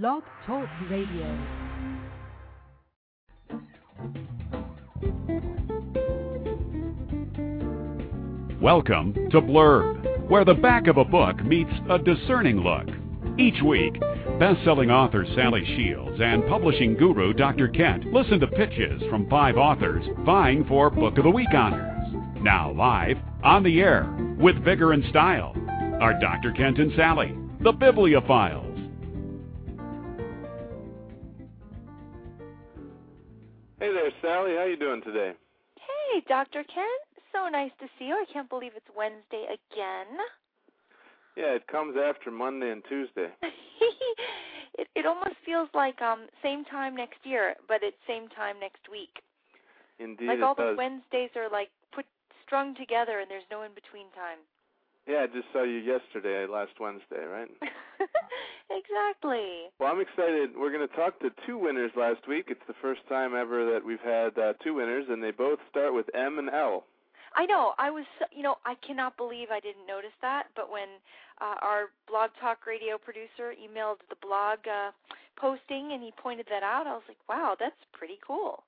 Blog 0.00 0.22
Talk 0.46 0.66
Radio. 0.88 1.38
Welcome 8.58 9.12
to 9.32 9.42
Blurb, 9.42 10.30
where 10.30 10.46
the 10.46 10.54
back 10.54 10.86
of 10.86 10.96
a 10.96 11.04
book 11.04 11.44
meets 11.44 11.70
a 11.90 11.98
discerning 11.98 12.60
look. 12.60 12.88
Each 13.38 13.62
week, 13.62 14.00
best-selling 14.38 14.90
author 14.90 15.26
Sally 15.34 15.62
Shields 15.76 16.18
and 16.22 16.46
publishing 16.48 16.94
guru 16.94 17.34
Dr. 17.34 17.68
Kent 17.68 18.06
listen 18.06 18.40
to 18.40 18.46
pitches 18.46 19.02
from 19.10 19.28
five 19.28 19.58
authors 19.58 20.06
vying 20.24 20.64
for 20.64 20.88
Book 20.88 21.18
of 21.18 21.24
the 21.24 21.30
Week 21.30 21.52
honors. 21.52 22.14
Now 22.40 22.72
live, 22.72 23.18
on 23.44 23.62
the 23.62 23.82
air, 23.82 24.10
with 24.38 24.64
vigor 24.64 24.92
and 24.92 25.04
style, 25.10 25.54
are 26.00 26.18
Dr. 26.18 26.52
Kent 26.52 26.78
and 26.78 26.92
Sally, 26.96 27.36
the 27.60 27.74
Bibliophiles. 27.74 28.71
Sally. 34.42 34.56
How 34.56 34.64
you 34.64 34.76
doing 34.76 35.02
today? 35.02 35.32
Hey, 35.76 36.22
Dr. 36.28 36.64
Ken. 36.64 36.98
So 37.32 37.48
nice 37.48 37.70
to 37.80 37.86
see 37.98 38.06
you. 38.06 38.14
I 38.14 38.24
can't 38.32 38.48
believe 38.48 38.72
it's 38.76 38.86
Wednesday 38.96 39.46
again. 39.46 40.18
Yeah, 41.36 41.54
it 41.54 41.66
comes 41.66 41.96
after 41.96 42.30
Monday 42.30 42.70
and 42.70 42.82
Tuesday. 42.88 43.28
it 43.42 44.88
it 44.94 45.06
almost 45.06 45.36
feels 45.46 45.68
like 45.72 46.00
um 46.02 46.26
same 46.42 46.64
time 46.64 46.94
next 46.94 47.24
year, 47.24 47.54
but 47.68 47.78
it's 47.82 47.96
same 48.06 48.28
time 48.28 48.56
next 48.60 48.90
week. 48.90 49.22
Indeed, 49.98 50.28
like 50.28 50.42
all 50.42 50.54
does. 50.54 50.72
the 50.72 50.76
Wednesdays 50.76 51.30
are 51.36 51.48
like 51.48 51.70
put 51.94 52.04
strung 52.44 52.74
together 52.74 53.20
and 53.20 53.30
there's 53.30 53.48
no 53.50 53.62
in 53.62 53.72
between 53.72 54.10
time. 54.12 54.44
Yeah, 55.06 55.24
I 55.24 55.26
just 55.26 55.48
saw 55.52 55.64
you 55.64 55.78
yesterday, 55.78 56.46
last 56.46 56.78
Wednesday, 56.78 57.24
right? 57.26 57.50
exactly. 58.70 59.66
Well, 59.80 59.90
I'm 59.90 60.00
excited. 60.00 60.50
We're 60.56 60.70
going 60.72 60.86
to 60.86 60.94
talk 60.94 61.18
to 61.20 61.30
two 61.44 61.58
winners 61.58 61.90
last 61.96 62.28
week. 62.28 62.46
It's 62.48 62.62
the 62.68 62.78
first 62.80 63.00
time 63.08 63.34
ever 63.34 63.72
that 63.72 63.84
we've 63.84 64.00
had 64.04 64.38
uh, 64.38 64.52
two 64.62 64.74
winners, 64.74 65.06
and 65.08 65.22
they 65.22 65.32
both 65.32 65.58
start 65.70 65.92
with 65.92 66.06
M 66.14 66.38
and 66.38 66.48
L. 66.50 66.84
I 67.34 67.46
know. 67.46 67.72
I 67.78 67.90
was, 67.90 68.04
you 68.30 68.42
know, 68.42 68.56
I 68.64 68.74
cannot 68.86 69.16
believe 69.16 69.48
I 69.50 69.58
didn't 69.58 69.86
notice 69.88 70.14
that. 70.20 70.44
But 70.54 70.70
when 70.70 70.88
uh, 71.40 71.56
our 71.62 71.90
Blog 72.06 72.30
Talk 72.40 72.66
Radio 72.66 72.96
producer 72.96 73.54
emailed 73.58 73.98
the 74.08 74.16
blog 74.22 74.58
uh, 74.68 74.92
posting 75.36 75.92
and 75.92 76.02
he 76.02 76.12
pointed 76.16 76.46
that 76.50 76.62
out, 76.62 76.86
I 76.86 76.92
was 76.92 77.02
like, 77.08 77.18
wow, 77.28 77.56
that's 77.58 77.74
pretty 77.92 78.18
cool. 78.24 78.62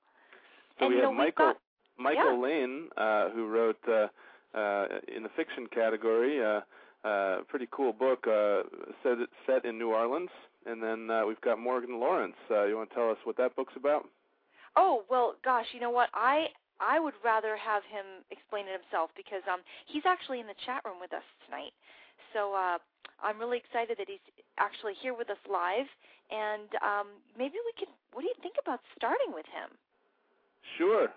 So 0.79 0.85
and 0.85 0.89
we 0.89 0.95
you 0.95 1.01
have 1.03 1.11
know, 1.11 1.17
Michael 1.17 1.45
got, 1.45 1.57
Michael 1.97 2.35
yeah. 2.35 2.43
Lane, 2.43 2.89
uh, 2.97 3.29
who 3.29 3.47
wrote 3.47 3.79
uh, 3.87 4.07
uh, 4.55 4.85
in 5.13 5.23
the 5.23 5.29
fiction 5.35 5.67
category, 5.67 6.43
uh, 6.43 6.61
uh, 7.07 7.43
pretty 7.47 7.67
cool 7.71 7.93
book 7.93 8.25
uh, 8.27 8.63
set 9.03 9.17
set 9.45 9.65
in 9.65 9.77
New 9.77 9.91
Orleans. 9.91 10.29
And 10.65 10.81
then 10.81 11.11
uh, 11.11 11.25
we've 11.27 11.41
got 11.41 11.59
Morgan 11.59 11.99
Lawrence. 11.99 12.35
Uh, 12.49 12.65
you 12.65 12.75
want 12.75 12.89
to 12.89 12.95
tell 12.95 13.11
us 13.11 13.17
what 13.23 13.37
that 13.37 13.55
book's 13.55 13.73
about? 13.75 14.07
Oh 14.75 15.03
well, 15.09 15.35
gosh, 15.43 15.65
you 15.73 15.79
know 15.79 15.91
what? 15.91 16.09
I 16.13 16.47
I 16.79 16.99
would 16.99 17.13
rather 17.23 17.55
have 17.55 17.83
him 17.87 18.25
explain 18.31 18.67
it 18.67 18.75
himself 18.75 19.09
because 19.15 19.43
um 19.51 19.61
he's 19.85 20.03
actually 20.05 20.39
in 20.39 20.47
the 20.47 20.57
chat 20.65 20.81
room 20.83 20.99
with 20.99 21.13
us 21.13 21.23
tonight. 21.45 21.71
So 22.33 22.53
uh 22.53 22.77
I'm 23.23 23.39
really 23.39 23.57
excited 23.57 23.97
that 23.97 24.07
he's 24.09 24.23
actually 24.57 24.93
here 24.99 25.13
with 25.13 25.29
us 25.29 25.39
live 25.47 25.87
and 26.31 26.67
um 26.83 27.07
maybe 27.37 27.55
we 27.63 27.73
could 27.79 27.91
what 28.11 28.21
do 28.21 28.27
you 28.27 28.39
think 28.41 28.55
about 28.59 28.81
starting 28.97 29.31
with 29.31 29.47
him? 29.47 29.71
Sure, 30.77 31.07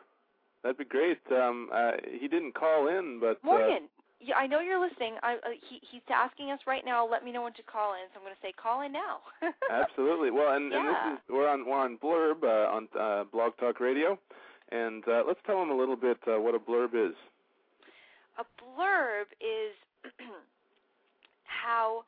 that'd 0.63 0.79
be 0.79 0.85
great. 0.85 1.19
Um, 1.31 1.69
uh, 1.73 1.93
he 2.21 2.29
didn't 2.29 2.55
call 2.55 2.89
in, 2.89 3.19
but 3.21 3.43
Morgan, 3.43 3.89
yeah, 4.21 4.37
I 4.37 4.47
know 4.47 4.61
you're 4.61 4.81
listening. 4.81 5.15
I 5.23 5.35
uh, 5.35 5.55
he 5.69 5.81
he's 5.91 6.03
asking 6.11 6.51
us 6.51 6.61
right 6.67 6.85
now. 6.85 7.07
Let 7.09 7.25
me 7.25 7.33
know 7.33 7.43
when 7.43 7.53
to 7.55 7.63
call 7.63 7.95
in. 7.95 8.01
So 8.13 8.19
I'm 8.19 8.25
going 8.25 8.35
to 8.35 8.43
say 8.43 8.53
call 8.53 8.83
in 8.83 8.93
now. 8.93 9.21
uh, 9.43 9.51
absolutely. 9.71 10.31
Well, 10.31 10.55
and, 10.55 10.73
and 10.73 10.89
this 10.89 11.03
is 11.15 11.19
we're 11.31 11.49
on 11.49 11.65
we're 11.67 11.79
on 11.79 11.99
Blurb 11.99 12.43
uh, 12.43 12.69
on 12.71 12.89
uh, 12.99 13.25
Blog 13.31 13.57
Talk 13.59 13.79
Radio, 13.81 14.19
and 14.71 15.05
uh, 15.07 15.23
let's 15.27 15.41
tell 15.47 15.63
him 15.63 15.71
a 15.71 15.77
little 15.77 15.97
bit 15.97 16.19
uh, 16.27 16.41
what 16.41 16.55
a 16.55 16.59
blurb 16.59 16.95
is. 16.95 17.15
a 18.39 18.45
blurb 18.59 19.31
is 19.41 19.75
how 21.45 22.05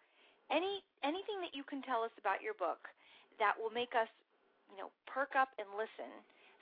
any 0.51 0.83
anything 1.05 1.39
that 1.41 1.55
you 1.55 1.63
can 1.63 1.81
tell 1.83 2.03
us 2.03 2.11
about 2.19 2.43
your 2.43 2.55
book 2.55 2.91
that 3.39 3.55
will 3.55 3.71
make 3.71 3.95
us, 3.95 4.11
you 4.71 4.77
know, 4.77 4.91
perk 5.07 5.39
up 5.39 5.49
and 5.59 5.67
listen. 5.79 6.11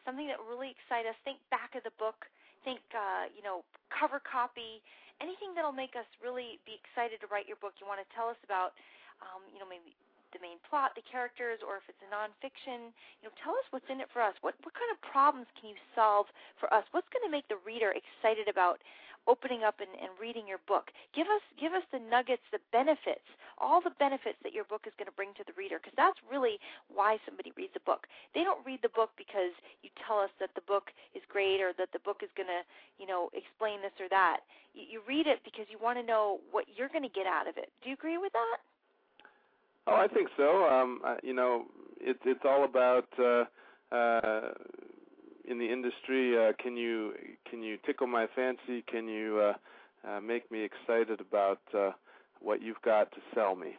Something 0.08 0.32
that 0.32 0.40
really 0.48 0.72
excite 0.72 1.04
us. 1.04 1.12
Think 1.28 1.36
back 1.52 1.76
of 1.76 1.84
the 1.84 1.92
book. 2.00 2.24
Think, 2.64 2.80
uh, 2.96 3.28
you 3.28 3.44
know, 3.44 3.60
cover 3.92 4.24
copy. 4.24 4.80
Anything 5.20 5.52
that'll 5.52 5.76
make 5.76 5.92
us 6.00 6.08
really 6.24 6.56
be 6.64 6.80
excited 6.80 7.20
to 7.20 7.28
write 7.28 7.44
your 7.44 7.60
book. 7.60 7.76
You 7.76 7.84
want 7.84 8.00
to 8.00 8.08
tell 8.16 8.32
us 8.32 8.40
about, 8.40 8.72
um, 9.20 9.44
you 9.52 9.60
know, 9.60 9.68
maybe 9.68 9.92
the 10.32 10.42
main 10.42 10.58
plot, 10.68 10.94
the 10.94 11.04
characters, 11.04 11.60
or 11.64 11.78
if 11.80 11.86
it's 11.88 12.02
a 12.04 12.10
nonfiction. 12.10 12.92
You 13.20 13.28
know, 13.28 13.34
tell 13.42 13.56
us 13.56 13.66
what's 13.70 13.88
in 13.88 14.00
it 14.00 14.10
for 14.12 14.20
us. 14.20 14.34
What 14.40 14.54
what 14.62 14.74
kind 14.74 14.90
of 14.92 14.98
problems 15.02 15.48
can 15.58 15.72
you 15.72 15.78
solve 15.94 16.26
for 16.60 16.72
us? 16.72 16.84
What's 16.92 17.08
going 17.08 17.24
to 17.24 17.32
make 17.32 17.48
the 17.48 17.60
reader 17.64 17.92
excited 17.94 18.48
about 18.48 18.80
opening 19.28 19.62
up 19.62 19.76
and, 19.78 19.92
and 20.00 20.08
reading 20.16 20.48
your 20.48 20.58
book. 20.64 20.88
Give 21.12 21.28
us 21.28 21.44
give 21.60 21.76
us 21.76 21.84
the 21.92 22.00
nuggets, 22.00 22.42
the 22.50 22.64
benefits, 22.72 23.28
all 23.60 23.84
the 23.84 23.92
benefits 24.00 24.40
that 24.42 24.56
your 24.56 24.64
book 24.64 24.88
is 24.88 24.96
going 24.96 25.06
to 25.06 25.14
bring 25.14 25.36
to 25.36 25.44
the 25.44 25.52
reader, 25.54 25.76
because 25.76 25.94
that's 25.94 26.18
really 26.32 26.56
why 26.88 27.20
somebody 27.28 27.52
reads 27.54 27.76
a 27.76 27.84
book. 27.84 28.08
They 28.32 28.42
don't 28.42 28.64
read 28.64 28.80
the 28.80 28.90
book 28.90 29.12
because 29.20 29.52
you 29.84 29.92
tell 30.00 30.18
us 30.18 30.32
that 30.40 30.56
the 30.56 30.64
book 30.64 30.90
is 31.12 31.22
great 31.28 31.60
or 31.60 31.76
that 31.76 31.92
the 31.92 32.00
book 32.00 32.24
is 32.24 32.32
going 32.34 32.48
to, 32.48 32.64
you 32.96 33.06
know, 33.06 33.28
explain 33.36 33.84
this 33.84 33.94
or 34.00 34.08
that. 34.08 34.40
You, 34.72 34.96
you 34.96 34.98
read 35.04 35.28
it 35.28 35.44
because 35.44 35.68
you 35.68 35.76
want 35.76 36.00
to 36.00 36.04
know 36.06 36.40
what 36.50 36.64
you're 36.72 36.90
going 36.90 37.04
to 37.06 37.12
get 37.12 37.28
out 37.28 37.46
of 37.46 37.60
it. 37.60 37.68
Do 37.84 37.92
you 37.92 37.94
agree 37.94 38.16
with 38.16 38.32
that? 38.32 38.58
Oh, 39.88 39.96
I 39.96 40.06
think 40.06 40.28
so. 40.36 40.64
Um, 40.64 41.00
uh, 41.04 41.16
you 41.22 41.32
know, 41.32 41.64
it's 42.00 42.20
it's 42.26 42.44
all 42.44 42.64
about 42.64 43.08
uh, 43.18 43.44
uh, 43.94 44.52
in 45.48 45.58
the 45.58 45.72
industry. 45.72 46.36
Uh, 46.36 46.52
can 46.62 46.76
you 46.76 47.14
can 47.48 47.62
you 47.62 47.78
tickle 47.86 48.06
my 48.06 48.26
fancy? 48.36 48.82
Can 48.86 49.08
you 49.08 49.40
uh, 49.40 50.08
uh, 50.08 50.20
make 50.20 50.50
me 50.50 50.62
excited 50.62 51.20
about 51.20 51.60
uh, 51.76 51.92
what 52.40 52.60
you've 52.60 52.82
got 52.84 53.10
to 53.12 53.18
sell 53.34 53.56
me? 53.56 53.76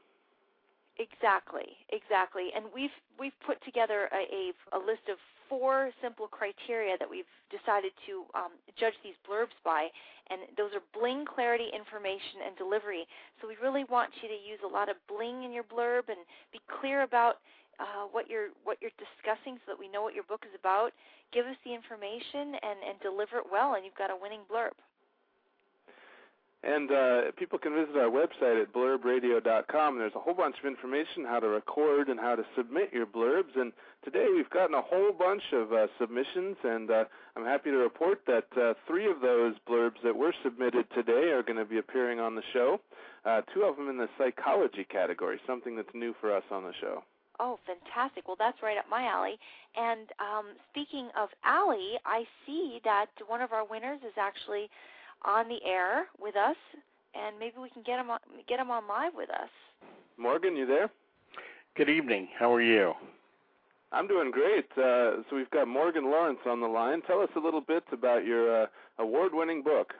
Exactly, 0.97 1.77
exactly. 1.89 2.49
And 2.55 2.65
we've 2.73 2.97
we've 3.19 3.37
put 3.45 3.63
together 3.63 4.09
a, 4.11 4.51
a, 4.75 4.77
a 4.77 4.79
list 4.79 5.07
of 5.11 5.17
four 5.49 5.91
simple 6.01 6.27
criteria 6.29 6.95
that 7.01 7.09
we've 7.09 7.27
decided 7.49 7.91
to 8.05 8.23
um, 8.37 8.53
judge 8.79 8.93
these 9.03 9.17
blurbs 9.27 9.57
by, 9.65 9.89
and 10.29 10.45
those 10.55 10.71
are 10.77 10.85
bling, 10.93 11.25
clarity, 11.25 11.67
information, 11.73 12.45
and 12.45 12.55
delivery. 12.55 13.09
So 13.41 13.49
we 13.49 13.57
really 13.57 13.83
want 13.89 14.13
you 14.21 14.29
to 14.29 14.39
use 14.39 14.61
a 14.63 14.69
lot 14.69 14.87
of 14.87 14.95
bling 15.09 15.43
in 15.43 15.51
your 15.51 15.65
blurb 15.65 16.07
and 16.07 16.21
be 16.53 16.61
clear 16.79 17.01
about 17.03 17.41
uh, 17.79 18.05
what 18.11 18.29
you're 18.29 18.53
what 18.63 18.77
you're 18.79 18.95
discussing, 18.99 19.57
so 19.63 19.73
that 19.73 19.79
we 19.79 19.89
know 19.89 20.03
what 20.03 20.13
your 20.13 20.27
book 20.27 20.45
is 20.45 20.53
about. 20.53 20.91
Give 21.33 21.45
us 21.47 21.55
the 21.65 21.73
information 21.73 22.55
and 22.61 22.79
and 22.85 22.95
deliver 23.01 23.41
it 23.41 23.47
well, 23.49 23.73
and 23.75 23.83
you've 23.83 23.97
got 23.97 24.11
a 24.11 24.17
winning 24.19 24.43
blurb. 24.51 24.75
And 26.61 26.91
uh, 26.91 27.21
people 27.37 27.57
can 27.57 27.73
visit 27.73 27.95
our 27.95 28.09
website 28.09 28.61
at 28.61 28.73
blurbradio.com. 28.73 29.97
There's 29.97 30.15
a 30.15 30.19
whole 30.19 30.33
bunch 30.33 30.57
of 30.59 30.65
information 30.65 31.23
how 31.25 31.39
to 31.39 31.47
record 31.47 32.09
and 32.09 32.19
how 32.19 32.35
to 32.35 32.43
submit 32.57 32.91
your 32.91 33.05
blurbs. 33.05 33.55
And 33.55 33.71
today 34.03 34.25
we've 34.35 34.49
gotten 34.49 34.75
a 34.75 34.81
whole 34.81 35.13
bunch 35.13 35.43
of 35.53 35.71
uh, 35.71 35.87
submissions, 35.97 36.57
and 36.65 36.91
uh, 36.91 37.05
I'm 37.37 37.45
happy 37.45 37.71
to 37.71 37.77
report 37.77 38.23
that 38.27 38.47
uh, 38.59 38.73
three 38.85 39.09
of 39.09 39.21
those 39.21 39.55
blurbs 39.69 40.03
that 40.03 40.17
were 40.17 40.33
submitted 40.43 40.85
today 40.93 41.31
are 41.31 41.43
going 41.43 41.59
to 41.59 41.65
be 41.65 41.77
appearing 41.77 42.19
on 42.19 42.35
the 42.35 42.43
show. 42.51 42.81
Uh, 43.23 43.41
two 43.53 43.63
of 43.63 43.77
them 43.77 43.89
in 43.89 43.97
the 43.97 44.09
psychology 44.17 44.83
category, 44.83 45.39
something 45.47 45.77
that's 45.77 45.93
new 45.93 46.13
for 46.19 46.35
us 46.35 46.43
on 46.51 46.63
the 46.63 46.73
show. 46.81 47.03
Oh, 47.39 47.57
fantastic. 47.65 48.27
Well, 48.27 48.35
that's 48.37 48.61
right 48.61 48.77
up 48.77 48.85
my 48.89 49.05
alley. 49.05 49.39
And 49.77 50.09
um, 50.19 50.45
speaking 50.71 51.07
of 51.17 51.29
alley, 51.45 51.95
I 52.05 52.25
see 52.45 52.81
that 52.83 53.07
one 53.27 53.41
of 53.41 53.53
our 53.53 53.65
winners 53.65 53.99
is 54.05 54.13
actually 54.17 54.69
on 55.23 55.47
the 55.49 55.59
air 55.65 56.05
with 56.19 56.35
us, 56.35 56.55
and 57.15 57.37
maybe 57.39 57.55
we 57.61 57.69
can 57.69 57.83
get 57.83 57.99
him 57.99 58.09
on, 58.09 58.19
get 58.47 58.59
him 58.59 58.71
on 58.71 58.87
live 58.87 59.13
with 59.15 59.29
us. 59.29 59.49
Morgan, 60.17 60.55
you 60.55 60.65
there? 60.65 60.89
Good 61.75 61.89
evening. 61.89 62.27
How 62.37 62.53
are 62.53 62.61
you? 62.61 62.93
I'm 63.91 64.07
doing 64.07 64.31
great. 64.31 64.65
Uh, 64.77 65.23
so 65.29 65.35
we've 65.35 65.49
got 65.49 65.67
Morgan 65.67 66.05
Lawrence 66.05 66.39
on 66.45 66.61
the 66.61 66.67
line. 66.67 67.01
Tell 67.07 67.21
us 67.21 67.29
a 67.35 67.39
little 67.39 67.61
bit 67.61 67.83
about 67.91 68.23
your 68.25 68.63
uh, 68.63 68.67
award-winning 68.99 69.63
book. 69.63 69.93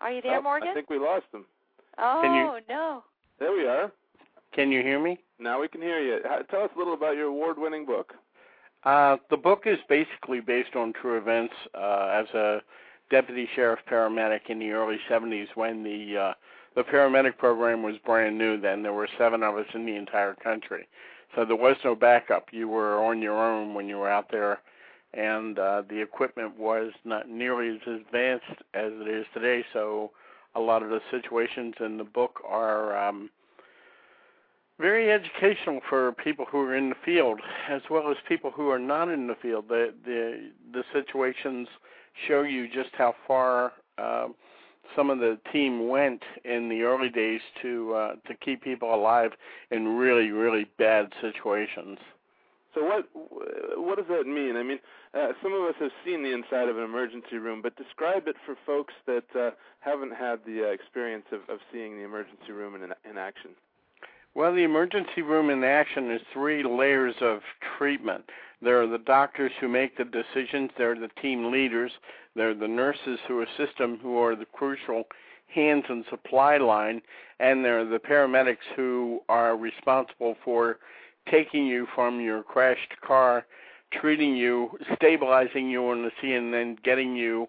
Are 0.00 0.12
you 0.12 0.22
there, 0.22 0.38
Oh, 0.38 0.42
Morgan? 0.42 0.68
I 0.68 0.74
think 0.74 0.90
we 0.90 0.98
lost 0.98 1.24
him. 1.32 1.44
oh 1.98 2.20
Can 2.22 2.34
you- 2.34 2.60
no. 2.68 3.02
There 3.38 3.52
we 3.52 3.66
are. 3.66 3.92
Can 4.54 4.70
you 4.72 4.82
hear 4.82 4.98
me? 4.98 5.18
Now 5.38 5.60
we 5.60 5.68
can 5.68 5.82
hear 5.82 5.98
you. 6.00 6.20
Tell 6.50 6.62
us 6.62 6.70
a 6.74 6.78
little 6.78 6.94
about 6.94 7.16
your 7.16 7.26
award-winning 7.26 7.84
book. 7.84 8.14
Uh, 8.86 9.16
the 9.30 9.36
book 9.36 9.64
is 9.66 9.78
basically 9.88 10.38
based 10.40 10.76
on 10.76 10.92
true 10.92 11.18
events. 11.18 11.54
Uh, 11.74 12.22
as 12.22 12.26
a 12.34 12.62
deputy 13.10 13.48
sheriff 13.54 13.80
paramedic 13.90 14.48
in 14.48 14.60
the 14.60 14.70
early 14.70 14.98
70s, 15.10 15.48
when 15.56 15.82
the 15.82 16.16
uh, 16.16 16.34
the 16.76 16.84
paramedic 16.84 17.36
program 17.36 17.82
was 17.82 17.96
brand 18.04 18.38
new, 18.38 18.60
then 18.60 18.84
there 18.84 18.92
were 18.92 19.08
seven 19.18 19.42
of 19.42 19.56
us 19.56 19.66
in 19.74 19.86
the 19.86 19.96
entire 19.96 20.34
country, 20.34 20.86
so 21.34 21.44
there 21.44 21.56
was 21.56 21.76
no 21.84 21.96
backup. 21.96 22.48
You 22.52 22.68
were 22.68 23.04
on 23.04 23.20
your 23.20 23.42
own 23.42 23.74
when 23.74 23.88
you 23.88 23.96
were 23.96 24.10
out 24.10 24.30
there, 24.30 24.60
and 25.14 25.58
uh, 25.58 25.82
the 25.88 26.00
equipment 26.00 26.56
was 26.56 26.92
not 27.04 27.28
nearly 27.28 27.70
as 27.70 27.80
advanced 27.88 28.62
as 28.74 28.92
it 28.92 29.08
is 29.08 29.26
today. 29.34 29.64
So 29.72 30.12
a 30.54 30.60
lot 30.60 30.84
of 30.84 30.90
the 30.90 31.00
situations 31.10 31.74
in 31.80 31.96
the 31.96 32.04
book 32.04 32.40
are 32.46 32.96
um, 32.96 33.30
very 34.78 35.10
educational 35.10 35.80
for 35.88 36.12
people 36.12 36.44
who 36.50 36.60
are 36.60 36.76
in 36.76 36.90
the 36.90 36.96
field 37.04 37.40
as 37.70 37.82
well 37.90 38.10
as 38.10 38.16
people 38.28 38.50
who 38.50 38.68
are 38.68 38.78
not 38.78 39.08
in 39.08 39.26
the 39.26 39.36
field. 39.40 39.66
The 39.68 39.94
the 40.04 40.50
the 40.72 40.84
situations 40.92 41.68
show 42.26 42.42
you 42.42 42.68
just 42.68 42.90
how 42.92 43.14
far 43.26 43.72
uh, 43.98 44.28
some 44.94 45.10
of 45.10 45.18
the 45.18 45.38
team 45.52 45.88
went 45.88 46.22
in 46.44 46.68
the 46.68 46.82
early 46.82 47.08
days 47.08 47.40
to 47.62 47.94
uh, 47.94 48.14
to 48.26 48.34
keep 48.34 48.62
people 48.62 48.94
alive 48.94 49.32
in 49.70 49.96
really 49.96 50.30
really 50.30 50.66
bad 50.78 51.12
situations. 51.20 51.98
So 52.74 52.84
what 52.84 53.08
what 53.78 53.96
does 53.96 54.06
that 54.08 54.26
mean? 54.26 54.56
I 54.56 54.62
mean, 54.62 54.78
uh, 55.14 55.32
some 55.42 55.54
of 55.54 55.62
us 55.62 55.74
have 55.80 55.92
seen 56.04 56.22
the 56.22 56.34
inside 56.34 56.68
of 56.68 56.76
an 56.76 56.84
emergency 56.84 57.38
room, 57.38 57.62
but 57.62 57.74
describe 57.76 58.28
it 58.28 58.36
for 58.44 58.54
folks 58.66 58.92
that 59.06 59.24
uh, 59.34 59.50
haven't 59.80 60.12
had 60.14 60.40
the 60.44 60.68
uh, 60.68 60.72
experience 60.72 61.24
of, 61.32 61.40
of 61.48 61.60
seeing 61.72 61.96
the 61.96 62.04
emergency 62.04 62.52
room 62.52 62.74
in, 62.74 62.82
in 63.10 63.16
action. 63.16 63.52
Well, 64.36 64.52
the 64.52 64.64
emergency 64.64 65.22
room 65.22 65.48
in 65.48 65.64
action 65.64 66.10
is 66.10 66.20
three 66.30 66.62
layers 66.62 67.14
of 67.22 67.40
treatment. 67.78 68.22
There 68.60 68.82
are 68.82 68.86
the 68.86 68.98
doctors 68.98 69.50
who 69.58 69.66
make 69.66 69.96
the 69.96 70.04
decisions, 70.04 70.70
there 70.76 70.92
are 70.92 70.98
the 70.98 71.08
team 71.22 71.50
leaders, 71.50 71.90
there 72.34 72.50
are 72.50 72.54
the 72.54 72.68
nurses 72.68 73.18
who 73.26 73.40
assist 73.40 73.78
them, 73.78 73.98
who 74.02 74.18
are 74.18 74.36
the 74.36 74.44
crucial 74.44 75.04
hands 75.48 75.84
and 75.88 76.04
supply 76.10 76.58
line, 76.58 77.00
and 77.40 77.64
there 77.64 77.80
are 77.80 77.86
the 77.86 77.98
paramedics 77.98 78.66
who 78.76 79.20
are 79.30 79.56
responsible 79.56 80.36
for 80.44 80.80
taking 81.30 81.66
you 81.66 81.86
from 81.94 82.20
your 82.20 82.42
crashed 82.42 83.00
car, 83.00 83.46
treating 83.90 84.36
you, 84.36 84.68
stabilizing 84.96 85.70
you 85.70 85.88
on 85.88 86.02
the 86.02 86.12
scene, 86.20 86.34
and 86.34 86.52
then 86.52 86.76
getting 86.84 87.16
you 87.16 87.48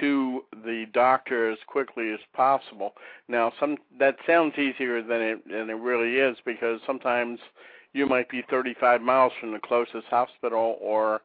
to 0.00 0.44
the 0.64 0.86
doctor 0.92 1.50
as 1.50 1.58
quickly 1.66 2.12
as 2.12 2.20
possible. 2.34 2.94
Now, 3.28 3.52
some 3.58 3.76
that 3.98 4.16
sounds 4.26 4.54
easier 4.58 5.02
than 5.02 5.20
it 5.20 5.48
than 5.48 5.70
it 5.70 5.74
really 5.74 6.16
is 6.16 6.36
because 6.44 6.80
sometimes 6.86 7.38
you 7.92 8.06
might 8.06 8.28
be 8.28 8.42
35 8.50 9.00
miles 9.00 9.32
from 9.40 9.52
the 9.52 9.58
closest 9.58 10.06
hospital 10.08 10.76
or 10.80 11.22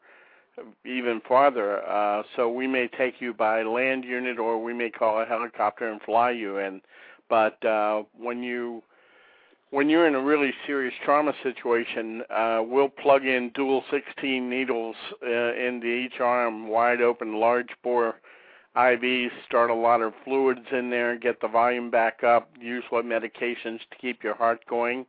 even 0.85 1.21
farther. 1.27 1.87
Uh, 1.87 2.23
so 2.35 2.49
we 2.49 2.67
may 2.67 2.87
take 2.87 3.15
you 3.19 3.33
by 3.33 3.63
land 3.63 4.03
unit 4.03 4.39
or 4.39 4.61
we 4.61 4.73
may 4.73 4.89
call 4.89 5.21
a 5.21 5.25
helicopter 5.25 5.89
and 5.89 6.01
fly 6.01 6.31
you 6.31 6.57
in. 6.59 6.81
But 7.29 7.63
uh, 7.65 8.03
when 8.17 8.43
you 8.43 8.83
when 9.71 9.89
you're 9.89 10.07
in 10.07 10.13
a 10.13 10.21
really 10.21 10.53
serious 10.67 10.93
trauma 11.03 11.33
situation, 11.41 12.21
uh, 12.29 12.61
we'll 12.63 12.89
plug 12.89 13.25
in 13.25 13.49
dual 13.55 13.83
16 13.89 14.47
needles 14.47 14.95
uh, 15.25 15.55
into 15.55 15.87
each 15.87 16.19
arm, 16.19 16.67
wide 16.67 17.01
open, 17.01 17.39
large 17.39 17.69
bore 17.83 18.15
IVs, 18.75 19.29
start 19.45 19.69
a 19.69 19.73
lot 19.73 20.01
of 20.01 20.13
fluids 20.23 20.65
in 20.71 20.89
there, 20.89 21.17
get 21.17 21.39
the 21.41 21.47
volume 21.47 21.91
back 21.91 22.23
up, 22.23 22.49
use 22.59 22.83
what 22.89 23.05
medications 23.05 23.79
to 23.91 23.97
keep 24.01 24.23
your 24.23 24.35
heart 24.35 24.61
going, 24.67 25.05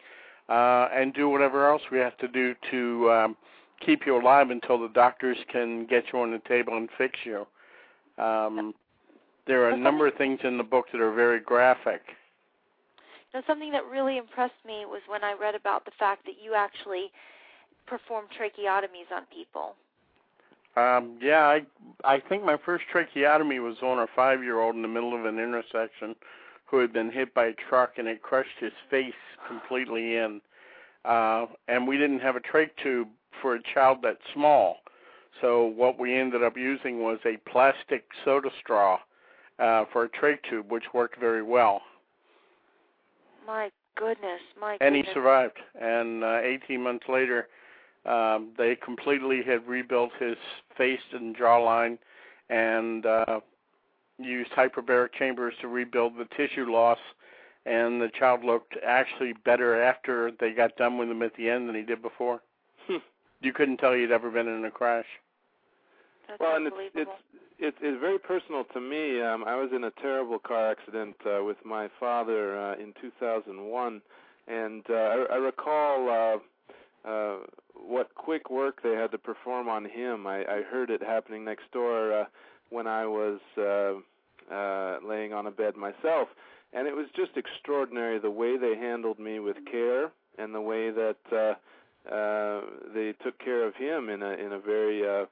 uh, 0.48 0.88
and 0.94 1.14
do 1.14 1.28
whatever 1.28 1.70
else 1.70 1.82
we 1.90 1.98
have 1.98 2.16
to 2.18 2.28
do 2.28 2.54
to 2.70 3.10
um, 3.10 3.36
keep 3.84 4.06
you 4.06 4.20
alive 4.20 4.50
until 4.50 4.78
the 4.78 4.88
doctors 4.88 5.38
can 5.50 5.86
get 5.86 6.04
you 6.12 6.18
on 6.20 6.30
the 6.30 6.40
table 6.46 6.76
and 6.76 6.88
fix 6.98 7.18
you. 7.24 7.46
Um, 8.22 8.74
there 9.46 9.64
are 9.64 9.70
a 9.70 9.76
number 9.76 10.06
of 10.06 10.14
things 10.14 10.40
in 10.44 10.56
the 10.58 10.64
book 10.64 10.86
that 10.92 11.00
are 11.00 11.12
very 11.12 11.40
graphic. 11.40 12.02
Now, 13.32 13.42
something 13.46 13.72
that 13.72 13.84
really 13.90 14.16
impressed 14.16 14.62
me 14.64 14.84
was 14.86 15.00
when 15.08 15.24
I 15.24 15.34
read 15.38 15.54
about 15.54 15.84
the 15.84 15.90
fact 15.98 16.24
that 16.24 16.34
you 16.42 16.54
actually 16.54 17.10
perform 17.86 18.26
tracheotomies 18.26 19.10
on 19.14 19.24
people. 19.34 19.74
Um, 20.76 21.18
yeah, 21.22 21.46
I 21.46 21.62
I 22.04 22.20
think 22.20 22.44
my 22.44 22.56
first 22.64 22.84
tracheotomy 22.92 23.60
was 23.60 23.76
on 23.82 24.00
a 24.00 24.06
five 24.14 24.42
year 24.42 24.60
old 24.60 24.74
in 24.74 24.82
the 24.82 24.88
middle 24.88 25.14
of 25.14 25.24
an 25.24 25.38
intersection 25.38 26.16
who 26.66 26.78
had 26.78 26.92
been 26.92 27.10
hit 27.10 27.32
by 27.34 27.46
a 27.46 27.52
truck 27.68 27.92
and 27.98 28.08
it 28.08 28.22
crushed 28.22 28.58
his 28.58 28.72
face 28.90 29.12
completely 29.46 30.16
in. 30.16 30.40
Uh, 31.04 31.46
and 31.68 31.86
we 31.86 31.96
didn't 31.96 32.20
have 32.20 32.34
a 32.34 32.40
trach 32.40 32.70
tube 32.82 33.08
for 33.40 33.54
a 33.54 33.60
child 33.74 33.98
that 34.02 34.18
small. 34.32 34.78
So 35.40 35.64
what 35.64 35.98
we 35.98 36.16
ended 36.16 36.42
up 36.42 36.56
using 36.56 37.02
was 37.02 37.18
a 37.24 37.36
plastic 37.48 38.04
soda 38.24 38.50
straw 38.60 38.98
uh, 39.58 39.84
for 39.92 40.04
a 40.04 40.08
trach 40.08 40.38
tube, 40.48 40.70
which 40.72 40.84
worked 40.94 41.20
very 41.20 41.42
well. 41.42 41.82
My 43.46 43.70
goodness, 43.96 44.40
my 44.60 44.72
and 44.80 44.94
goodness. 44.94 45.06
he 45.06 45.14
survived. 45.14 45.58
And 45.80 46.24
uh, 46.24 46.38
18 46.42 46.82
months 46.82 47.04
later, 47.08 47.48
um, 48.06 48.50
they 48.58 48.76
completely 48.76 49.42
had 49.42 49.66
rebuilt 49.66 50.10
his 50.18 50.36
face 50.76 51.00
and 51.12 51.36
jawline 51.36 51.98
and 52.50 53.06
uh, 53.06 53.40
used 54.18 54.50
hyperbaric 54.52 55.12
chambers 55.12 55.54
to 55.60 55.68
rebuild 55.68 56.14
the 56.16 56.26
tissue 56.36 56.70
loss. 56.70 56.98
And 57.66 58.00
the 58.00 58.10
child 58.18 58.44
looked 58.44 58.76
actually 58.86 59.32
better 59.44 59.82
after 59.82 60.30
they 60.38 60.52
got 60.52 60.76
done 60.76 60.98
with 60.98 61.08
him 61.08 61.22
at 61.22 61.34
the 61.36 61.48
end 61.48 61.66
than 61.66 61.74
he 61.74 61.82
did 61.82 62.02
before. 62.02 62.42
Hmm. 62.86 62.98
You 63.40 63.54
couldn't 63.54 63.78
tell 63.78 63.94
he'd 63.94 64.10
ever 64.10 64.30
been 64.30 64.48
in 64.48 64.66
a 64.66 64.70
crash. 64.70 65.06
That's 66.28 66.40
well, 66.40 66.56
and 66.56 66.66
it's 66.66 66.74
unbelievable. 66.74 67.14
it's 67.58 67.76
it's 67.80 68.00
very 68.00 68.18
personal 68.18 68.64
to 68.74 68.80
me. 68.80 69.22
Um, 69.22 69.44
I 69.46 69.56
was 69.56 69.70
in 69.74 69.84
a 69.84 69.90
terrible 70.02 70.38
car 70.38 70.70
accident 70.70 71.16
uh, 71.26 71.42
with 71.42 71.56
my 71.64 71.88
father 71.98 72.58
uh, 72.58 72.74
in 72.74 72.92
2001, 73.00 74.02
and 74.48 74.84
uh, 74.90 74.92
I, 74.92 75.26
I 75.32 75.36
recall 75.36 76.42
uh, 77.06 77.08
uh, 77.08 77.36
what 77.74 78.14
quick 78.14 78.50
work 78.50 78.82
they 78.82 78.92
had 78.92 79.10
to 79.12 79.18
perform 79.18 79.68
on 79.68 79.84
him. 79.84 80.26
I, 80.26 80.40
I 80.40 80.62
heard 80.62 80.90
it 80.90 81.02
happening 81.02 81.44
next 81.44 81.70
door 81.72 82.12
uh, 82.12 82.24
when 82.70 82.86
I 82.86 83.06
was 83.06 83.40
uh, 83.58 84.54
uh, 84.54 84.98
laying 85.06 85.32
on 85.32 85.46
a 85.46 85.50
bed 85.50 85.76
myself, 85.76 86.28
and 86.72 86.86
it 86.86 86.94
was 86.94 87.06
just 87.14 87.36
extraordinary 87.36 88.18
the 88.18 88.30
way 88.30 88.56
they 88.56 88.76
handled 88.76 89.18
me 89.18 89.40
with 89.40 89.56
care 89.70 90.10
and 90.38 90.54
the 90.54 90.60
way 90.60 90.90
that 90.90 91.16
uh, 91.32 91.54
uh, 92.12 92.60
they 92.94 93.14
took 93.22 93.38
care 93.38 93.66
of 93.66 93.74
him 93.76 94.08
in 94.08 94.22
a 94.22 94.32
in 94.32 94.52
a 94.52 94.58
very 94.58 95.06
uh, 95.06 95.24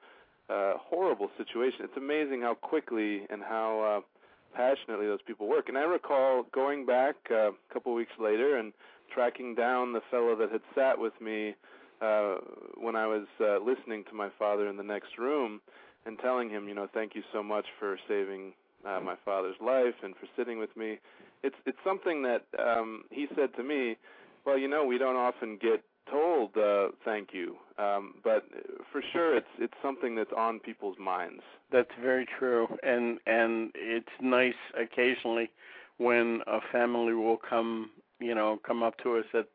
uh, 0.53 0.75
horrible 0.79 1.31
situation. 1.37 1.81
It's 1.81 1.97
amazing 1.97 2.43
how 2.43 2.55
quickly 2.55 3.23
and 3.31 3.43
how 3.43 4.03
uh, 4.03 4.57
passionately 4.57 5.07
those 5.07 5.23
people 5.27 5.49
work. 5.49 5.69
And 5.69 5.79
I 5.79 5.83
recall 5.83 6.47
going 6.53 6.87
back 6.87 7.17
uh, 7.31 7.51
a 7.51 7.53
couple 7.73 7.95
weeks 7.95 8.13
later 8.21 8.57
and 8.57 8.73
tracking 9.15 9.55
down 9.55 9.93
the 9.93 10.01
fellow 10.11 10.37
that 10.37 10.51
had 10.51 10.63
sat 10.75 10.99
with 10.99 11.13
me 11.21 11.55
uh, 12.03 12.37
when 12.77 12.97
I 12.97 13.07
was 13.07 13.27
uh, 13.41 13.59
listening 13.59 14.05
to 14.11 14.15
my 14.15 14.29
father 14.39 14.69
in 14.69 14.77
the 14.77 14.83
next 14.83 15.19
room 15.19 15.61
and 16.05 16.19
telling 16.19 16.51
him, 16.51 16.69
you 16.69 16.75
know, 16.75 16.89
thank 16.93 17.15
you 17.15 17.23
so 17.33 17.43
much 17.43 17.67
for 17.79 17.97
saving 18.09 18.53
uh, 18.85 19.01
my 19.01 19.15
father's 19.25 19.57
life 19.65 19.95
and 20.03 20.15
for 20.17 20.27
sitting 20.37 20.59
with 20.59 20.77
me. 20.77 20.99
It's 21.43 21.57
it's 21.67 21.79
something 21.85 22.23
that 22.23 22.45
um, 22.59 23.05
he 23.11 23.27
said 23.37 23.55
to 23.57 23.63
me. 23.63 23.97
Well, 24.45 24.59
you 24.59 24.69
know, 24.69 24.85
we 24.85 24.99
don't 24.99 25.17
often 25.17 25.59
get 25.61 25.85
told 26.11 26.57
uh, 26.57 26.89
thank 27.05 27.29
you, 27.33 27.57
um, 27.79 28.15
but 28.25 28.45
for 28.91 29.03
sure, 29.13 29.37
it's 29.37 29.47
it's 29.59 29.75
something 29.83 30.17
that's 30.17 30.33
on 30.37 30.59
people's 30.59 30.99
minds. 30.99 31.43
That's 31.71 31.91
very 32.01 32.27
true, 32.39 32.67
and 32.83 33.19
and 33.27 33.71
it's 33.75 34.09
nice 34.21 34.55
occasionally 34.81 35.51
when 35.99 36.41
a 36.47 36.59
family 36.73 37.15
will 37.15 37.37
come, 37.37 37.91
you 38.19 38.35
know, 38.35 38.59
come 38.67 38.83
up 38.83 38.97
to 39.05 39.17
us 39.17 39.25
at 39.35 39.47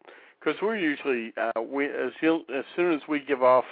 because 0.47 0.61
we're 0.61 0.77
usually 0.77 1.33
uh, 1.37 1.61
we 1.61 1.85
as, 1.85 2.11
as 2.23 2.65
soon 2.75 2.93
as 2.93 3.01
we 3.09 3.19
give 3.19 3.43
off 3.43 3.65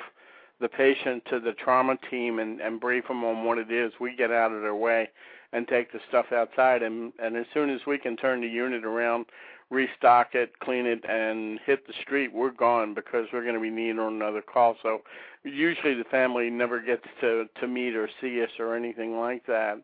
the 0.59 0.67
patient 0.67 1.23
to 1.29 1.39
the 1.39 1.53
trauma 1.53 1.97
team 2.09 2.39
and, 2.39 2.59
and 2.59 2.81
brief 2.81 3.07
them 3.07 3.23
on 3.23 3.45
what 3.45 3.57
it 3.57 3.71
is, 3.71 3.93
we 3.99 4.15
get 4.15 4.31
out 4.31 4.51
of 4.51 4.61
their 4.61 4.75
way 4.75 5.09
and 5.53 5.67
take 5.67 5.91
the 5.91 5.99
stuff 6.09 6.27
outside. 6.33 6.81
And, 6.83 7.13
and 7.19 7.37
as 7.37 7.45
soon 7.53 7.69
as 7.69 7.81
we 7.87 7.97
can 7.97 8.17
turn 8.17 8.41
the 8.41 8.47
unit 8.47 8.83
around, 8.85 9.25
restock 9.69 10.33
it, 10.33 10.59
clean 10.59 10.85
it, 10.85 11.03
and 11.07 11.59
hit 11.65 11.87
the 11.87 11.93
street, 12.01 12.33
we're 12.33 12.51
gone 12.51 12.93
because 12.93 13.27
we're 13.31 13.43
going 13.43 13.55
to 13.55 13.61
be 13.61 13.69
needing 13.69 13.99
on 13.99 14.13
another 14.13 14.41
call. 14.41 14.75
So 14.81 15.01
usually 15.43 15.93
the 15.93 16.05
family 16.05 16.49
never 16.49 16.81
gets 16.81 17.05
to 17.21 17.45
to 17.59 17.67
meet 17.67 17.95
or 17.95 18.09
see 18.19 18.41
us 18.43 18.49
or 18.59 18.75
anything 18.75 19.17
like 19.17 19.45
that. 19.45 19.81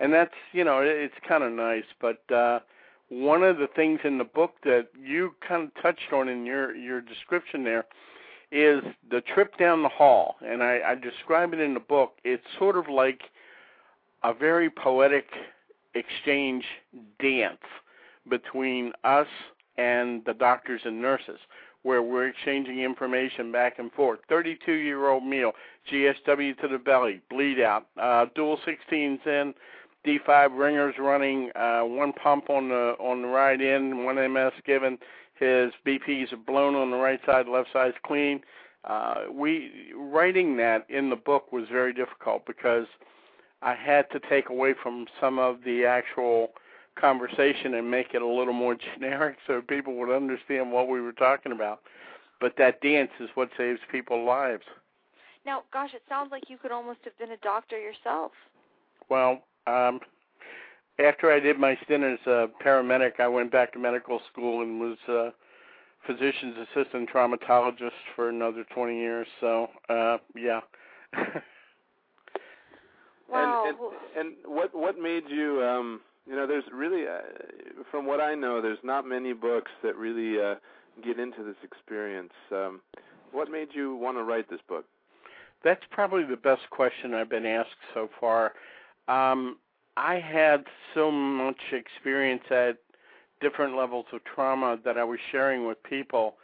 And 0.00 0.12
that's 0.12 0.34
you 0.52 0.64
know 0.64 0.80
it's 0.82 1.14
kind 1.28 1.44
of 1.44 1.52
nice, 1.52 1.84
but. 2.00 2.20
uh 2.34 2.58
one 3.12 3.42
of 3.42 3.58
the 3.58 3.66
things 3.66 4.00
in 4.04 4.16
the 4.16 4.24
book 4.24 4.54
that 4.64 4.88
you 4.98 5.34
kind 5.46 5.64
of 5.64 5.82
touched 5.82 6.14
on 6.14 6.30
in 6.30 6.46
your 6.46 6.74
your 6.74 7.02
description 7.02 7.62
there 7.62 7.84
is 8.50 8.82
the 9.10 9.20
trip 9.20 9.56
down 9.58 9.82
the 9.82 9.88
hall, 9.88 10.36
and 10.46 10.62
I, 10.62 10.80
I 10.86 10.94
describe 10.94 11.52
it 11.52 11.60
in 11.60 11.74
the 11.74 11.80
book. 11.80 12.12
It's 12.24 12.44
sort 12.58 12.76
of 12.76 12.88
like 12.88 13.22
a 14.22 14.32
very 14.32 14.70
poetic 14.70 15.26
exchange 15.94 16.64
dance 17.20 17.60
between 18.28 18.92
us 19.04 19.26
and 19.76 20.22
the 20.24 20.34
doctors 20.34 20.82
and 20.84 21.00
nurses, 21.00 21.38
where 21.82 22.02
we're 22.02 22.28
exchanging 22.28 22.80
information 22.80 23.52
back 23.52 23.78
and 23.78 23.92
forth. 23.92 24.20
32 24.28 24.72
year 24.72 25.08
old 25.08 25.24
meal, 25.24 25.52
GSW 25.90 26.58
to 26.60 26.68
the 26.68 26.78
belly, 26.78 27.20
bleed 27.28 27.60
out, 27.60 27.88
uh, 28.00 28.26
dual 28.34 28.58
16s 28.66 29.26
in, 29.26 29.54
D5 30.06 30.58
Ringer's 30.58 30.96
running, 30.98 31.50
uh, 31.54 31.82
one 31.82 32.12
pump 32.12 32.50
on 32.50 32.68
the 32.68 32.96
on 32.98 33.22
the 33.22 33.28
right 33.28 33.60
end, 33.60 34.04
one 34.04 34.16
MS 34.16 34.52
given. 34.66 34.98
His 35.34 35.72
BPs 35.86 36.32
are 36.32 36.36
blown 36.36 36.74
on 36.74 36.90
the 36.90 36.96
right 36.96 37.20
side, 37.26 37.48
left 37.48 37.68
side's 37.72 37.96
clean. 38.04 38.42
Uh, 38.84 39.24
we 39.30 39.92
writing 39.96 40.56
that 40.56 40.86
in 40.90 41.08
the 41.08 41.16
book 41.16 41.52
was 41.52 41.64
very 41.70 41.92
difficult 41.92 42.44
because 42.46 42.86
I 43.62 43.74
had 43.74 44.10
to 44.10 44.20
take 44.28 44.48
away 44.48 44.74
from 44.80 45.06
some 45.20 45.38
of 45.38 45.58
the 45.64 45.84
actual 45.84 46.50
conversation 46.96 47.74
and 47.74 47.90
make 47.90 48.08
it 48.12 48.22
a 48.22 48.26
little 48.26 48.52
more 48.52 48.76
generic 48.94 49.36
so 49.46 49.62
people 49.62 49.94
would 49.96 50.14
understand 50.14 50.72
what 50.72 50.88
we 50.88 51.00
were 51.00 51.12
talking 51.12 51.52
about. 51.52 51.80
But 52.40 52.56
that 52.58 52.80
dance 52.80 53.12
is 53.20 53.30
what 53.34 53.50
saves 53.56 53.78
people's 53.90 54.26
lives. 54.26 54.64
Now, 55.46 55.62
gosh, 55.72 55.90
it 55.94 56.02
sounds 56.08 56.30
like 56.30 56.44
you 56.48 56.58
could 56.58 56.72
almost 56.72 56.98
have 57.04 57.16
been 57.18 57.32
a 57.32 57.36
doctor 57.38 57.78
yourself. 57.78 58.32
Well, 59.08 59.42
um 59.66 60.00
after 60.98 61.32
I 61.32 61.40
did 61.40 61.58
my 61.58 61.76
stint 61.84 62.04
as 62.04 62.18
a 62.26 62.48
paramedic, 62.64 63.18
I 63.18 63.26
went 63.28 63.50
back 63.50 63.72
to 63.72 63.78
medical 63.78 64.20
school 64.30 64.62
and 64.62 64.78
was 64.78 64.98
a 65.08 65.32
physician's 66.06 66.56
assistant 66.58 67.08
traumatologist 67.10 67.90
for 68.14 68.28
another 68.28 68.64
20 68.74 68.98
years. 68.98 69.26
So, 69.40 69.68
uh 69.88 70.18
yeah. 70.36 70.60
wow. 73.28 73.64
And, 73.66 73.76
and, 74.16 74.26
and 74.26 74.36
what 74.44 74.74
what 74.74 74.98
made 74.98 75.24
you 75.28 75.62
um 75.62 76.00
you 76.26 76.36
know 76.36 76.46
there's 76.46 76.64
really 76.72 77.06
uh, 77.06 77.20
from 77.90 78.06
what 78.06 78.20
I 78.20 78.34
know 78.34 78.60
there's 78.60 78.78
not 78.84 79.06
many 79.06 79.32
books 79.32 79.70
that 79.82 79.96
really 79.96 80.40
uh 80.42 80.56
get 81.04 81.18
into 81.18 81.42
this 81.42 81.56
experience. 81.62 82.32
Um 82.50 82.80
what 83.32 83.50
made 83.50 83.68
you 83.72 83.96
want 83.96 84.18
to 84.18 84.24
write 84.24 84.50
this 84.50 84.60
book? 84.68 84.84
That's 85.64 85.82
probably 85.90 86.24
the 86.24 86.36
best 86.36 86.62
question 86.70 87.14
I've 87.14 87.30
been 87.30 87.46
asked 87.46 87.70
so 87.94 88.10
far. 88.20 88.52
Um 89.12 89.58
I 89.96 90.14
had 90.20 90.64
so 90.94 91.10
much 91.10 91.60
experience 91.72 92.44
at 92.50 92.78
different 93.40 93.76
levels 93.76 94.06
of 94.12 94.20
trauma 94.24 94.78
that 94.84 94.96
I 94.96 95.04
was 95.04 95.18
sharing 95.30 95.66
with 95.66 95.82
people 95.82 96.36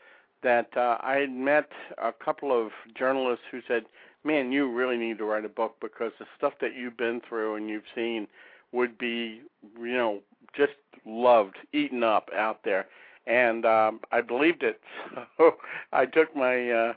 that 0.42 0.68
uh, 0.76 0.98
I 1.00 1.16
had 1.16 1.30
met 1.30 1.70
a 1.96 2.12
couple 2.12 2.50
of 2.52 2.70
journalists 2.96 3.44
who 3.50 3.60
said, 3.66 3.84
"Man, 4.22 4.52
you 4.52 4.70
really 4.70 4.96
need 4.96 5.18
to 5.18 5.24
write 5.24 5.44
a 5.44 5.48
book 5.48 5.76
because 5.80 6.12
the 6.18 6.26
stuff 6.36 6.52
that 6.60 6.74
you've 6.76 6.96
been 6.96 7.20
through 7.26 7.54
and 7.56 7.68
you've 7.68 7.90
seen 7.94 8.28
would 8.72 8.98
be, 8.98 9.40
you 9.80 9.96
know, 9.96 10.20
just 10.54 10.74
loved, 11.06 11.56
eaten 11.72 12.02
up 12.04 12.28
out 12.36 12.60
there." 12.64 12.86
And 13.26 13.64
um, 13.64 14.00
I 14.12 14.20
believed 14.20 14.62
it. 14.62 14.80
So 15.38 15.56
I 15.92 16.04
took 16.06 16.34
my 16.36 16.70
uh, 16.70 16.92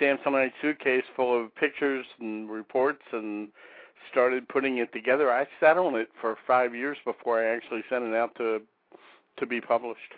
Samsonite 0.00 0.52
suitcase 0.62 1.04
full 1.14 1.32
of 1.44 1.54
pictures 1.54 2.06
and 2.20 2.50
reports 2.50 3.02
and 3.12 3.48
started 4.10 4.48
putting 4.48 4.78
it 4.78 4.92
together. 4.92 5.30
I 5.30 5.46
sat 5.60 5.76
on 5.76 5.94
it 5.96 6.08
for 6.20 6.36
five 6.46 6.74
years 6.74 6.96
before 7.04 7.40
I 7.40 7.54
actually 7.54 7.82
sent 7.88 8.04
it 8.04 8.14
out 8.14 8.34
to 8.36 8.60
to 9.38 9.46
be 9.46 9.60
published. 9.60 10.14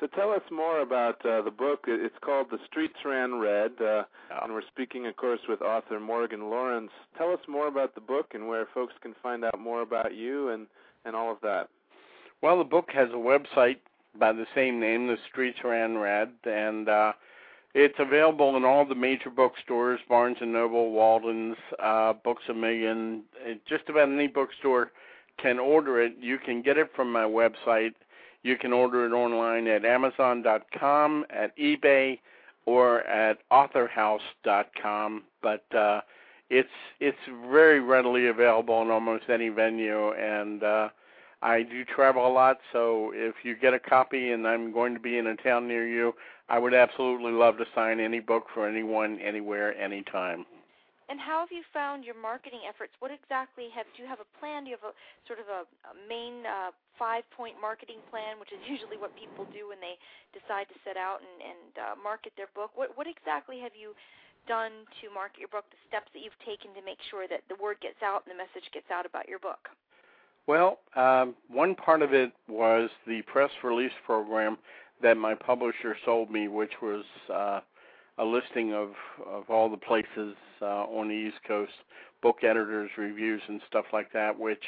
So 0.00 0.06
tell 0.06 0.30
us 0.30 0.42
more 0.50 0.80
about 0.80 1.24
uh, 1.24 1.40
the 1.42 1.50
book. 1.50 1.84
It's 1.88 2.14
called 2.20 2.48
The 2.50 2.58
Streets 2.66 2.98
Ran 3.04 3.38
Red, 3.38 3.72
uh, 3.80 4.04
Oh. 4.30 4.40
and 4.42 4.52
we're 4.52 4.62
speaking, 4.66 5.06
of 5.06 5.16
course, 5.16 5.40
with 5.48 5.62
author 5.62 5.98
Morgan 6.00 6.50
Lawrence. 6.50 6.90
Tell 7.16 7.32
us 7.32 7.40
more 7.48 7.66
about 7.68 7.94
the 7.94 8.00
book 8.00 8.32
and 8.34 8.46
where 8.48 8.66
folks 8.74 8.92
can 9.00 9.14
find 9.22 9.44
out 9.44 9.58
more 9.58 9.82
about 9.82 10.14
you 10.14 10.50
and 10.50 10.66
and 11.04 11.14
all 11.16 11.30
of 11.30 11.40
that. 11.42 11.68
Well, 12.42 12.58
the 12.58 12.64
book 12.64 12.90
has 12.92 13.08
a 13.10 13.12
website 13.12 13.78
by 14.18 14.32
the 14.32 14.46
same 14.54 14.80
name, 14.80 15.06
The 15.06 15.16
Streets 15.30 15.58
Ran 15.64 15.96
Red, 15.98 16.30
and 16.44 16.88
uh, 16.88 17.12
it's 17.78 17.98
available 17.98 18.56
in 18.56 18.64
all 18.64 18.86
the 18.86 18.94
major 18.94 19.28
bookstores: 19.28 20.00
Barnes 20.08 20.38
and 20.40 20.50
Noble, 20.50 20.92
Walden's, 20.92 21.58
uh, 21.78 22.14
Books 22.14 22.44
a 22.48 22.54
Million. 22.54 23.22
Just 23.68 23.90
about 23.90 24.08
any 24.08 24.28
bookstore 24.28 24.92
can 25.36 25.58
order 25.58 26.00
it. 26.00 26.14
You 26.18 26.38
can 26.38 26.62
get 26.62 26.78
it 26.78 26.90
from 26.96 27.12
my 27.12 27.24
website. 27.24 27.92
You 28.42 28.56
can 28.56 28.72
order 28.72 29.04
it 29.04 29.12
online 29.12 29.66
at 29.66 29.84
Amazon.com, 29.84 31.26
at 31.28 31.54
eBay, 31.58 32.18
or 32.64 33.00
at 33.02 33.38
AuthorHouse.com. 33.52 35.24
But 35.42 35.74
uh, 35.74 36.00
it's 36.48 36.68
it's 36.98 37.18
very 37.50 37.80
readily 37.80 38.28
available 38.28 38.80
in 38.80 38.90
almost 38.90 39.24
any 39.28 39.50
venue, 39.50 40.12
and 40.12 40.62
uh, 40.62 40.88
I 41.42 41.62
do 41.62 41.84
travel 41.84 42.26
a 42.26 42.32
lot. 42.32 42.58
So 42.72 43.12
if 43.14 43.34
you 43.42 43.56
get 43.56 43.74
a 43.74 43.78
copy, 43.78 44.32
and 44.32 44.46
I'm 44.46 44.72
going 44.72 44.94
to 44.94 45.00
be 45.00 45.18
in 45.18 45.26
a 45.26 45.36
town 45.36 45.68
near 45.68 45.86
you, 45.86 46.14
I 46.48 46.58
would 46.58 46.74
absolutely 46.74 47.32
love 47.32 47.58
to 47.58 47.64
sign 47.74 48.00
any 48.00 48.20
book 48.20 48.46
for 48.54 48.68
anyone, 48.68 49.18
anywhere, 49.20 49.76
anytime. 49.76 50.46
And 51.06 51.22
how 51.22 51.38
have 51.38 51.54
you 51.54 51.62
found 51.70 52.02
your 52.02 52.18
marketing 52.18 52.66
efforts? 52.66 52.90
What 52.98 53.14
exactly 53.14 53.70
have 53.70 53.86
do 53.94 54.02
you 54.02 54.10
have 54.10 54.18
a 54.18 54.26
plan? 54.42 54.66
Do 54.66 54.74
you 54.74 54.76
have 54.82 54.90
a 54.90 54.94
sort 55.30 55.38
of 55.38 55.46
a, 55.46 55.62
a 55.86 55.94
main 56.10 56.42
uh, 56.42 56.74
five-point 56.98 57.62
marketing 57.62 58.02
plan, 58.10 58.42
which 58.42 58.50
is 58.50 58.58
usually 58.66 58.98
what 58.98 59.14
people 59.14 59.46
do 59.54 59.70
when 59.70 59.78
they 59.78 59.94
decide 60.34 60.66
to 60.74 60.76
set 60.82 60.98
out 60.98 61.22
and, 61.22 61.38
and 61.46 61.72
uh, 61.78 61.94
market 62.02 62.34
their 62.34 62.50
book? 62.58 62.74
What 62.74 62.98
what 62.98 63.06
exactly 63.06 63.62
have 63.62 63.78
you 63.78 63.94
done 64.50 64.82
to 64.98 65.06
market 65.14 65.38
your 65.38 65.52
book? 65.52 65.70
The 65.70 65.78
steps 65.86 66.10
that 66.10 66.26
you've 66.26 66.38
taken 66.42 66.74
to 66.74 66.82
make 66.82 66.98
sure 67.06 67.30
that 67.30 67.46
the 67.46 67.58
word 67.58 67.78
gets 67.78 68.02
out 68.02 68.26
and 68.26 68.34
the 68.34 68.38
message 68.38 68.66
gets 68.74 68.90
out 68.90 69.06
about 69.06 69.30
your 69.30 69.38
book? 69.38 69.70
Well, 70.46 70.78
um, 70.94 71.34
one 71.48 71.74
part 71.74 72.02
of 72.02 72.14
it 72.14 72.32
was 72.48 72.88
the 73.06 73.22
press 73.22 73.50
release 73.64 73.92
program 74.04 74.58
that 75.02 75.16
my 75.16 75.34
publisher 75.34 75.96
sold 76.04 76.30
me, 76.30 76.46
which 76.46 76.72
was 76.80 77.04
uh, 77.32 77.60
a 78.18 78.24
listing 78.24 78.72
of 78.72 78.90
of 79.26 79.50
all 79.50 79.68
the 79.68 79.76
places 79.76 80.36
uh, 80.62 80.84
on 80.84 81.08
the 81.08 81.14
East 81.14 81.38
Coast, 81.46 81.72
book 82.22 82.38
editors, 82.42 82.90
reviews, 82.96 83.42
and 83.48 83.60
stuff 83.68 83.86
like 83.92 84.12
that. 84.12 84.38
Which 84.38 84.62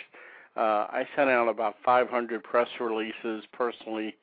uh, 0.56 0.87
I 0.90 1.06
sent 1.14 1.30
out 1.30 1.49
about 1.49 1.76
500 1.85 2.42
press 2.42 2.68
releases 2.80 3.44
personally, 3.52 4.16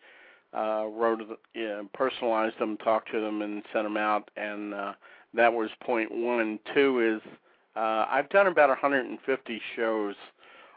uh, 0.53 0.87
wrote, 0.87 1.21
uh, 1.21 1.83
personalized 1.93 2.59
them, 2.59 2.77
talked 2.77 3.11
to 3.13 3.21
them, 3.21 3.41
and 3.41 3.63
sent 3.71 3.85
them 3.85 3.97
out. 3.97 4.29
And 4.35 4.73
uh, 4.73 4.93
that 5.33 5.53
was 5.53 5.69
point 5.81 6.11
one. 6.11 6.59
Two 6.73 6.99
is 6.99 7.31
uh, 7.77 8.05
I've 8.09 8.29
done 8.29 8.47
about 8.47 8.67
150 8.69 9.61
shows 9.75 10.15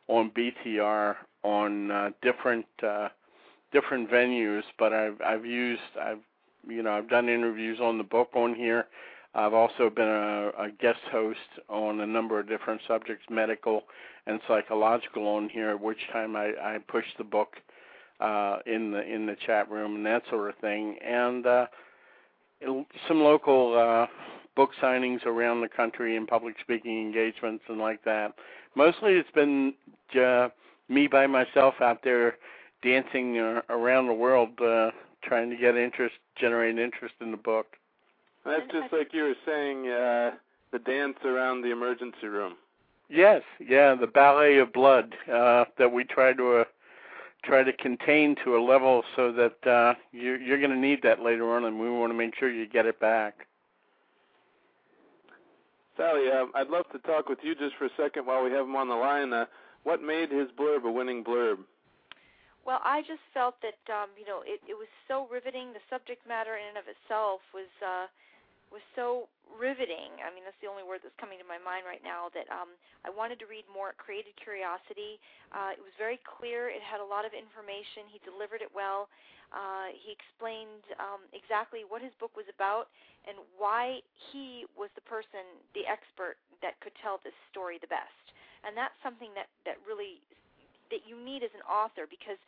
on 0.08 0.30
BTR 0.30 1.16
on 1.42 1.90
uh, 1.90 2.10
different 2.22 2.66
uh, 2.82 3.08
different 3.72 4.10
venues, 4.10 4.62
but 4.78 4.92
I've 4.92 5.20
I've 5.24 5.46
used 5.46 5.80
I've 6.00 6.18
you 6.66 6.82
know 6.82 6.92
I've 6.92 7.08
done 7.08 7.28
interviews 7.28 7.78
on 7.80 7.98
the 7.98 8.04
book 8.04 8.30
on 8.34 8.54
here. 8.54 8.86
I've 9.34 9.54
also 9.54 9.90
been 9.90 10.08
a, 10.08 10.48
a 10.58 10.70
guest 10.80 11.00
host 11.12 11.38
on 11.68 12.00
a 12.00 12.06
number 12.06 12.40
of 12.40 12.48
different 12.48 12.80
subjects, 12.88 13.24
medical 13.30 13.84
and 14.26 14.40
psychological, 14.48 15.28
on 15.28 15.48
here. 15.48 15.70
At 15.70 15.80
which 15.80 16.00
time 16.12 16.34
I 16.34 16.52
I 16.60 16.78
push 16.88 17.04
the 17.18 17.24
book 17.24 17.56
uh, 18.20 18.58
in 18.66 18.90
the 18.90 19.02
in 19.02 19.26
the 19.26 19.36
chat 19.46 19.70
room 19.70 19.96
and 19.96 20.06
that 20.06 20.22
sort 20.30 20.48
of 20.48 20.56
thing, 20.56 20.98
and 21.04 21.46
uh, 21.46 21.66
some 23.06 23.22
local 23.22 23.78
uh, 23.78 24.06
book 24.58 24.70
signings 24.82 25.24
around 25.24 25.60
the 25.60 25.68
country 25.68 26.16
and 26.16 26.26
public 26.26 26.56
speaking 26.60 27.00
engagements 27.00 27.62
and 27.68 27.78
like 27.78 28.02
that. 28.02 28.34
Mostly, 28.74 29.12
it's 29.12 29.30
been 29.30 29.72
uh, 30.20 30.48
me 30.88 31.06
by 31.06 31.28
myself 31.28 31.74
out 31.80 32.00
there 32.02 32.34
dancing 32.82 33.38
uh, 33.38 33.62
around 33.70 34.08
the 34.08 34.12
world, 34.12 34.48
uh, 34.60 34.90
trying 35.22 35.48
to 35.48 35.56
get 35.56 35.76
interest, 35.76 36.16
generate 36.34 36.76
interest 36.76 37.14
in 37.20 37.30
the 37.30 37.36
book. 37.36 37.76
That's 38.44 38.68
just 38.72 38.92
like 38.92 39.10
you 39.12 39.22
were 39.22 39.36
saying, 39.46 39.86
uh, 39.86 40.32
the 40.72 40.80
dance 40.80 41.18
around 41.24 41.62
the 41.62 41.70
emergency 41.70 42.26
room. 42.26 42.54
Yes, 43.08 43.42
yeah, 43.64 43.94
the 43.94 44.08
ballet 44.08 44.58
of 44.58 44.72
blood 44.72 45.14
uh, 45.32 45.66
that 45.78 45.92
we 45.92 46.02
try 46.02 46.32
to 46.32 46.56
uh, 46.56 46.64
try 47.44 47.62
to 47.62 47.72
contain 47.74 48.34
to 48.44 48.56
a 48.56 48.60
level 48.60 49.04
so 49.14 49.32
that 49.32 49.70
uh, 49.70 49.94
you're, 50.10 50.40
you're 50.40 50.58
going 50.58 50.72
to 50.72 50.76
need 50.76 50.98
that 51.04 51.20
later 51.20 51.54
on, 51.54 51.64
and 51.64 51.78
we 51.78 51.88
want 51.88 52.10
to 52.10 52.18
make 52.18 52.34
sure 52.36 52.50
you 52.50 52.66
get 52.66 52.86
it 52.86 52.98
back. 52.98 53.46
Sally, 55.98 56.30
uh, 56.30 56.46
I'd 56.54 56.70
love 56.70 56.86
to 56.94 57.02
talk 57.02 57.26
with 57.26 57.42
you 57.42 57.58
just 57.58 57.74
for 57.74 57.90
a 57.90 57.96
second 57.98 58.22
while 58.22 58.46
we 58.46 58.54
have 58.54 58.70
him 58.70 58.78
on 58.78 58.86
the 58.86 58.94
line. 58.94 59.34
Uh, 59.34 59.50
what 59.82 59.98
made 59.98 60.30
his 60.30 60.46
blurb 60.54 60.86
a 60.86 60.90
winning 60.90 61.26
blurb? 61.26 61.58
Well, 62.62 62.78
I 62.86 63.02
just 63.02 63.24
felt 63.34 63.58
that 63.66 63.82
um, 63.90 64.14
you 64.14 64.22
know 64.22 64.46
it, 64.46 64.62
it 64.70 64.78
was 64.78 64.86
so 65.10 65.26
riveting. 65.26 65.74
The 65.74 65.82
subject 65.90 66.22
matter 66.22 66.54
in 66.54 66.70
and 66.70 66.78
of 66.78 66.86
itself 66.86 67.42
was 67.50 67.66
uh, 67.82 68.06
was 68.70 68.84
so 68.94 69.26
riveting. 69.58 70.22
I 70.22 70.30
mean, 70.30 70.46
that's 70.46 70.60
the 70.62 70.70
only 70.70 70.86
word 70.86 71.02
that's 71.02 71.16
coming 71.18 71.42
to 71.42 71.48
my 71.48 71.58
mind 71.58 71.82
right 71.82 72.04
now. 72.06 72.30
That 72.30 72.46
um, 72.46 72.78
I 73.02 73.10
wanted 73.10 73.42
to 73.42 73.50
read 73.50 73.66
more. 73.66 73.90
It 73.90 73.98
created 73.98 74.38
curiosity. 74.38 75.18
Uh, 75.50 75.74
it 75.74 75.82
was 75.82 75.90
very 75.98 76.22
clear. 76.22 76.70
It 76.70 76.84
had 76.84 77.02
a 77.02 77.08
lot 77.08 77.26
of 77.26 77.34
information. 77.34 78.06
He 78.06 78.22
delivered 78.22 78.62
it 78.62 78.70
well. 78.70 79.10
Uh, 79.48 79.94
he 79.96 80.12
explained 80.12 80.84
um, 81.00 81.24
exactly 81.32 81.88
what 81.88 82.04
his 82.04 82.12
book 82.20 82.36
was 82.36 82.48
about 82.52 82.92
and 83.24 83.40
why 83.56 84.04
he 84.32 84.68
was 84.76 84.92
the 84.92 85.04
person, 85.08 85.44
the 85.72 85.88
expert 85.88 86.36
that 86.60 86.76
could 86.84 86.92
tell 87.00 87.20
this 87.24 87.36
story 87.48 87.80
the 87.80 87.88
best. 87.88 88.24
And 88.66 88.76
that's 88.76 88.96
something 89.00 89.32
that 89.38 89.48
that 89.64 89.78
really 89.86 90.20
that 90.90 91.06
you 91.06 91.16
need 91.16 91.44
as 91.44 91.52
an 91.54 91.64
author 91.64 92.08
because 92.08 92.40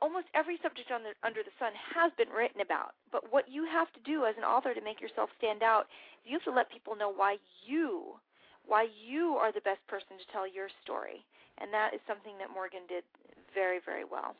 almost 0.00 0.26
every 0.32 0.56
subject 0.64 0.90
on 0.90 1.04
the, 1.04 1.12
under 1.22 1.44
the 1.44 1.52
sun 1.60 1.72
has 1.76 2.10
been 2.16 2.32
written 2.32 2.60
about. 2.60 2.96
But 3.12 3.28
what 3.28 3.48
you 3.48 3.68
have 3.68 3.92
to 3.92 4.00
do 4.02 4.24
as 4.24 4.34
an 4.40 4.44
author 4.44 4.72
to 4.72 4.80
make 4.80 5.00
yourself 5.00 5.28
stand 5.36 5.62
out, 5.62 5.86
is 6.24 6.32
you 6.32 6.40
have 6.40 6.48
to 6.48 6.56
let 6.56 6.72
people 6.72 6.96
know 6.96 7.12
why 7.12 7.36
you, 7.64 8.16
why 8.64 8.88
you 8.88 9.36
are 9.36 9.52
the 9.52 9.60
best 9.60 9.84
person 9.86 10.16
to 10.16 10.26
tell 10.32 10.48
your 10.48 10.68
story. 10.82 11.20
And 11.60 11.68
that 11.72 11.92
is 11.92 12.00
something 12.08 12.40
that 12.40 12.48
Morgan 12.48 12.88
did 12.88 13.04
very, 13.52 13.78
very 13.84 14.04
well. 14.04 14.34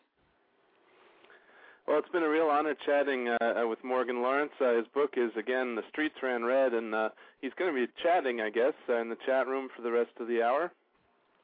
Well, 1.91 1.99
it's 1.99 2.09
been 2.11 2.23
a 2.23 2.29
real 2.29 2.47
honor 2.47 2.77
chatting 2.87 3.27
uh, 3.27 3.65
with 3.67 3.83
Morgan 3.83 4.23
Lawrence. 4.23 4.53
Uh, 4.61 4.77
his 4.77 4.87
book 4.95 5.15
is 5.17 5.33
again 5.37 5.75
"The 5.75 5.83
Streets 5.91 6.15
Ran 6.23 6.45
Red," 6.45 6.73
and 6.73 6.95
uh, 6.95 7.09
he's 7.41 7.51
going 7.59 7.75
to 7.75 7.75
be 7.75 7.93
chatting, 8.01 8.41
I 8.41 8.49
guess, 8.49 8.75
uh, 8.89 9.01
in 9.01 9.09
the 9.09 9.17
chat 9.27 9.49
room 9.49 9.69
for 9.75 9.83
the 9.83 9.91
rest 9.91 10.13
of 10.21 10.29
the 10.29 10.41
hour. 10.41 10.71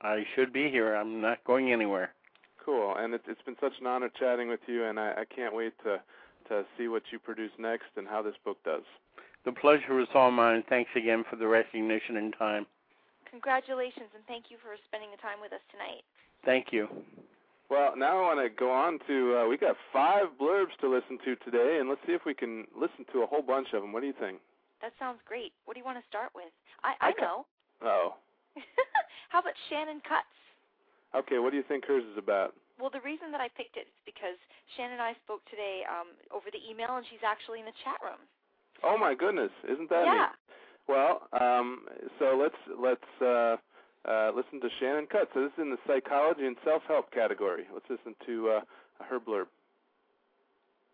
I 0.03 0.23
should 0.37 0.53
be 0.53 0.71
here. 0.71 0.95
I'm 0.95 1.21
not 1.21 1.43
going 1.43 1.73
anywhere. 1.73 2.13
Cool, 2.65 2.95
and 2.97 3.13
it, 3.13 3.23
it's 3.27 3.43
been 3.43 3.57
such 3.61 3.73
an 3.81 3.89
honor 3.89 4.09
chatting 4.21 4.49
with 4.49 4.61
you, 4.69 4.85
and 4.85 5.01
I, 5.01 5.15
I 5.19 5.25
can't 5.25 5.53
wait 5.53 5.73
to 5.83 6.01
to 6.49 6.65
see 6.79 6.87
what 6.87 7.03
you 7.11 7.19
produce 7.19 7.51
next 7.59 7.91
and 7.97 8.07
how 8.07 8.23
this 8.23 8.37
book 8.45 8.59
does. 8.65 8.85
The 9.45 9.51
pleasure 9.51 9.95
was 9.95 10.07
all 10.15 10.31
mine. 10.31 10.63
Thanks 10.69 10.91
again 10.95 11.25
for 11.29 11.35
the 11.35 11.49
recognition 11.49 12.19
and 12.19 12.33
time. 12.39 12.67
Congratulations, 13.29 14.11
and 14.15 14.23
thank 14.29 14.45
you 14.51 14.59
for 14.63 14.77
spending 14.87 15.11
the 15.11 15.21
time 15.21 15.39
with 15.43 15.53
us 15.53 15.67
tonight. 15.73 16.05
Thank 16.45 16.67
you. 16.71 16.87
Well, 17.69 17.97
now 17.97 18.23
I 18.23 18.35
want 18.35 18.41
to 18.47 18.49
go 18.49 18.71
on 18.71 18.99
to. 19.07 19.43
Uh, 19.43 19.49
we 19.49 19.57
got 19.57 19.77
five 19.93 20.27
blurbs 20.41 20.79
to 20.81 20.89
listen 20.89 21.19
to 21.25 21.35
today, 21.43 21.79
and 21.81 21.89
let's 21.89 22.01
see 22.07 22.13
if 22.13 22.23
we 22.25 22.35
can 22.35 22.65
listen 22.79 23.05
to 23.13 23.23
a 23.23 23.27
whole 23.27 23.43
bunch 23.43 23.75
of 23.75 23.83
them. 23.83 23.93
What 23.93 24.01
do 24.01 24.07
you 24.07 24.15
think? 24.19 24.39
That 24.83 24.93
sounds 24.99 25.19
great. 25.27 25.53
What 25.65 25.75
do 25.75 25.81
you 25.81 25.87
want 25.87 25.99
to 25.99 26.07
start 26.07 26.31
with? 26.35 26.53
I, 26.85 26.95
I 27.01 27.11
know. 27.19 27.47
Oh. 27.83 28.15
How 29.31 29.41
about 29.41 29.59
Shannon 29.69 30.01
Cutts? 30.07 30.31
Okay, 31.15 31.39
what 31.39 31.51
do 31.51 31.57
you 31.57 31.65
think 31.67 31.87
hers 31.87 32.05
is 32.05 32.19
about? 32.19 32.55
Well, 32.79 32.91
the 32.93 33.01
reason 33.01 33.33
that 33.33 33.41
I 33.41 33.49
picked 33.49 33.77
it 33.77 33.89
is 33.89 33.99
because 34.05 34.37
Shannon 34.77 35.01
and 35.01 35.03
I 35.03 35.17
spoke 35.25 35.43
today 35.49 35.83
um, 35.89 36.13
over 36.31 36.53
the 36.53 36.61
email, 36.61 37.01
and 37.01 37.07
she's 37.09 37.25
actually 37.25 37.61
in 37.61 37.67
the 37.67 37.77
chat 37.83 37.97
room. 38.05 38.21
Oh 38.85 38.99
my 38.99 39.15
goodness, 39.15 39.51
isn't 39.65 39.89
that 39.89 40.05
yeah. 40.05 40.29
neat? 40.29 40.37
Well, 40.87 41.27
um, 41.35 41.89
so 42.21 42.39
let's 42.39 42.61
let's 42.79 43.11
uh, 43.19 43.57
uh, 44.09 44.31
listen 44.35 44.61
to 44.61 44.69
Shannon 44.81 45.07
Cutts. 45.07 45.31
So 45.35 45.43
this 45.43 45.53
is 45.53 45.63
in 45.63 45.71
the 45.71 45.79
psychology 45.87 46.47
and 46.47 46.57
self-help 46.65 47.11
category. 47.13 47.65
Let's 47.73 47.87
listen 47.91 48.15
to 48.27 48.49
uh, 48.51 48.61
her 49.05 49.21
blurb. 49.21 49.47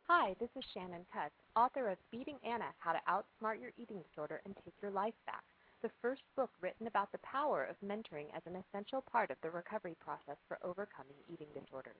Hi, 0.09 0.35
this 0.41 0.51
is 0.57 0.65
Shannon 0.75 1.07
Cutts, 1.13 1.35
author 1.57 1.89
of 1.89 1.99
Beating 2.11 2.37
Ana: 2.45 2.73
How 2.79 2.93
to 2.93 3.01
Outsmart 3.09 3.61
Your 3.61 3.71
Eating 3.81 4.03
Disorder 4.11 4.41
and 4.45 4.55
Take 4.65 4.75
Your 4.83 4.91
Life 4.91 5.15
Back 5.27 5.45
the 5.83 5.91
first 6.01 6.23
book 6.37 6.51
written 6.61 6.87
about 6.87 7.11
the 7.11 7.19
power 7.19 7.67
of 7.67 7.77
mentoring 7.85 8.31
as 8.35 8.43
an 8.47 8.55
essential 8.55 9.03
part 9.03 9.31
of 9.31 9.37
the 9.43 9.51
recovery 9.51 9.97
process 9.99 10.39
for 10.47 10.57
overcoming 10.63 11.19
eating 11.27 11.51
disorders. 11.59 11.99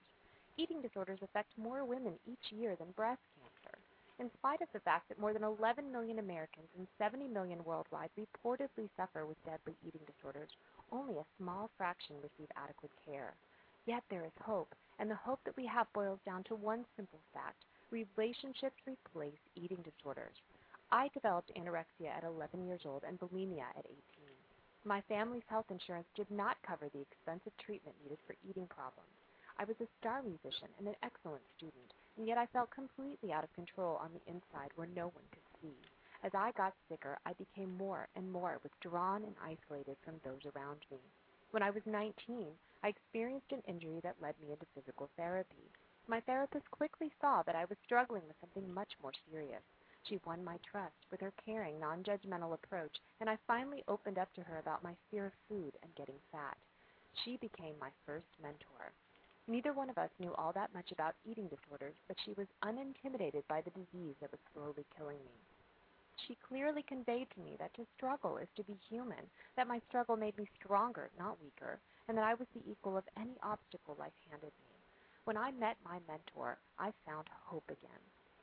Eating 0.57 0.81
disorders 0.81 1.19
affect 1.21 1.51
more 1.57 1.83
women 1.83 2.13
each 2.25 2.51
year 2.51 2.75
than 2.79 2.95
breast 2.95 3.21
cancer. 3.35 3.77
In 4.19 4.29
spite 4.37 4.61
of 4.61 4.71
the 4.73 4.79
fact 4.81 5.09
that 5.09 5.19
more 5.19 5.33
than 5.33 5.43
11 5.43 5.91
million 5.91 6.19
Americans 6.19 6.69
and 6.77 6.87
70 6.99 7.27
million 7.29 7.63
worldwide 7.63 8.11
reportedly 8.17 8.87
suffer 8.95 9.25
with 9.25 9.43
deadly 9.43 9.75
eating 9.85 10.01
disorders, 10.05 10.49
only 10.91 11.17
a 11.17 11.25
small 11.37 11.69
fraction 11.77 12.17
receive 12.21 12.49
adequate 12.55 12.91
care. 13.05 13.33
Yet 13.85 14.03
there 14.09 14.23
is 14.23 14.31
hope, 14.39 14.75
and 14.99 15.09
the 15.09 15.15
hope 15.15 15.39
that 15.45 15.57
we 15.57 15.65
have 15.65 15.91
boils 15.93 16.19
down 16.25 16.43
to 16.45 16.55
one 16.55 16.85
simple 16.95 17.19
fact 17.33 17.65
relationships 17.89 18.77
replace 18.85 19.39
eating 19.55 19.83
disorders. 19.83 20.37
I 20.91 21.09
developed 21.09 21.51
anorexia 21.57 22.09
at 22.15 22.23
11 22.23 22.67
years 22.67 22.81
old 22.85 23.03
and 23.03 23.19
bulimia 23.19 23.65
at 23.77 23.85
18. 23.85 23.97
My 24.85 25.01
family's 25.09 25.47
health 25.49 25.71
insurance 25.71 26.07
did 26.15 26.29
not 26.29 26.61
cover 26.61 26.87
the 26.89 27.01
expensive 27.01 27.53
treatment 27.57 27.95
needed 28.03 28.19
for 28.27 28.35
eating 28.47 28.67
problems. 28.67 29.09
I 29.57 29.65
was 29.65 29.75
a 29.81 29.87
star 29.99 30.21
musician 30.21 30.69
and 30.77 30.87
an 30.87 30.95
excellent 31.01 31.43
student, 31.57 31.93
and 32.17 32.27
yet 32.27 32.37
I 32.37 32.45
felt 32.47 32.71
completely 32.71 33.31
out 33.31 33.43
of 33.43 33.53
control 33.53 33.97
on 34.01 34.11
the 34.13 34.31
inside 34.31 34.71
where 34.75 34.87
no 34.95 35.07
one 35.07 35.25
could 35.31 35.47
see. 35.61 35.75
As 36.23 36.31
I 36.33 36.51
got 36.53 36.73
sicker, 36.87 37.17
I 37.25 37.33
became 37.33 37.77
more 37.77 38.07
and 38.15 38.31
more 38.31 38.59
withdrawn 38.63 39.23
and 39.23 39.35
isolated 39.43 39.97
from 40.05 40.21
those 40.23 40.39
around 40.55 40.79
me. 40.89 40.99
When 41.51 41.63
I 41.63 41.69
was 41.69 41.83
19, 41.85 42.47
I 42.83 42.87
experienced 42.87 43.51
an 43.51 43.61
injury 43.67 43.99
that 44.03 44.21
led 44.21 44.35
me 44.41 44.51
into 44.51 44.65
physical 44.73 45.09
therapy. 45.17 45.69
My 46.07 46.19
therapist 46.21 46.69
quickly 46.71 47.11
saw 47.21 47.43
that 47.43 47.55
I 47.55 47.65
was 47.65 47.77
struggling 47.85 48.23
with 48.27 48.39
something 48.39 48.73
much 48.73 48.93
more 49.01 49.13
serious. 49.29 49.63
She 50.03 50.19
won 50.25 50.43
my 50.43 50.57
trust 50.69 50.95
with 51.11 51.21
her 51.21 51.31
caring, 51.45 51.79
non 51.79 52.03
judgmental 52.03 52.53
approach, 52.53 52.97
and 53.21 53.29
I 53.29 53.37
finally 53.47 53.83
opened 53.87 54.17
up 54.17 54.33
to 54.33 54.43
her 54.43 54.59
about 54.59 54.83
my 54.83 54.95
fear 55.09 55.27
of 55.27 55.33
food 55.47 55.73
and 55.81 55.95
getting 55.95 56.19
fat. 56.31 56.57
She 57.23 57.37
became 57.37 57.75
my 57.79 57.89
first 58.05 58.27
mentor. 58.41 58.91
Neither 59.47 59.73
one 59.73 59.89
of 59.89 59.97
us 59.97 60.09
knew 60.19 60.33
all 60.35 60.53
that 60.53 60.73
much 60.73 60.91
about 60.91 61.15
eating 61.25 61.49
disorders, 61.49 61.95
but 62.07 62.17
she 62.23 62.33
was 62.33 62.47
unintimidated 62.63 63.43
by 63.49 63.61
the 63.61 63.71
disease 63.71 64.15
that 64.21 64.31
was 64.31 64.39
slowly 64.53 64.85
killing 64.97 65.19
me. 65.19 65.35
She 66.27 66.35
clearly 66.47 66.83
conveyed 66.83 67.29
to 67.31 67.41
me 67.41 67.57
that 67.59 67.73
to 67.73 67.85
struggle 67.97 68.37
is 68.37 68.47
to 68.55 68.63
be 68.63 68.77
human, 68.89 69.29
that 69.57 69.67
my 69.67 69.79
struggle 69.89 70.15
made 70.15 70.37
me 70.37 70.47
stronger, 70.55 71.09
not 71.19 71.41
weaker, 71.41 71.79
and 72.07 72.17
that 72.17 72.23
I 72.23 72.35
was 72.35 72.47
the 72.53 72.63
equal 72.71 72.97
of 72.97 73.03
any 73.17 73.35
obstacle 73.43 73.95
life 73.99 74.13
handed 74.29 74.53
me. 74.63 74.75
When 75.25 75.37
I 75.37 75.51
met 75.51 75.77
my 75.83 75.99
mentor, 76.07 76.57
I 76.79 76.93
found 77.05 77.27
hope 77.43 77.69
again. 77.69 77.99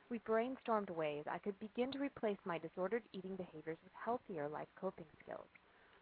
We 0.09 0.19
brainstormed 0.19 0.89
ways 0.91 1.25
I 1.27 1.39
could 1.39 1.59
begin 1.59 1.91
to 1.93 1.99
replace 1.99 2.39
my 2.45 2.59
disordered 2.59 3.03
eating 3.13 3.35
behaviors 3.35 3.77
with 3.83 3.93
healthier 3.93 4.47
life 4.49 4.67
coping 4.75 5.05
skills. 5.23 5.47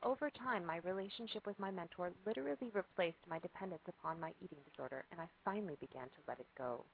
Over 0.04 0.30
time, 0.30 0.66
my 0.66 0.78
relationship 0.78 1.46
with 1.46 1.60
my 1.60 1.72
mentor 1.72 2.12
literally 2.26 2.70
replaced 2.74 3.20
my 3.28 3.40
dependence 3.40 3.84
upon 3.88 4.20
my 4.20 4.34
eating 4.42 4.60
disorder, 4.70 5.06
and 5.12 5.20
I 5.20 5.28
finally 5.44 5.78
began 5.80 6.08
to 6.10 6.24
let 6.28 6.40
it 6.40 6.48
go. 6.58 6.86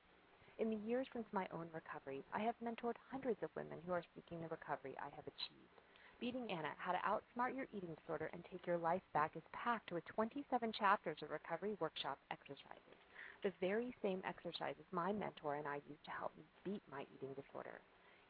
In 0.57 0.69
the 0.69 0.81
years 0.87 1.07
since 1.13 1.27
my 1.31 1.47
own 1.51 1.67
recovery, 1.73 2.23
I 2.33 2.39
have 2.41 2.55
mentored 2.63 2.95
hundreds 3.11 3.43
of 3.43 3.55
women 3.55 3.77
who 3.85 3.93
are 3.93 4.03
seeking 4.15 4.41
the 4.41 4.47
recovery 4.47 4.95
I 4.99 5.13
have 5.15 5.27
achieved. 5.27 5.81
Beating 6.19 6.49
Ana, 6.49 6.73
How 6.77 6.93
to 6.93 6.99
Outsmart 7.05 7.55
Your 7.55 7.67
Eating 7.73 7.95
Disorder 7.95 8.29
and 8.33 8.43
Take 8.51 8.65
Your 8.65 8.77
Life 8.77 9.03
Back 9.13 9.35
is 9.35 9.43
packed 9.53 9.91
with 9.91 10.05
27 10.05 10.71
chapters 10.73 11.17
of 11.21 11.29
recovery 11.29 11.75
workshop 11.79 12.17
exercises 12.31 12.97
the 13.45 13.53
very 13.61 13.93
same 14.01 14.21
exercises 14.25 14.85
my 14.91 15.13
mentor 15.13 15.55
and 15.55 15.67
I 15.67 15.75
used 15.87 16.03
to 16.05 16.17
help 16.17 16.31
me 16.35 16.43
beat 16.63 16.81
my 16.91 17.05
eating 17.13 17.35
disorder. 17.37 17.77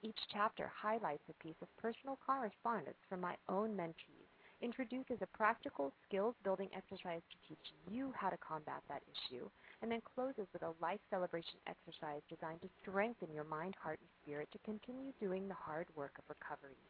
Each 0.03 0.19
chapter 0.33 0.69
highlights 0.75 1.23
a 1.29 1.43
piece 1.43 1.55
of 1.61 1.71
personal 1.77 2.19
correspondence 2.25 2.99
from 3.07 3.21
my 3.21 3.35
own 3.47 3.77
mentees, 3.77 4.24
introduces 4.65 5.21
a 5.21 5.38
practical 5.38 5.93
skills 6.01 6.34
building 6.43 6.73
exercise 6.73 7.21
to 7.30 7.38
teach 7.45 7.69
you 7.86 8.10
how 8.17 8.34
to 8.34 8.41
combat 8.41 8.82
that 8.89 9.06
issue, 9.06 9.45
and 9.86 9.93
then 9.93 10.01
closes 10.01 10.49
with 10.58 10.65
a 10.65 10.73
life 10.82 10.97
celebration 11.13 11.62
exercise 11.69 12.25
designed 12.34 12.58
to 12.65 12.75
strengthen 12.82 13.30
your 13.30 13.45
mind, 13.45 13.78
heart, 13.78 14.01
and 14.01 14.10
spirit 14.25 14.49
to 14.49 14.65
continue 14.65 15.13
doing 15.21 15.45
the 15.45 15.54
hard 15.54 15.86
work 15.93 16.17
of 16.17 16.25
recovery. 16.25 16.82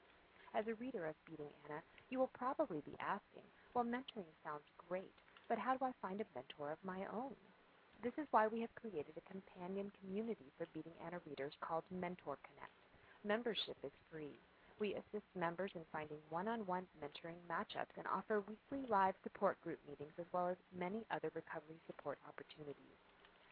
As 0.55 0.63
a 0.71 0.79
reader 0.79 1.03
of 1.03 1.19
Beating 1.27 1.51
Ana, 1.67 1.83
you 2.07 2.15
will 2.15 2.31
probably 2.31 2.79
be 2.87 2.95
asking, 3.03 3.43
well, 3.75 3.83
mentoring 3.83 4.31
sounds 4.39 4.63
great, 4.87 5.11
but 5.51 5.59
how 5.59 5.75
do 5.75 5.83
I 5.83 5.91
find 5.99 6.23
a 6.23 6.31
mentor 6.31 6.71
of 6.71 6.79
my 6.87 7.03
own? 7.11 7.35
This 7.99 8.15
is 8.15 8.31
why 8.31 8.47
we 8.47 8.63
have 8.63 8.71
created 8.79 9.19
a 9.19 9.27
companion 9.27 9.91
community 9.99 10.47
for 10.55 10.71
Beating 10.71 10.95
Ana 11.03 11.19
readers 11.27 11.51
called 11.59 11.83
Mentor 11.91 12.39
Connect. 12.47 12.79
Membership 13.27 13.75
is 13.83 13.91
free. 14.07 14.39
We 14.77 14.93
assist 14.95 15.23
members 15.39 15.71
in 15.75 15.85
finding 15.91 16.19
one-on-one 16.29 16.83
mentoring 16.99 17.39
matchups 17.47 17.95
and 17.97 18.05
offer 18.11 18.43
weekly 18.43 18.85
live 18.89 19.15
support 19.23 19.55
group 19.61 19.79
meetings 19.87 20.11
as 20.19 20.25
well 20.33 20.49
as 20.49 20.57
many 20.77 21.05
other 21.11 21.31
recovery 21.33 21.79
support 21.87 22.19
opportunities. 22.27 22.99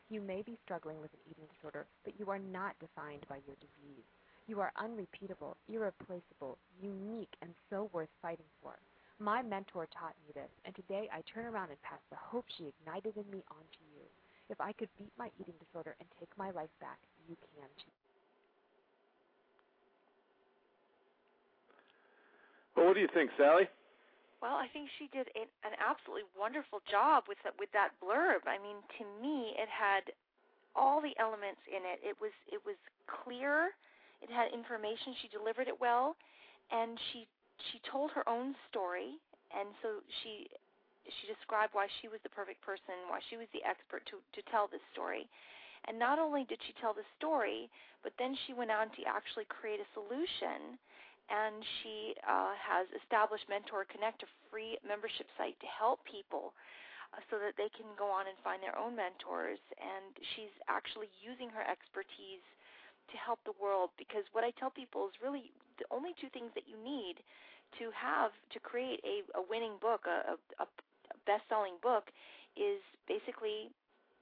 You 0.10 0.20
may 0.20 0.42
be 0.42 0.60
struggling 0.66 1.00
with 1.00 1.14
an 1.14 1.24
eating 1.32 1.48
disorder, 1.56 1.88
but 2.04 2.20
you 2.20 2.30
are 2.30 2.40
not 2.40 2.76
defined 2.80 3.26
by 3.30 3.40
your 3.48 3.56
disease. 3.56 4.04
You 4.48 4.60
are 4.60 4.74
unrepeatable, 4.76 5.56
irreplaceable, 5.70 6.58
unique, 6.82 7.32
and 7.42 7.56
so 7.70 7.90
worth 7.94 8.12
fighting 8.22 8.52
for. 8.62 8.76
My 9.20 9.42
mentor 9.42 9.88
taught 9.96 10.20
me 10.28 10.34
this, 10.36 10.52
and 10.66 10.76
today 10.76 11.08
I 11.08 11.24
turn 11.24 11.46
around 11.46 11.70
and 11.70 11.82
pass 11.84 12.04
the 12.10 12.20
hope 12.20 12.46
she 12.58 12.68
ignited 12.68 13.16
in 13.16 13.32
me 13.32 13.44
on 13.50 13.64
to 13.64 13.84
you. 13.96 14.04
If 14.50 14.60
I 14.60 14.74
could 14.74 14.90
beat 15.00 15.14
my 15.18 15.32
eating 15.40 15.56
disorder 15.64 15.96
and 16.02 16.10
take 16.20 16.36
my 16.38 16.52
life 16.52 16.74
back, 16.82 17.00
you 17.30 17.38
can 17.40 17.70
too. 17.80 18.03
Well, 22.76 22.88
what 22.88 22.96
do 22.96 23.02
you 23.02 23.12
think, 23.14 23.32
Sally? 23.38 23.70
Well, 24.42 24.60
I 24.60 24.68
think 24.76 24.92
she 25.00 25.08
did 25.16 25.32
an, 25.40 25.48
absolutely 25.80 26.28
wonderful 26.36 26.84
job 26.92 27.32
with 27.32 27.40
that, 27.48 27.56
with 27.56 27.72
that 27.72 27.96
blurb. 28.04 28.44
I 28.44 28.60
mean, 28.60 28.84
to 29.00 29.04
me, 29.24 29.56
it 29.56 29.72
had 29.72 30.12
all 30.76 31.00
the 31.00 31.16
elements 31.16 31.64
in 31.70 31.86
it. 31.86 32.02
It 32.04 32.18
was 32.20 32.34
it 32.52 32.60
was 32.66 32.76
clear. 33.08 33.72
It 34.20 34.28
had 34.28 34.52
information. 34.52 35.16
She 35.22 35.30
delivered 35.30 35.72
it 35.72 35.80
well, 35.80 36.18
and 36.76 37.00
she 37.12 37.24
she 37.72 37.80
told 37.88 38.12
her 38.12 38.28
own 38.28 38.58
story, 38.68 39.16
and 39.54 39.70
so 39.80 40.04
she 40.22 40.50
she 41.08 41.24
described 41.30 41.72
why 41.72 41.88
she 42.02 42.12
was 42.12 42.20
the 42.24 42.34
perfect 42.34 42.60
person, 42.66 43.08
why 43.08 43.20
she 43.30 43.38
was 43.38 43.48
the 43.54 43.64
expert 43.64 44.04
to 44.12 44.20
to 44.20 44.42
tell 44.50 44.68
this 44.68 44.84
story. 44.92 45.30
And 45.88 46.00
not 46.00 46.18
only 46.18 46.48
did 46.48 46.60
she 46.64 46.74
tell 46.80 46.96
the 46.96 47.08
story, 47.20 47.68
but 48.04 48.16
then 48.16 48.36
she 48.48 48.56
went 48.56 48.72
on 48.72 48.88
to 48.96 49.02
actually 49.04 49.44
create 49.52 49.84
a 49.84 49.88
solution. 49.92 50.80
And 51.34 51.66
she 51.82 52.14
uh, 52.22 52.54
has 52.54 52.86
established 52.94 53.50
Mentor 53.50 53.90
Connect, 53.90 54.22
a 54.22 54.30
free 54.54 54.78
membership 54.86 55.26
site 55.34 55.58
to 55.66 55.70
help 55.70 56.06
people 56.06 56.54
uh, 57.10 57.26
so 57.34 57.42
that 57.42 57.58
they 57.58 57.74
can 57.74 57.90
go 57.98 58.06
on 58.06 58.30
and 58.30 58.38
find 58.46 58.62
their 58.62 58.78
own 58.78 58.94
mentors. 58.94 59.58
And 59.82 60.14
she's 60.38 60.54
actually 60.70 61.10
using 61.18 61.50
her 61.50 61.66
expertise 61.66 62.46
to 63.10 63.16
help 63.18 63.42
the 63.50 63.58
world 63.58 63.90
because 63.98 64.24
what 64.32 64.46
I 64.46 64.54
tell 64.62 64.70
people 64.70 65.10
is 65.10 65.18
really 65.26 65.50
the 65.82 65.90
only 65.90 66.14
two 66.22 66.30
things 66.30 66.54
that 66.54 66.70
you 66.70 66.78
need 66.78 67.18
to 67.82 67.90
have 67.98 68.30
to 68.54 68.62
create 68.62 69.02
a, 69.02 69.26
a 69.34 69.42
winning 69.42 69.82
book, 69.82 70.06
a, 70.06 70.38
a, 70.62 70.68
best-selling 71.26 71.80
book 71.80 72.12
is 72.60 72.84
basically 73.08 73.72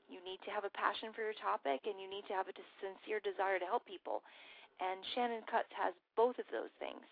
you 0.06 0.20
need 0.22 0.38
to 0.46 0.52
have 0.52 0.68
a 0.68 0.74
passion 0.76 1.10
for 1.16 1.24
your 1.24 1.36
topic 1.40 1.82
and 1.90 1.98
you 1.98 2.06
need 2.06 2.28
to 2.28 2.36
have 2.36 2.46
a 2.46 2.56
sincere 2.78 3.18
desire 3.24 3.58
to 3.58 3.66
help 3.66 3.82
people. 3.88 4.22
And 4.82 5.00
Shannon 5.14 5.46
Cutts 5.46 5.72
has 5.78 5.94
both 6.18 6.42
of 6.42 6.50
those 6.52 6.74
things. 6.82 7.06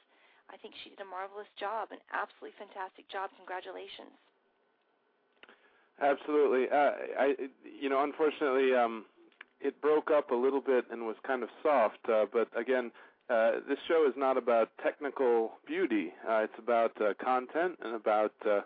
I 0.49 0.58
think 0.58 0.73
she 0.84 0.89
did 0.89 0.99
a 1.01 1.05
marvelous 1.05 1.49
job, 1.60 1.93
an 1.93 2.01
absolutely 2.10 2.58
fantastic 2.58 3.05
job. 3.13 3.29
Congratulations. 3.38 4.17
Absolutely. 6.01 6.65
Uh, 6.71 6.91
I, 7.19 7.36
you 7.63 7.89
know, 7.89 8.03
unfortunately, 8.03 8.73
um, 8.73 9.05
it 9.62 9.79
broke 9.82 10.10
up 10.10 10.32
a 10.32 10.36
little 10.36 10.62
bit 10.62 10.86
and 10.91 11.05
was 11.05 11.17
kind 11.25 11.43
of 11.43 11.49
soft. 11.62 11.99
Uh, 12.08 12.25
but 12.32 12.47
again, 12.58 12.91
uh, 13.29 13.60
this 13.67 13.77
show 13.88 14.05
is 14.08 14.13
not 14.17 14.38
about 14.38 14.69
technical 14.82 15.51
beauty. 15.67 16.13
Uh, 16.27 16.38
it's 16.49 16.58
about 16.58 16.99
uh, 17.01 17.13
content 17.23 17.77
and 17.84 17.93
about 17.95 18.34
uh, 18.47 18.62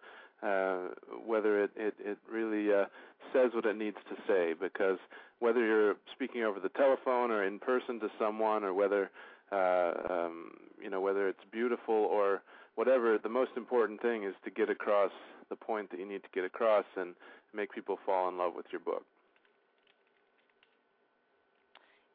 uh, 0.46 0.90
whether 1.26 1.64
it, 1.64 1.72
it, 1.76 1.96
it 2.00 2.18
really 2.32 2.72
uh, 2.72 2.86
says 3.34 3.52
what 3.54 3.66
it 3.66 3.78
needs 3.78 3.98
to 4.10 4.16
say. 4.28 4.54
Because 4.54 5.00
whether 5.44 5.60
you're 5.60 6.00
speaking 6.16 6.44
over 6.48 6.64
the 6.64 6.72
telephone 6.80 7.28
or 7.28 7.44
in 7.44 7.60
person 7.60 8.00
to 8.00 8.08
someone, 8.18 8.64
or 8.64 8.74
whether 8.74 9.12
uh, 9.52 9.92
um, 10.10 10.56
you 10.80 10.90
know 10.90 11.02
whether 11.02 11.28
it's 11.28 11.44
beautiful 11.52 12.08
or 12.08 12.42
whatever, 12.76 13.20
the 13.20 13.28
most 13.28 13.52
important 13.58 14.02
thing 14.02 14.24
is 14.24 14.34
to 14.46 14.50
get 14.50 14.70
across 14.70 15.12
the 15.52 15.60
point 15.60 15.92
that 15.92 16.00
you 16.00 16.08
need 16.08 16.24
to 16.24 16.32
get 16.34 16.48
across 16.48 16.88
and 16.96 17.14
make 17.52 17.76
people 17.76 18.00
fall 18.06 18.30
in 18.32 18.38
love 18.40 18.56
with 18.56 18.66
your 18.72 18.80
book. 18.80 19.04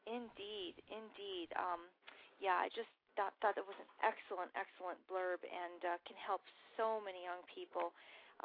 Indeed, 0.09 0.81
indeed. 0.89 1.53
Um, 1.53 1.85
yeah, 2.41 2.57
I 2.57 2.73
just 2.73 2.89
thought, 3.13 3.37
thought 3.45 3.61
was 3.61 3.77
an 3.77 3.93
excellent, 4.01 4.49
excellent 4.57 4.97
blurb 5.05 5.45
and 5.45 5.85
uh, 5.85 6.01
can 6.09 6.17
help 6.17 6.41
so 6.81 6.97
many 7.05 7.29
young 7.29 7.45
people. 7.45 7.93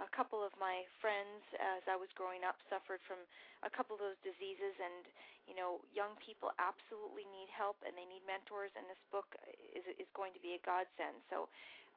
A 0.01 0.09
couple 0.09 0.41
of 0.41 0.49
my 0.57 0.85
friends, 0.97 1.45
as 1.61 1.85
I 1.85 1.93
was 1.93 2.09
growing 2.17 2.41
up, 2.41 2.57
suffered 2.65 2.97
from 3.05 3.21
a 3.61 3.69
couple 3.69 3.93
of 3.93 4.01
those 4.01 4.17
diseases, 4.25 4.73
and 4.81 5.05
you 5.45 5.53
know, 5.53 5.83
young 5.93 6.17
people 6.23 6.49
absolutely 6.57 7.27
need 7.29 7.51
help 7.51 7.77
and 7.83 7.93
they 7.93 8.07
need 8.07 8.23
mentors. 8.25 8.73
And 8.73 8.89
this 8.89 9.01
book 9.13 9.29
is 9.75 9.85
is 10.01 10.09
going 10.17 10.33
to 10.33 10.41
be 10.41 10.57
a 10.57 10.61
godsend. 10.65 11.21
So 11.29 11.45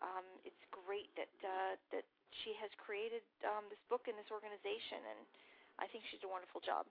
um, 0.05 0.27
it's 0.45 0.61
great 0.69 1.09
that 1.17 1.33
uh, 1.41 1.81
that 1.97 2.05
she 2.45 2.53
has 2.61 2.69
created 2.77 3.25
um, 3.49 3.65
this 3.73 3.81
book 3.89 4.05
and 4.11 4.17
this 4.19 4.29
organization, 4.29 5.01
and 5.01 5.21
I 5.81 5.89
think 5.89 6.05
she's 6.13 6.21
a 6.21 6.31
wonderful 6.31 6.61
job. 6.61 6.85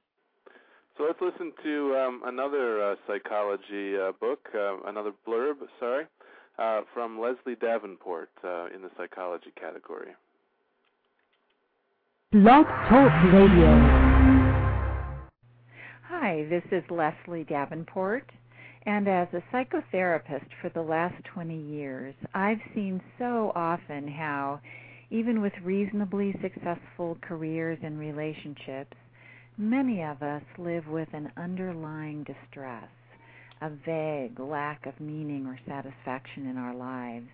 So 0.97 1.03
let's 1.03 1.19
listen 1.19 1.51
to 1.61 1.75
um, 1.97 2.21
another 2.25 2.81
uh, 2.81 2.95
psychology 3.05 3.99
uh, 3.99 4.13
book, 4.15 4.47
uh, 4.55 4.79
another 4.87 5.11
blurb, 5.27 5.59
sorry, 5.77 6.05
uh, 6.57 6.81
from 6.93 7.19
Leslie 7.19 7.59
Davenport 7.59 8.31
uh, 8.43 8.67
in 8.73 8.81
the 8.81 8.89
psychology 8.95 9.51
category. 9.59 10.15
Blog 12.31 12.65
Talk 12.89 13.11
Radio. 13.33 13.67
Hi, 16.07 16.45
this 16.49 16.63
is 16.71 16.83
Leslie 16.89 17.45
Davenport. 17.45 18.29
And 18.85 19.07
as 19.07 19.27
a 19.33 19.43
psychotherapist 19.53 20.47
for 20.61 20.69
the 20.73 20.81
last 20.81 21.15
20 21.33 21.57
years, 21.57 22.15
I've 22.33 22.61
seen 22.73 23.01
so 23.17 23.51
often 23.55 24.07
how, 24.07 24.59
even 25.09 25.41
with 25.41 25.53
reasonably 25.63 26.35
successful 26.41 27.17
careers 27.21 27.79
and 27.83 27.97
relationships, 27.97 28.95
Many 29.57 30.03
of 30.03 30.21
us 30.21 30.43
live 30.57 30.85
with 30.88 31.07
an 31.13 31.31
underlying 31.38 32.25
distress, 32.25 32.89
a 33.61 33.69
vague 33.69 34.38
lack 34.38 34.85
of 34.85 34.99
meaning 34.99 35.47
or 35.47 35.57
satisfaction 35.65 36.45
in 36.45 36.57
our 36.57 36.75
lives. 36.75 37.29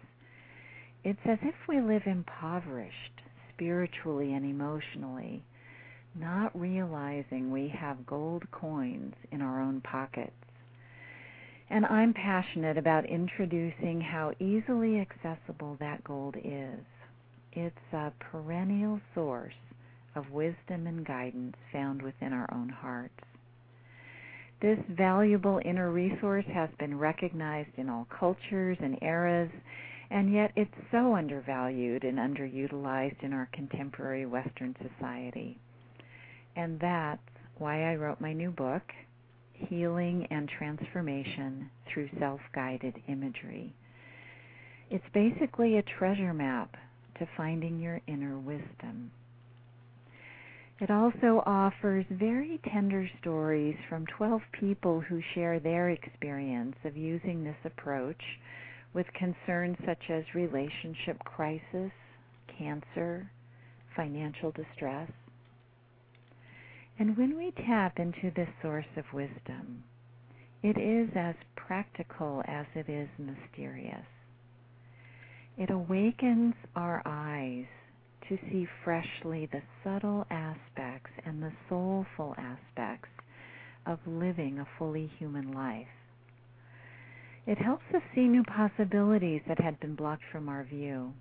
It's 1.03 1.19
as 1.25 1.39
if 1.41 1.55
we 1.67 1.81
live 1.81 2.03
impoverished, 2.05 3.20
spiritually 3.61 4.33
and 4.33 4.43
emotionally, 4.43 5.43
not 6.19 6.59
realizing 6.59 7.51
we 7.51 7.71
have 7.79 8.07
gold 8.07 8.43
coins 8.51 9.13
in 9.31 9.39
our 9.39 9.61
own 9.61 9.79
pockets. 9.81 10.31
And 11.69 11.85
I'm 11.85 12.11
passionate 12.13 12.77
about 12.77 13.05
introducing 13.05 14.01
how 14.01 14.31
easily 14.39 14.99
accessible 14.99 15.77
that 15.79 16.03
gold 16.03 16.35
is. 16.43 16.79
It's 17.53 17.93
a 17.93 18.11
perennial 18.19 18.99
source 19.13 19.53
of 20.15 20.31
wisdom 20.31 20.87
and 20.87 21.05
guidance 21.05 21.55
found 21.71 22.01
within 22.01 22.33
our 22.33 22.49
own 22.51 22.69
hearts. 22.69 23.13
This 24.59 24.79
valuable 24.89 25.61
inner 25.63 25.91
resource 25.91 26.45
has 26.51 26.69
been 26.79 26.97
recognized 26.97 27.77
in 27.77 27.89
all 27.89 28.07
cultures 28.19 28.77
and 28.81 28.97
eras, 29.03 29.51
and 30.11 30.33
yet 30.33 30.51
it's 30.57 30.69
so 30.91 31.15
undervalued 31.15 32.03
and 32.03 32.17
underutilized 32.17 33.23
in 33.23 33.31
our 33.31 33.47
contemporary 33.53 34.25
Western 34.25 34.75
society. 34.81 35.57
And 36.57 36.77
that's 36.81 37.21
why 37.57 37.89
I 37.89 37.95
wrote 37.95 38.19
my 38.19 38.33
new 38.33 38.51
book, 38.51 38.83
Healing 39.53 40.27
and 40.29 40.49
Transformation 40.49 41.69
Through 41.87 42.09
Self 42.19 42.41
Guided 42.53 42.95
Imagery. 43.07 43.73
It's 44.89 45.05
basically 45.13 45.77
a 45.77 45.83
treasure 45.97 46.33
map 46.33 46.75
to 47.19 47.27
finding 47.37 47.79
your 47.79 48.01
inner 48.07 48.37
wisdom. 48.37 49.11
It 50.81 50.89
also 50.89 51.41
offers 51.45 52.05
very 52.09 52.59
tender 52.73 53.07
stories 53.21 53.77
from 53.87 54.05
12 54.17 54.41
people 54.59 54.99
who 54.99 55.21
share 55.33 55.59
their 55.59 55.91
experience 55.91 56.75
of 56.83 56.97
using 56.97 57.43
this 57.43 57.55
approach 57.63 58.21
with 58.93 59.05
concerns 59.13 59.77
such 59.85 60.09
as 60.09 60.23
relationship 60.35 61.19
crisis, 61.23 61.91
cancer, 62.57 63.31
financial 63.95 64.51
distress. 64.51 65.09
And 66.99 67.17
when 67.17 67.37
we 67.37 67.51
tap 67.65 67.97
into 67.99 68.31
this 68.35 68.49
source 68.61 68.85
of 68.97 69.05
wisdom, 69.13 69.83
it 70.63 70.77
is 70.77 71.09
as 71.15 71.35
practical 71.55 72.43
as 72.47 72.65
it 72.75 72.89
is 72.89 73.09
mysterious. 73.17 74.05
It 75.57 75.69
awakens 75.69 76.53
our 76.75 77.01
eyes 77.05 77.65
to 78.29 78.37
see 78.49 78.67
freshly 78.83 79.47
the 79.47 79.61
subtle 79.83 80.25
aspects 80.29 81.11
and 81.25 81.41
the 81.41 81.51
soulful 81.67 82.35
aspects 82.37 83.09
of 83.85 83.99
living 84.05 84.59
a 84.59 84.67
fully 84.77 85.11
human 85.17 85.51
life. 85.53 85.87
It 87.47 87.57
helps 87.57 87.83
us 87.95 88.01
see 88.13 88.27
new 88.27 88.43
possibilities 88.43 89.41
that 89.47 89.59
had 89.59 89.79
been 89.79 89.95
blocked 89.95 90.23
from 90.31 90.47
our 90.47 90.63
view. 90.63 91.13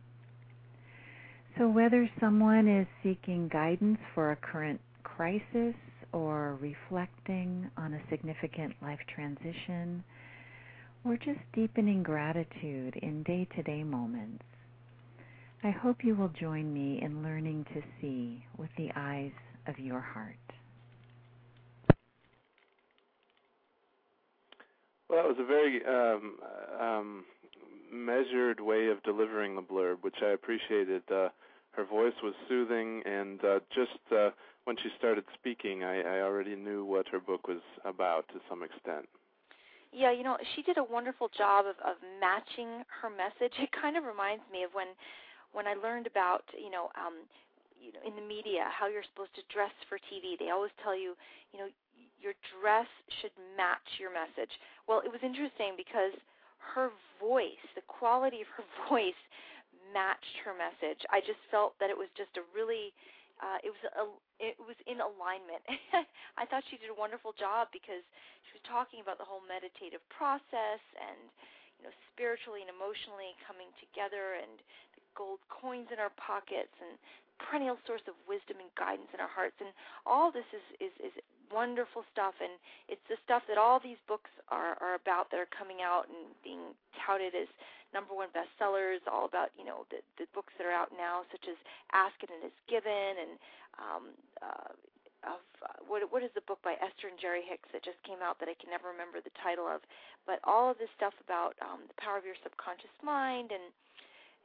So, 1.58 1.68
whether 1.68 2.08
someone 2.20 2.68
is 2.68 2.86
seeking 3.02 3.48
guidance 3.48 3.98
for 4.14 4.30
a 4.32 4.36
current 4.36 4.80
crisis 5.02 5.74
or 6.12 6.58
reflecting 6.60 7.70
on 7.76 7.94
a 7.94 8.02
significant 8.10 8.74
life 8.82 9.00
transition, 9.14 10.04
or 11.04 11.16
just 11.16 11.40
deepening 11.54 12.02
gratitude 12.02 12.96
in 13.02 13.22
day 13.22 13.46
to 13.56 13.62
day 13.62 13.82
moments, 13.82 14.44
I 15.62 15.70
hope 15.70 16.04
you 16.04 16.14
will 16.14 16.32
join 16.40 16.72
me 16.72 17.00
in 17.02 17.22
learning 17.22 17.66
to 17.74 17.82
see 18.00 18.44
with 18.58 18.70
the 18.76 18.90
eyes 18.94 19.32
of 19.66 19.78
your 19.78 20.00
heart. 20.00 20.36
Well, 25.10 25.24
that 25.24 25.28
was 25.28 25.38
a 25.40 25.44
very 25.44 25.82
um, 25.84 26.38
um, 26.78 27.24
measured 27.92 28.60
way 28.60 28.86
of 28.88 29.02
delivering 29.02 29.56
the 29.56 29.62
blurb, 29.62 30.02
which 30.02 30.22
I 30.22 30.28
appreciated. 30.28 31.02
Uh, 31.10 31.30
her 31.72 31.84
voice 31.84 32.14
was 32.22 32.32
soothing, 32.48 33.02
and 33.04 33.44
uh, 33.44 33.58
just 33.74 33.98
uh, 34.14 34.30
when 34.64 34.76
she 34.76 34.88
started 34.98 35.24
speaking, 35.34 35.82
I, 35.82 36.02
I 36.02 36.20
already 36.20 36.54
knew 36.54 36.84
what 36.84 37.08
her 37.08 37.18
book 37.18 37.48
was 37.48 37.58
about 37.84 38.28
to 38.28 38.34
some 38.48 38.62
extent. 38.62 39.08
Yeah, 39.92 40.12
you 40.12 40.22
know, 40.22 40.36
she 40.54 40.62
did 40.62 40.78
a 40.78 40.84
wonderful 40.84 41.28
job 41.36 41.66
of, 41.66 41.74
of 41.82 41.96
matching 42.20 42.84
her 43.02 43.10
message. 43.10 43.58
It 43.58 43.70
kind 43.72 43.96
of 43.96 44.04
reminds 44.04 44.44
me 44.52 44.62
of 44.62 44.70
when 44.74 44.94
when 45.50 45.66
I 45.66 45.74
learned 45.74 46.06
about 46.06 46.44
you 46.54 46.70
know 46.70 46.94
um, 46.94 47.26
you 47.82 47.90
know 47.90 47.98
in 48.06 48.14
the 48.14 48.22
media 48.22 48.70
how 48.70 48.86
you're 48.86 49.02
supposed 49.10 49.34
to 49.34 49.42
dress 49.52 49.74
for 49.88 49.98
TV, 49.98 50.38
they 50.38 50.50
always 50.50 50.70
tell 50.84 50.94
you 50.94 51.18
you 51.50 51.58
know 51.58 51.66
your 52.20 52.36
dress 52.60 52.88
should 53.20 53.34
match 53.56 53.84
your 53.98 54.12
message. 54.12 54.52
Well, 54.86 55.00
it 55.00 55.10
was 55.10 55.24
interesting 55.24 55.74
because 55.74 56.14
her 56.76 56.92
voice, 57.18 57.64
the 57.74 57.84
quality 57.88 58.44
of 58.44 58.50
her 58.56 58.66
voice, 58.92 59.18
matched 59.90 60.36
her 60.44 60.54
message. 60.54 61.02
I 61.10 61.18
just 61.24 61.40
felt 61.50 61.74
that 61.82 61.90
it 61.90 61.98
was 61.98 62.08
just 62.14 62.30
a 62.38 62.44
really 62.54 62.94
uh, 63.40 63.56
it 63.64 63.72
was 63.72 63.84
a 63.96 64.04
it 64.36 64.56
was 64.60 64.76
in 64.84 65.00
alignment. 65.00 65.64
I 66.40 66.44
thought 66.44 66.60
she 66.68 66.76
did 66.76 66.92
a 66.92 66.96
wonderful 66.96 67.32
job 67.32 67.72
because 67.72 68.04
she 68.44 68.52
was 68.52 68.64
talking 68.68 69.00
about 69.00 69.16
the 69.16 69.24
whole 69.24 69.40
meditative 69.48 70.04
process 70.12 70.80
and 71.00 71.18
you 71.80 71.88
know 71.88 71.92
spiritually 72.12 72.60
and 72.60 72.68
emotionally 72.68 73.32
coming 73.40 73.72
together 73.80 74.36
and 74.36 74.60
the 74.92 75.02
gold 75.16 75.40
coins 75.48 75.88
in 75.88 75.96
our 75.96 76.12
pockets 76.20 76.72
and 76.84 77.00
perennial 77.40 77.80
source 77.88 78.04
of 78.06 78.14
wisdom 78.28 78.60
and 78.60 78.70
guidance 78.76 79.08
in 79.12 79.20
our 79.20 79.30
hearts. 79.30 79.56
And 79.60 79.72
all 80.04 80.30
this 80.30 80.46
is 80.52 80.64
is 80.78 80.94
is 81.00 81.14
wonderful 81.48 82.04
stuff. 82.12 82.36
And 82.38 82.52
it's 82.86 83.02
the 83.08 83.18
stuff 83.24 83.42
that 83.48 83.58
all 83.58 83.80
these 83.80 84.00
books 84.04 84.30
are 84.52 84.76
are 84.78 84.94
about 84.94 85.32
that 85.32 85.40
are 85.40 85.50
coming 85.50 85.80
out 85.80 86.06
and 86.12 86.30
being 86.44 86.76
touted 87.00 87.34
as 87.34 87.48
number 87.90 88.14
one 88.14 88.30
bestsellers 88.30 89.02
all 89.10 89.26
about 89.26 89.50
you 89.58 89.64
know 89.64 89.88
the 89.90 89.98
the 90.18 90.26
books 90.30 90.54
that 90.58 90.66
are 90.66 90.74
out 90.74 90.94
now 90.94 91.26
such 91.34 91.50
as 91.50 91.58
ask 91.90 92.14
it 92.22 92.30
and 92.30 92.46
it's 92.46 92.62
given 92.70 93.18
and 93.18 93.32
um 93.82 94.04
uh 94.38 94.70
of 95.24 95.42
uh, 95.60 95.76
what 95.84 96.00
what 96.08 96.24
is 96.24 96.32
the 96.32 96.44
book 96.48 96.60
by 96.64 96.76
Esther 96.80 97.12
and 97.12 97.20
Jerry 97.20 97.44
Hicks 97.44 97.68
that 97.72 97.84
just 97.84 98.00
came 98.08 98.24
out 98.24 98.40
that 98.40 98.48
I 98.48 98.56
can 98.56 98.72
never 98.72 98.88
remember 98.88 99.20
the 99.20 99.34
title 99.40 99.68
of, 99.68 99.84
but 100.24 100.40
all 100.44 100.72
of 100.72 100.80
this 100.80 100.88
stuff 100.96 101.12
about 101.20 101.56
um, 101.60 101.84
the 101.88 101.96
power 102.00 102.16
of 102.16 102.24
your 102.24 102.38
subconscious 102.40 102.92
mind 103.04 103.52
and 103.52 103.68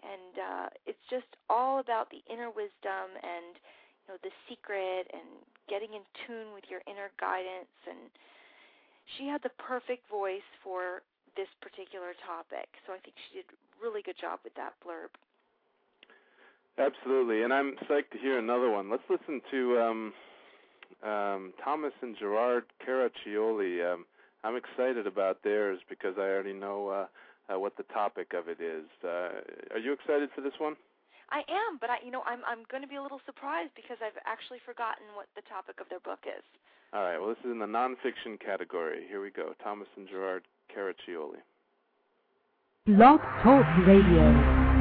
and 0.05 0.33
uh, 0.37 0.67
it's 0.85 1.01
just 1.09 1.27
all 1.49 1.79
about 1.79 2.09
the 2.13 2.21
inner 2.31 2.53
wisdom 2.53 3.17
and 3.19 3.57
you 3.57 4.05
know 4.13 4.17
the 4.21 4.31
secret 4.47 5.09
and 5.09 5.25
getting 5.67 5.97
in 5.97 6.05
tune 6.25 6.53
with 6.53 6.63
your 6.69 6.85
inner 6.85 7.09
guidance 7.17 7.73
and 7.89 8.13
she 9.17 9.27
had 9.27 9.41
the 9.43 9.53
perfect 9.57 10.09
voice 10.09 10.45
for 10.63 11.01
this 11.37 11.49
particular 11.61 12.13
topic. 12.25 12.67
So 12.87 12.93
I 12.93 12.99
think 12.99 13.15
she 13.29 13.41
did 13.41 13.45
a 13.49 13.57
really 13.83 14.01
good 14.01 14.17
job 14.19 14.39
with 14.43 14.55
that 14.55 14.73
blurb. 14.81 15.13
Absolutely, 16.77 17.43
and 17.43 17.53
I'm 17.53 17.75
psyched 17.87 18.11
to 18.11 18.17
hear 18.19 18.37
another 18.37 18.69
one. 18.69 18.89
Let's 18.89 19.07
listen 19.09 19.41
to 19.51 19.79
um, 19.79 20.13
um, 21.07 21.53
Thomas 21.63 21.93
and 22.01 22.17
Gerard 22.17 22.65
Caraccioli. 22.85 23.93
Um, 23.93 24.05
I'm 24.43 24.55
excited 24.57 25.07
about 25.07 25.41
theirs 25.43 25.79
because 25.89 26.15
I 26.17 26.23
already 26.23 26.53
know 26.53 26.89
uh, 26.89 27.05
uh, 27.51 27.59
what 27.59 27.77
the 27.77 27.83
topic 27.93 28.33
of 28.33 28.47
it 28.47 28.59
is. 28.61 28.85
Uh, 29.03 29.41
are 29.73 29.79
you 29.81 29.93
excited 29.93 30.29
for 30.35 30.41
this 30.41 30.57
one? 30.57 30.75
I 31.29 31.39
am, 31.49 31.77
but 31.81 31.89
I, 31.89 31.97
you 32.05 32.11
know, 32.11 32.21
I'm 32.25 32.41
I'm 32.45 32.63
going 32.69 32.83
to 32.83 32.87
be 32.87 32.97
a 32.97 33.01
little 33.01 33.21
surprised 33.25 33.71
because 33.75 33.97
I've 34.01 34.17
actually 34.25 34.59
forgotten 34.65 35.05
what 35.15 35.25
the 35.35 35.41
topic 35.49 35.81
of 35.81 35.89
their 35.89 35.99
book 35.99 36.19
is. 36.25 36.43
All 36.93 37.01
right. 37.01 37.17
Well, 37.17 37.29
this 37.29 37.41
is 37.43 37.51
in 37.51 37.59
the 37.59 37.65
nonfiction 37.65 38.39
category. 38.39 39.05
Here 39.09 39.21
we 39.21 39.31
go. 39.31 39.53
Thomas 39.63 39.87
and 39.97 40.07
Gerard 40.07 40.43
Caraccioli. 40.69 41.41
Blog 42.85 43.19
Talk 43.41 43.65
Radio. 43.87 44.75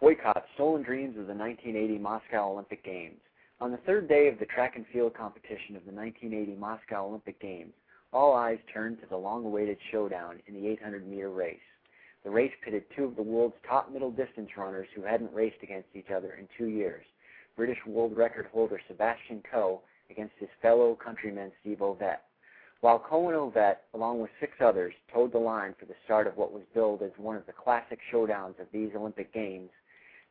Boycott 0.00 0.44
stolen 0.54 0.82
dreams 0.82 1.18
of 1.18 1.26
the 1.26 1.34
1980 1.34 1.98
Moscow 1.98 2.52
Olympic 2.52 2.84
Games. 2.84 3.16
On 3.60 3.70
the 3.70 3.78
third 3.78 4.06
day 4.06 4.28
of 4.28 4.38
the 4.38 4.44
track 4.44 4.76
and 4.76 4.84
field 4.92 5.14
competition 5.14 5.74
of 5.74 5.86
the 5.86 5.92
1980 5.92 6.54
Moscow 6.60 7.06
Olympic 7.06 7.40
Games, 7.40 7.72
all 8.12 8.34
eyes 8.34 8.58
turned 8.72 9.00
to 9.00 9.06
the 9.06 9.16
long-awaited 9.16 9.78
showdown 9.90 10.40
in 10.46 10.54
the 10.54 10.68
800-meter 10.68 11.30
race. 11.30 11.58
The 12.24 12.30
race 12.30 12.52
pitted 12.64 12.84
two 12.96 13.04
of 13.04 13.16
the 13.16 13.22
world's 13.22 13.56
top 13.68 13.92
middle 13.92 14.10
distance 14.10 14.50
runners 14.56 14.88
who 14.94 15.02
hadn't 15.02 15.32
raced 15.32 15.62
against 15.62 15.88
each 15.94 16.10
other 16.10 16.34
in 16.34 16.48
two 16.58 16.66
years. 16.66 17.04
British 17.56 17.78
world 17.86 18.16
record 18.16 18.46
holder 18.52 18.80
Sebastian 18.88 19.42
Coe 19.50 19.80
against 20.10 20.34
his 20.38 20.48
fellow 20.60 20.94
countryman 20.94 21.52
Steve 21.60 21.78
Ovett. 21.78 22.18
While 22.80 22.98
Coe 22.98 23.28
and 23.28 23.36
Ovett, 23.36 23.76
along 23.94 24.20
with 24.20 24.30
six 24.38 24.52
others, 24.60 24.92
toed 25.12 25.32
the 25.32 25.38
line 25.38 25.74
for 25.78 25.86
the 25.86 25.94
start 26.04 26.26
of 26.26 26.36
what 26.36 26.52
was 26.52 26.62
billed 26.74 27.02
as 27.02 27.12
one 27.16 27.36
of 27.36 27.46
the 27.46 27.52
classic 27.52 27.98
showdowns 28.12 28.58
of 28.60 28.66
these 28.72 28.90
Olympic 28.94 29.32
Games, 29.32 29.70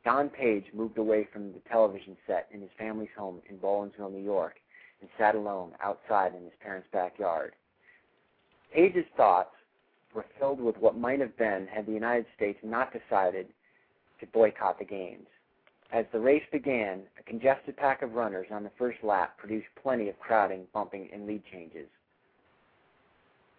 Don 0.03 0.29
Paige 0.29 0.65
moved 0.71 0.99
away 0.99 1.27
from 1.33 1.51
the 1.51 1.59
television 1.67 2.15
set 2.27 2.47
in 2.51 2.61
his 2.61 2.69
family's 2.77 3.09
home 3.17 3.41
in 3.49 3.57
Baldwinsville, 3.57 4.11
New 4.11 4.23
York, 4.23 4.55
and 5.01 5.09
sat 5.17 5.33
alone 5.33 5.71
outside 5.81 6.35
in 6.35 6.43
his 6.43 6.53
parents' 6.61 6.87
backyard. 6.93 7.53
Paige's 8.75 9.05
thoughts 9.15 9.55
were 10.13 10.25
filled 10.37 10.59
with 10.59 10.77
what 10.79 10.97
might 10.97 11.21
have 11.21 11.37
been 11.37 11.65
had 11.73 11.85
the 11.85 11.93
United 11.93 12.25
States 12.35 12.59
not 12.61 12.91
decided 12.91 13.47
to 14.19 14.25
boycott 14.27 14.77
the 14.77 14.83
Games. 14.83 15.27
As 15.93 16.05
the 16.11 16.19
race 16.19 16.43
began, 16.51 17.03
a 17.17 17.23
congested 17.23 17.77
pack 17.77 18.01
of 18.01 18.15
runners 18.15 18.47
on 18.51 18.63
the 18.63 18.71
first 18.77 18.97
lap 19.01 19.37
produced 19.37 19.67
plenty 19.81 20.09
of 20.09 20.19
crowding, 20.19 20.67
bumping, 20.73 21.07
and 21.13 21.25
lead 21.25 21.41
changes. 21.53 21.87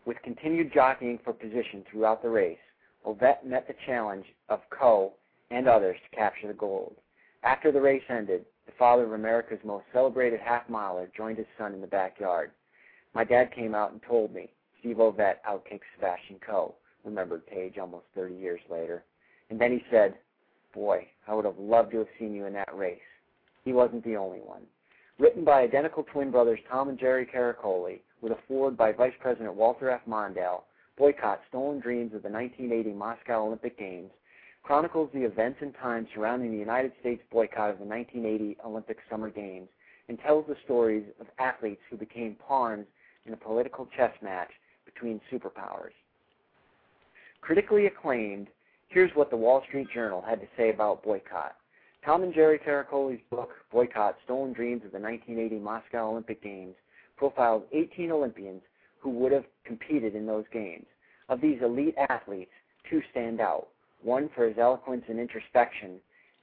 With 0.04 0.20
continued 0.22 0.70
jockeying 0.74 1.20
for 1.24 1.32
position 1.32 1.82
throughout 1.90 2.22
the 2.22 2.28
race, 2.28 2.58
Ovett 3.06 3.42
met 3.42 3.66
the 3.66 3.74
challenge 3.86 4.26
of 4.50 4.60
Coe 4.68 5.14
and 5.50 5.66
others 5.66 5.96
to 6.10 6.16
capture 6.16 6.48
the 6.48 6.52
gold. 6.52 6.94
After 7.42 7.72
the 7.72 7.80
race 7.80 8.04
ended, 8.10 8.44
the 8.66 8.72
father 8.78 9.04
of 9.04 9.12
America's 9.12 9.64
most 9.64 9.86
celebrated 9.94 10.40
half-miler 10.40 11.08
joined 11.16 11.38
his 11.38 11.46
son 11.56 11.72
in 11.72 11.80
the 11.80 11.86
backyard. 11.86 12.50
My 13.14 13.24
dad 13.24 13.54
came 13.54 13.74
out 13.74 13.92
and 13.92 14.02
told 14.02 14.34
me 14.34 14.50
Steve 14.86 14.98
Ovett 14.98 15.38
outkicked 15.48 15.80
Sebastian 15.96 16.38
Coe, 16.38 16.76
remembered 17.04 17.44
Paige 17.44 17.76
almost 17.76 18.04
30 18.14 18.36
years 18.36 18.60
later. 18.70 19.02
And 19.50 19.60
then 19.60 19.72
he 19.72 19.82
said, 19.90 20.14
Boy, 20.72 21.08
I 21.26 21.34
would 21.34 21.44
have 21.44 21.58
loved 21.58 21.90
to 21.90 21.98
have 21.98 22.06
seen 22.20 22.32
you 22.32 22.46
in 22.46 22.52
that 22.52 22.72
race. 22.72 23.00
He 23.64 23.72
wasn't 23.72 24.04
the 24.04 24.14
only 24.16 24.38
one. 24.38 24.62
Written 25.18 25.42
by 25.42 25.62
identical 25.62 26.04
twin 26.04 26.30
brothers 26.30 26.60
Tom 26.70 26.88
and 26.88 26.96
Jerry 27.00 27.26
Caraccioli, 27.26 27.98
with 28.20 28.30
a 28.30 28.38
foreword 28.46 28.76
by 28.76 28.92
Vice 28.92 29.14
President 29.18 29.56
Walter 29.56 29.90
F. 29.90 30.02
Mondale, 30.08 30.62
Boycott 30.96 31.40
Stolen 31.48 31.80
Dreams 31.80 32.14
of 32.14 32.22
the 32.22 32.28
1980 32.28 32.92
Moscow 32.92 33.44
Olympic 33.44 33.76
Games 33.76 34.12
chronicles 34.62 35.10
the 35.12 35.24
events 35.24 35.58
and 35.62 35.74
times 35.82 36.06
surrounding 36.14 36.52
the 36.52 36.58
United 36.58 36.92
States 37.00 37.22
boycott 37.32 37.70
of 37.70 37.80
the 37.80 37.84
1980 37.84 38.58
Olympic 38.64 38.98
Summer 39.10 39.30
Games 39.30 39.68
and 40.08 40.16
tells 40.20 40.46
the 40.46 40.56
stories 40.64 41.06
of 41.20 41.26
athletes 41.40 41.82
who 41.90 41.96
became 41.96 42.36
pawns 42.36 42.86
in 43.24 43.32
a 43.32 43.36
political 43.36 43.88
chess 43.96 44.12
match 44.22 44.50
between 44.96 45.20
superpowers. 45.32 45.92
Critically 47.40 47.86
acclaimed, 47.86 48.48
here's 48.88 49.10
what 49.14 49.30
the 49.30 49.36
Wall 49.36 49.62
Street 49.68 49.88
Journal 49.92 50.24
had 50.26 50.40
to 50.40 50.46
say 50.56 50.70
about 50.70 51.04
boycott. 51.04 51.56
Tom 52.04 52.22
and 52.22 52.32
Jerry 52.32 52.58
Caraccioli's 52.58 53.20
book, 53.30 53.50
Boycott 53.72 54.16
Stolen 54.24 54.52
Dreams 54.52 54.82
of 54.84 54.92
the 54.92 54.98
1980 54.98 55.58
Moscow 55.58 56.10
Olympic 56.10 56.42
Games, 56.42 56.74
profiled 57.16 57.64
18 57.72 58.10
Olympians 58.10 58.62
who 59.00 59.10
would 59.10 59.32
have 59.32 59.44
competed 59.64 60.14
in 60.14 60.26
those 60.26 60.44
games. 60.52 60.86
Of 61.28 61.40
these 61.40 61.58
elite 61.62 61.96
athletes, 62.08 62.52
two 62.88 63.02
stand 63.10 63.40
out 63.40 63.68
one 64.02 64.30
for 64.34 64.46
his 64.46 64.58
eloquence 64.58 65.02
and 65.08 65.18
introspection, 65.18 65.96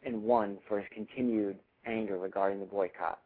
and 0.06 0.22
one 0.22 0.58
for 0.68 0.80
his 0.80 0.88
continued 0.94 1.58
anger 1.86 2.18
regarding 2.18 2.60
the 2.60 2.66
boycott. 2.66 3.20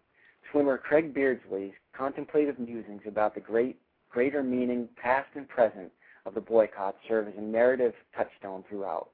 Swimmer 0.51 0.77
Craig 0.77 1.13
Beardsley's 1.13 1.73
contemplative 1.97 2.59
musings 2.59 3.01
about 3.07 3.33
the 3.33 3.41
great, 3.41 3.79
greater 4.17 4.41
meaning, 4.41 4.89
past 4.99 5.27
and 5.35 5.47
present, 5.47 5.91
of 6.25 6.33
the 6.33 6.41
boycott 6.41 6.95
serve 7.07 7.27
as 7.27 7.35
a 7.37 7.41
narrative 7.41 7.93
touchstone 8.17 8.63
throughout. 8.67 9.09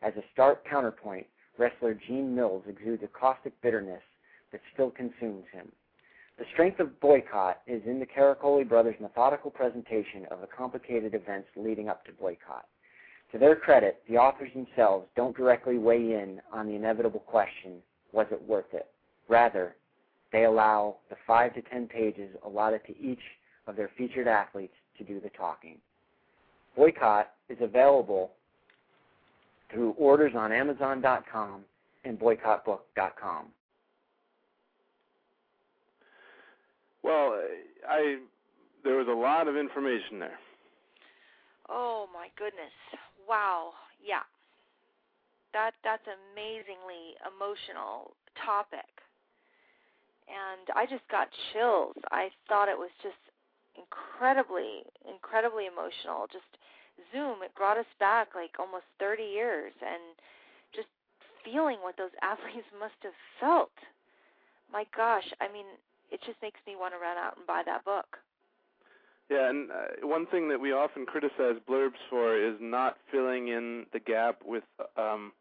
As 0.00 0.12
a 0.16 0.22
stark 0.32 0.64
counterpoint, 0.64 1.26
wrestler 1.58 1.92
Gene 2.06 2.32
Mills 2.32 2.62
exudes 2.68 3.02
a 3.02 3.08
caustic 3.08 3.60
bitterness 3.62 4.00
that 4.52 4.60
still 4.72 4.92
consumes 4.92 5.42
him. 5.50 5.72
The 6.38 6.44
strength 6.52 6.78
of 6.78 7.00
boycott 7.00 7.62
is 7.66 7.82
in 7.84 7.98
the 7.98 8.06
Caraccioli 8.06 8.68
brothers' 8.68 8.94
methodical 9.00 9.50
presentation 9.50 10.24
of 10.30 10.40
the 10.40 10.46
complicated 10.46 11.14
events 11.14 11.48
leading 11.56 11.88
up 11.88 12.04
to 12.04 12.12
boycott. 12.12 12.68
To 13.32 13.38
their 13.38 13.56
credit, 13.56 14.04
the 14.08 14.18
authors 14.18 14.52
themselves 14.54 15.08
don't 15.16 15.36
directly 15.36 15.78
weigh 15.78 16.12
in 16.12 16.40
on 16.52 16.68
the 16.68 16.76
inevitable 16.76 17.24
question, 17.26 17.78
was 18.12 18.28
it 18.30 18.40
worth 18.40 18.72
it? 18.72 18.86
Rather, 19.26 19.74
they 20.30 20.44
allow 20.44 20.98
the 21.10 21.16
five 21.26 21.54
to 21.54 21.62
ten 21.62 21.88
pages 21.88 22.30
allotted 22.44 22.82
to 22.86 22.96
each 23.00 23.18
of 23.66 23.76
their 23.76 23.90
featured 23.96 24.28
athletes 24.28 24.74
to 24.98 25.04
do 25.04 25.20
the 25.20 25.30
talking. 25.30 25.78
Boycott 26.76 27.30
is 27.48 27.58
available 27.60 28.32
through 29.70 29.92
orders 29.92 30.32
on 30.36 30.52
Amazon.com 30.52 31.64
and 32.04 32.18
boycottbook.com. 32.18 33.46
Well, 37.02 37.38
I 37.88 38.18
there 38.82 38.96
was 38.96 39.08
a 39.08 39.12
lot 39.12 39.48
of 39.48 39.56
information 39.56 40.18
there. 40.18 40.38
Oh 41.68 42.06
my 42.12 42.28
goodness. 42.36 42.72
Wow. 43.28 43.72
Yeah. 44.04 44.24
That 45.52 45.72
that's 45.84 46.04
amazingly 46.06 47.16
emotional 47.24 48.16
topic. 48.44 48.88
And 50.28 50.68
I 50.74 50.86
just 50.86 51.06
got 51.10 51.28
chills. 51.52 51.94
I 52.10 52.28
thought 52.48 52.68
it 52.68 52.78
was 52.78 52.90
just 53.02 53.20
incredibly 53.76 54.86
incredibly 55.06 55.66
emotional. 55.66 56.26
Just 56.30 56.48
Zoom, 57.12 57.42
it 57.42 57.54
brought 57.54 57.78
us 57.78 57.90
back 57.98 58.34
like 58.34 58.54
almost 58.58 58.86
30 58.98 59.22
years 59.22 59.72
and 59.82 60.14
just 60.74 60.88
feeling 61.44 61.78
what 61.82 61.96
those 61.96 62.14
athletes 62.22 62.68
must 62.78 62.98
have 63.02 63.18
felt. 63.40 63.74
My 64.72 64.84
gosh, 64.96 65.26
I 65.40 65.52
mean, 65.52 65.66
it 66.10 66.20
just 66.24 66.40
makes 66.42 66.60
me 66.66 66.74
want 66.76 66.94
to 66.94 66.98
run 66.98 67.18
out 67.18 67.36
and 67.36 67.46
buy 67.46 67.62
that 67.66 67.84
book. 67.84 68.18
Yeah, 69.30 69.48
and 69.48 69.70
uh, 69.70 70.06
one 70.06 70.26
thing 70.26 70.48
that 70.50 70.60
we 70.60 70.72
often 70.72 71.06
criticize 71.06 71.56
blurbs 71.68 72.00
for 72.10 72.36
is 72.36 72.56
not 72.60 72.98
filling 73.10 73.48
in 73.48 73.86
the 73.92 74.00
gap 74.00 74.40
with 74.44 74.64
um, 74.98 75.32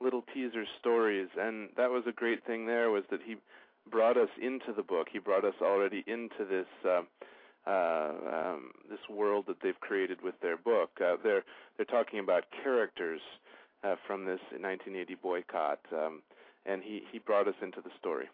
little 0.00 0.22
teaser 0.32 0.64
stories, 0.78 1.28
and 1.38 1.70
that 1.76 1.90
was 1.90 2.04
a 2.06 2.12
great 2.12 2.44
thing. 2.46 2.66
There 2.66 2.90
was 2.90 3.02
that 3.10 3.20
he 3.24 3.36
brought 3.90 4.16
us 4.16 4.28
into 4.40 4.72
the 4.76 4.82
book. 4.82 5.08
He 5.12 5.18
brought 5.18 5.44
us 5.44 5.54
already 5.60 6.04
into 6.06 6.44
this 6.48 6.66
uh, 6.88 7.02
uh, 7.66 8.10
um, 8.32 8.72
this 8.90 9.00
world 9.08 9.44
that 9.48 9.56
they've 9.62 9.78
created 9.80 10.22
with 10.22 10.34
their 10.40 10.56
book. 10.56 10.90
Uh, 11.00 11.16
they're 11.22 11.44
they're 11.76 11.86
talking 11.86 12.18
about 12.18 12.44
characters 12.62 13.20
uh, 13.84 13.96
from 14.06 14.24
this 14.24 14.40
1980 14.50 15.14
boycott, 15.22 15.80
um, 15.92 16.22
and 16.66 16.82
he 16.82 17.02
he 17.10 17.18
brought 17.18 17.48
us 17.48 17.54
into 17.62 17.80
the 17.80 17.90
story. 17.98 18.26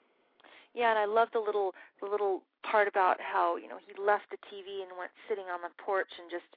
Yeah, 0.75 0.91
and 0.91 0.99
I 0.99 1.07
love 1.07 1.29
the 1.33 1.41
little 1.41 1.75
the 2.01 2.09
little 2.09 2.43
part 2.63 2.89
about 2.89 3.21
how 3.21 3.57
you 3.57 3.69
know 3.69 3.79
he 3.81 3.93
left 4.01 4.31
the 4.31 4.41
TV 4.49 4.83
and 4.83 4.97
went 4.99 5.13
sitting 5.29 5.47
on 5.53 5.61
the 5.63 5.73
porch 5.83 6.11
and 6.21 6.31
just 6.31 6.49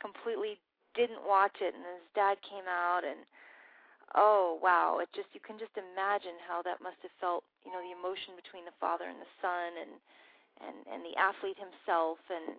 completely 0.00 0.60
didn't 0.94 1.26
watch 1.26 1.58
it, 1.60 1.74
and 1.74 1.84
his 1.84 2.08
dad 2.14 2.38
came 2.44 2.68
out 2.70 3.02
and 3.04 3.26
oh 4.14 4.58
wow, 4.62 4.98
it 5.02 5.08
just 5.14 5.28
you 5.34 5.42
can 5.42 5.58
just 5.58 5.74
imagine 5.74 6.38
how 6.46 6.62
that 6.62 6.80
must 6.80 7.02
have 7.02 7.14
felt. 7.20 7.44
You 7.66 7.72
know, 7.72 7.82
the 7.82 7.96
emotion 7.96 8.36
between 8.36 8.64
the 8.64 8.76
father 8.80 9.08
and 9.08 9.18
the 9.18 9.32
son, 9.40 9.74
and 9.80 9.98
and 10.62 10.76
and 10.86 11.02
the 11.02 11.16
athlete 11.18 11.58
himself, 11.58 12.18
and 12.30 12.58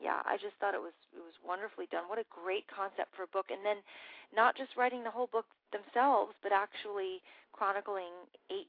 yeah, 0.00 0.20
I 0.26 0.36
just 0.36 0.56
thought 0.60 0.74
it 0.76 0.82
was 0.82 0.96
it 1.14 1.22
was 1.22 1.36
wonderfully 1.40 1.88
done. 1.90 2.10
What 2.10 2.20
a 2.20 2.28
great 2.28 2.68
concept 2.68 3.14
for 3.16 3.24
a 3.24 3.34
book, 3.34 3.48
and 3.48 3.64
then 3.64 3.80
not 4.34 4.56
just 4.56 4.76
writing 4.76 5.04
the 5.04 5.14
whole 5.14 5.28
book 5.30 5.48
themselves, 5.72 6.36
but 6.42 6.52
actually 6.52 7.20
chronicling 7.52 8.12
18 8.50 8.64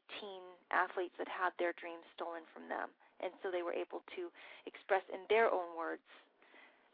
athletes 0.71 1.15
that 1.19 1.28
had 1.28 1.52
their 1.60 1.75
dreams 1.75 2.06
stolen 2.15 2.47
from 2.52 2.67
them, 2.71 2.89
and 3.19 3.32
so 3.41 3.52
they 3.52 3.62
were 3.62 3.75
able 3.75 4.02
to 4.15 4.32
express 4.65 5.04
in 5.12 5.23
their 5.28 5.52
own 5.52 5.75
words 5.78 6.06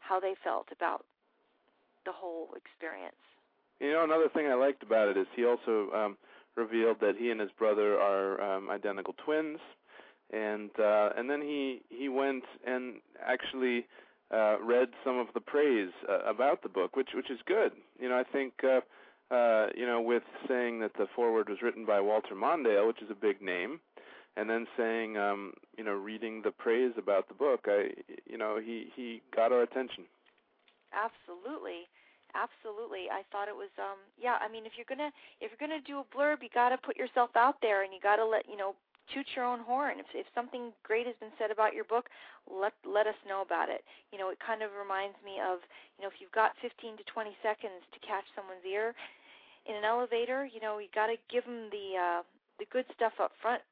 how 0.00 0.20
they 0.20 0.34
felt 0.42 0.68
about 0.70 1.06
the 2.04 2.12
whole 2.12 2.50
experience. 2.54 3.18
You 3.80 3.92
know, 3.92 4.04
another 4.04 4.28
thing 4.32 4.46
I 4.46 4.54
liked 4.54 4.82
about 4.82 5.08
it 5.08 5.16
is 5.16 5.26
he 5.34 5.44
also 5.44 5.90
um, 5.92 6.16
revealed 6.56 6.96
that 7.00 7.16
he 7.18 7.30
and 7.30 7.40
his 7.40 7.50
brother 7.58 8.00
are 8.00 8.40
um, 8.40 8.70
identical 8.70 9.14
twins, 9.24 9.58
and 10.32 10.70
uh, 10.78 11.10
and 11.16 11.30
then 11.30 11.40
he 11.40 11.82
he 11.88 12.08
went 12.08 12.44
and 12.66 12.96
actually 13.24 13.86
uh, 14.32 14.56
read 14.60 14.88
some 15.04 15.18
of 15.18 15.28
the 15.34 15.40
praise 15.40 15.90
uh, 16.08 16.28
about 16.28 16.62
the 16.62 16.68
book, 16.68 16.96
which 16.96 17.10
which 17.14 17.30
is 17.30 17.38
good. 17.46 17.72
You 18.00 18.08
know, 18.08 18.16
I 18.16 18.24
think 18.24 18.54
uh, 18.64 19.34
uh, 19.34 19.68
you 19.76 19.86
know 19.86 20.00
with 20.00 20.24
saying 20.48 20.80
that 20.80 20.92
the 20.98 21.06
foreword 21.14 21.48
was 21.48 21.58
written 21.62 21.86
by 21.86 22.00
Walter 22.00 22.34
Mondale, 22.34 22.86
which 22.86 23.02
is 23.02 23.10
a 23.10 23.14
big 23.14 23.40
name, 23.40 23.80
and 24.36 24.50
then 24.50 24.66
saying 24.76 25.16
um, 25.16 25.52
you 25.76 25.84
know 25.84 25.94
reading 25.94 26.42
the 26.42 26.50
praise 26.50 26.92
about 26.98 27.28
the 27.28 27.34
book, 27.34 27.66
I 27.66 27.90
you 28.26 28.38
know 28.38 28.58
he 28.62 28.88
he 28.94 29.22
got 29.34 29.52
our 29.52 29.62
attention. 29.62 30.04
Absolutely. 30.92 31.86
Absolutely. 32.34 33.08
I 33.08 33.22
thought 33.32 33.48
it 33.48 33.56
was 33.56 33.72
um 33.78 33.96
yeah, 34.20 34.36
I 34.42 34.48
mean 34.50 34.66
if 34.66 34.72
you're 34.76 34.88
going 34.88 35.00
to 35.00 35.12
if 35.40 35.48
you're 35.48 35.62
going 35.62 35.72
to 35.72 35.84
do 35.86 36.00
a 36.00 36.06
blurb, 36.12 36.42
you 36.42 36.50
got 36.52 36.70
to 36.70 36.78
put 36.78 36.96
yourself 36.96 37.30
out 37.36 37.56
there 37.62 37.82
and 37.82 37.94
you 37.94 38.00
got 38.00 38.16
to 38.16 38.26
let, 38.26 38.48
you 38.48 38.56
know, 38.56 38.74
toot 39.12 39.26
your 39.34 39.44
own 39.44 39.60
horn. 39.60 39.98
If 39.98 40.06
if 40.14 40.26
something 40.34 40.72
great 40.82 41.06
has 41.06 41.16
been 41.20 41.34
said 41.38 41.50
about 41.50 41.74
your 41.74 41.84
book, 41.84 42.08
let 42.46 42.72
let 42.86 43.06
us 43.06 43.18
know 43.26 43.42
about 43.42 43.68
it. 43.68 43.84
You 44.12 44.18
know, 44.18 44.30
it 44.30 44.38
kind 44.42 44.62
of 44.62 44.70
reminds 44.74 45.16
me 45.24 45.38
of, 45.38 45.62
you 45.98 46.02
know, 46.02 46.10
if 46.10 46.18
you've 46.18 46.34
got 46.34 46.58
15 46.62 46.98
to 46.98 47.04
20 47.04 47.34
seconds 47.42 47.82
to 47.92 47.98
catch 48.02 48.26
someone's 48.34 48.64
ear 48.66 48.94
in 49.66 49.74
an 49.74 49.84
elevator, 49.84 50.46
you 50.46 50.60
know, 50.60 50.78
you 50.78 50.90
got 50.94 51.10
to 51.10 51.18
give 51.30 51.44
them 51.44 51.70
the 51.70 51.86
uh 51.98 52.20
the 52.58 52.66
good 52.72 52.86
stuff 52.94 53.14
up 53.20 53.32
front. 53.42 53.62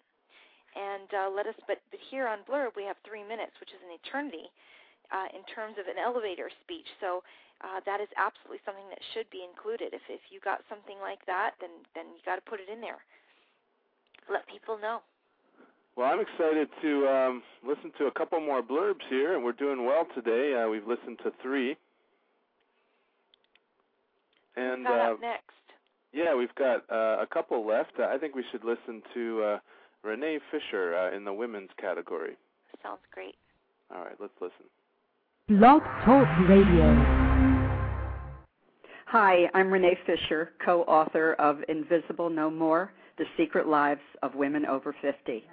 And 0.74 1.08
uh 1.14 1.28
let 1.30 1.46
us 1.46 1.58
but 1.66 1.82
but 1.90 2.00
here 2.10 2.26
on 2.26 2.46
Blurb 2.46 2.74
we 2.76 2.84
have 2.84 2.98
3 3.06 3.22
minutes, 3.24 3.56
which 3.58 3.70
is 3.74 3.82
an 3.82 3.94
eternity 3.94 4.50
uh 5.10 5.28
in 5.32 5.42
terms 5.50 5.78
of 5.78 5.86
an 5.86 5.98
elevator 5.98 6.50
speech. 6.62 6.88
So 7.00 7.22
uh, 7.62 7.78
that 7.86 8.02
is 8.02 8.10
absolutely 8.18 8.58
something 8.66 8.84
that 8.90 8.98
should 9.14 9.30
be 9.30 9.46
included. 9.46 9.94
If 9.94 10.02
if 10.10 10.20
you 10.28 10.42
got 10.42 10.66
something 10.68 10.98
like 10.98 11.22
that, 11.26 11.54
then 11.62 11.70
then 11.94 12.10
you 12.12 12.20
got 12.26 12.36
to 12.36 12.44
put 12.44 12.58
it 12.58 12.68
in 12.68 12.80
there. 12.82 12.98
Let 14.28 14.44
people 14.50 14.76
know. 14.76 15.00
Well, 15.96 16.08
I'm 16.08 16.20
excited 16.20 16.68
to 16.82 17.06
um, 17.06 17.42
listen 17.66 17.92
to 17.98 18.06
a 18.06 18.10
couple 18.10 18.40
more 18.40 18.62
blurbs 18.62 19.04
here, 19.08 19.34
and 19.34 19.44
we're 19.44 19.52
doing 19.52 19.86
well 19.86 20.06
today. 20.14 20.60
Uh, 20.60 20.68
we've 20.68 20.86
listened 20.86 21.18
to 21.22 21.32
three. 21.40 21.76
And 24.56 24.86
uh, 24.86 25.14
next. 25.20 25.50
Yeah, 26.12 26.34
we've 26.34 26.54
got 26.56 26.84
uh, 26.90 27.22
a 27.22 27.26
couple 27.32 27.66
left. 27.66 27.92
Uh, 27.98 28.04
I 28.04 28.18
think 28.18 28.34
we 28.34 28.44
should 28.50 28.64
listen 28.64 29.02
to 29.14 29.42
uh, 29.42 29.58
Renee 30.02 30.38
Fisher 30.50 30.96
uh, 30.96 31.16
in 31.16 31.24
the 31.24 31.32
women's 31.32 31.70
category. 31.80 32.36
Sounds 32.82 33.00
great. 33.12 33.36
All 33.94 34.02
right, 34.02 34.16
let's 34.20 34.32
listen. 34.40 34.66
Blog 35.48 35.82
Talk 36.04 36.26
Radio. 36.48 37.24
Hi, 39.06 39.48
I'm 39.54 39.72
Renee 39.72 39.98
Fisher, 40.06 40.52
co 40.64 40.82
author 40.82 41.34
of 41.34 41.58
Invisible 41.68 42.30
No 42.30 42.50
More 42.50 42.92
The 43.18 43.24
Secret 43.36 43.68
Lives 43.68 44.00
of 44.22 44.34
Women 44.34 44.66
Over 44.66 44.94
50. 45.00 45.44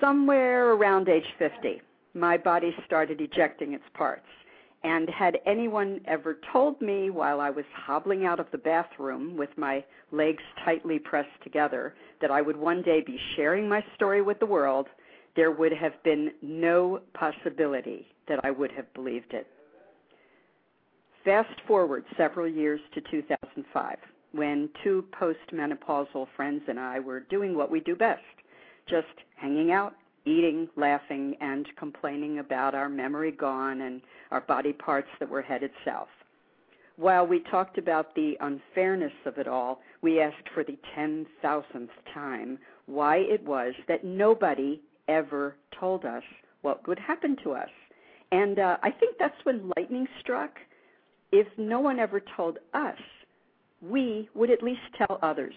Somewhere 0.00 0.72
around 0.72 1.08
age 1.08 1.26
50, 1.38 1.80
my 2.14 2.36
body 2.36 2.74
started 2.86 3.20
ejecting 3.20 3.72
its 3.72 3.84
parts. 3.94 4.26
And 4.84 5.08
had 5.08 5.38
anyone 5.46 6.00
ever 6.06 6.38
told 6.52 6.80
me 6.80 7.10
while 7.10 7.40
I 7.40 7.50
was 7.50 7.64
hobbling 7.74 8.24
out 8.24 8.38
of 8.38 8.46
the 8.52 8.58
bathroom 8.58 9.36
with 9.36 9.50
my 9.56 9.84
legs 10.12 10.42
tightly 10.64 10.98
pressed 10.98 11.42
together 11.42 11.94
that 12.20 12.30
I 12.30 12.40
would 12.40 12.56
one 12.56 12.82
day 12.82 13.02
be 13.04 13.18
sharing 13.34 13.68
my 13.68 13.84
story 13.96 14.22
with 14.22 14.38
the 14.38 14.46
world, 14.46 14.86
there 15.34 15.50
would 15.50 15.72
have 15.72 16.00
been 16.04 16.30
no 16.40 17.00
possibility 17.14 18.06
that 18.28 18.44
I 18.44 18.50
would 18.50 18.70
have 18.72 18.92
believed 18.94 19.34
it. 19.34 19.46
Fast 21.24 21.60
forward 21.66 22.04
several 22.16 22.46
years 22.46 22.80
to 22.94 23.00
2005, 23.10 23.96
when 24.32 24.68
two 24.84 25.04
postmenopausal 25.20 26.28
friends 26.36 26.62
and 26.68 26.78
I 26.78 27.00
were 27.00 27.20
doing 27.20 27.56
what 27.56 27.70
we 27.70 27.80
do 27.80 27.96
best 27.96 28.22
just 28.88 29.06
hanging 29.36 29.72
out, 29.72 29.94
eating, 30.24 30.68
laughing, 30.76 31.34
and 31.40 31.66
complaining 31.78 32.38
about 32.38 32.74
our 32.74 32.88
memory 32.88 33.32
gone 33.32 33.82
and 33.82 34.00
our 34.30 34.40
body 34.40 34.72
parts 34.72 35.08
that 35.20 35.28
were 35.28 35.42
headed 35.42 35.70
south. 35.84 36.08
While 36.96 37.26
we 37.26 37.40
talked 37.50 37.76
about 37.76 38.14
the 38.14 38.36
unfairness 38.40 39.12
of 39.26 39.36
it 39.38 39.46
all, 39.46 39.80
we 40.00 40.20
asked 40.20 40.48
for 40.54 40.64
the 40.64 40.78
10,000th 40.96 41.88
time 42.14 42.58
why 42.86 43.18
it 43.18 43.44
was 43.44 43.74
that 43.86 44.04
nobody 44.04 44.80
ever 45.08 45.56
told 45.78 46.04
us 46.04 46.22
what 46.62 46.86
would 46.88 46.98
happen 46.98 47.36
to 47.44 47.52
us. 47.52 47.68
And 48.32 48.58
uh, 48.58 48.78
I 48.82 48.90
think 48.90 49.16
that's 49.18 49.44
when 49.44 49.70
lightning 49.76 50.06
struck. 50.20 50.52
If 51.32 51.46
no 51.58 51.80
one 51.80 51.98
ever 51.98 52.22
told 52.36 52.58
us, 52.72 52.98
we 53.82 54.28
would 54.34 54.50
at 54.50 54.62
least 54.62 54.80
tell 54.96 55.18
others. 55.22 55.54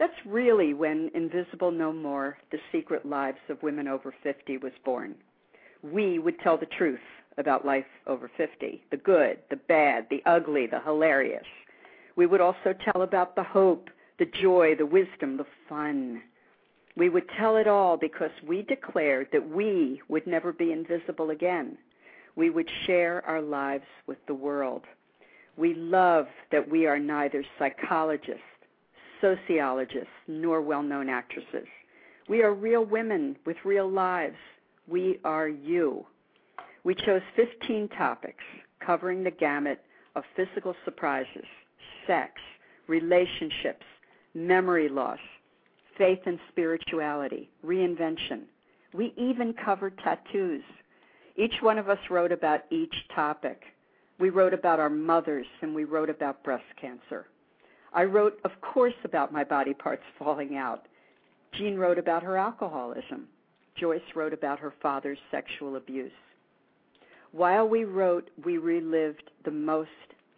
That's 0.00 0.12
really 0.24 0.72
when 0.72 1.10
Invisible 1.14 1.70
No 1.70 1.92
More 1.92 2.38
The 2.50 2.58
Secret 2.72 3.04
Lives 3.04 3.36
of 3.50 3.62
Women 3.62 3.86
Over 3.86 4.14
50 4.22 4.56
was 4.56 4.72
born. 4.82 5.14
We 5.82 6.18
would 6.18 6.40
tell 6.40 6.56
the 6.56 6.64
truth 6.64 6.98
about 7.36 7.66
life 7.66 7.84
over 8.06 8.30
50 8.34 8.82
the 8.90 8.96
good, 8.96 9.40
the 9.50 9.56
bad, 9.68 10.06
the 10.08 10.22
ugly, 10.24 10.66
the 10.66 10.80
hilarious. 10.80 11.44
We 12.16 12.24
would 12.24 12.40
also 12.40 12.74
tell 12.82 13.02
about 13.02 13.36
the 13.36 13.42
hope, 13.42 13.90
the 14.18 14.24
joy, 14.40 14.74
the 14.74 14.86
wisdom, 14.86 15.36
the 15.36 15.44
fun. 15.68 16.22
We 16.96 17.10
would 17.10 17.28
tell 17.38 17.58
it 17.58 17.68
all 17.68 17.98
because 17.98 18.30
we 18.48 18.62
declared 18.62 19.28
that 19.32 19.50
we 19.50 20.00
would 20.08 20.26
never 20.26 20.50
be 20.50 20.72
invisible 20.72 21.28
again. 21.28 21.76
We 22.36 22.48
would 22.48 22.70
share 22.86 23.22
our 23.26 23.42
lives 23.42 23.84
with 24.06 24.18
the 24.26 24.34
world. 24.34 24.84
We 25.58 25.74
love 25.74 26.26
that 26.52 26.70
we 26.70 26.86
are 26.86 26.98
neither 26.98 27.44
psychologists, 27.58 28.40
sociologists, 29.20 30.08
nor 30.26 30.60
well 30.60 30.82
known 30.82 31.08
actresses. 31.08 31.66
We 32.28 32.42
are 32.42 32.54
real 32.54 32.84
women 32.84 33.36
with 33.44 33.56
real 33.64 33.90
lives. 33.90 34.36
We 34.86 35.18
are 35.24 35.48
you. 35.48 36.06
We 36.84 36.94
chose 36.94 37.22
15 37.36 37.88
topics 37.88 38.44
covering 38.84 39.22
the 39.22 39.30
gamut 39.30 39.80
of 40.16 40.24
physical 40.34 40.74
surprises, 40.84 41.44
sex, 42.06 42.32
relationships, 42.88 43.84
memory 44.34 44.88
loss, 44.88 45.18
faith 45.98 46.20
and 46.26 46.38
spirituality, 46.50 47.50
reinvention. 47.64 48.42
We 48.94 49.12
even 49.16 49.54
covered 49.64 49.98
tattoos. 49.98 50.62
Each 51.36 51.54
one 51.60 51.78
of 51.78 51.88
us 51.88 51.98
wrote 52.10 52.32
about 52.32 52.60
each 52.70 52.94
topic. 53.14 53.62
We 54.18 54.30
wrote 54.30 54.54
about 54.54 54.80
our 54.80 54.90
mothers 54.90 55.46
and 55.62 55.74
we 55.74 55.84
wrote 55.84 56.10
about 56.10 56.42
breast 56.42 56.64
cancer. 56.80 57.26
I 57.92 58.04
wrote, 58.04 58.38
of 58.44 58.52
course, 58.60 58.94
about 59.04 59.32
my 59.32 59.44
body 59.44 59.74
parts 59.74 60.02
falling 60.18 60.56
out. 60.56 60.86
Jean 61.54 61.76
wrote 61.76 61.98
about 61.98 62.22
her 62.22 62.36
alcoholism. 62.36 63.28
Joyce 63.76 64.00
wrote 64.14 64.32
about 64.32 64.58
her 64.60 64.72
father's 64.80 65.18
sexual 65.30 65.76
abuse. 65.76 66.12
While 67.32 67.68
we 67.68 67.84
wrote, 67.84 68.30
we 68.44 68.58
relived 68.58 69.30
the 69.44 69.50
most 69.50 69.90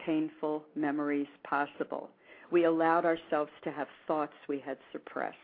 painful 0.05 0.65
memories 0.75 1.27
possible. 1.45 2.11
We 2.51 2.65
allowed 2.65 3.05
ourselves 3.05 3.51
to 3.65 3.71
have 3.71 3.89
thoughts 4.07 4.35
we 4.49 4.59
had 4.59 4.77
suppressed, 4.93 5.37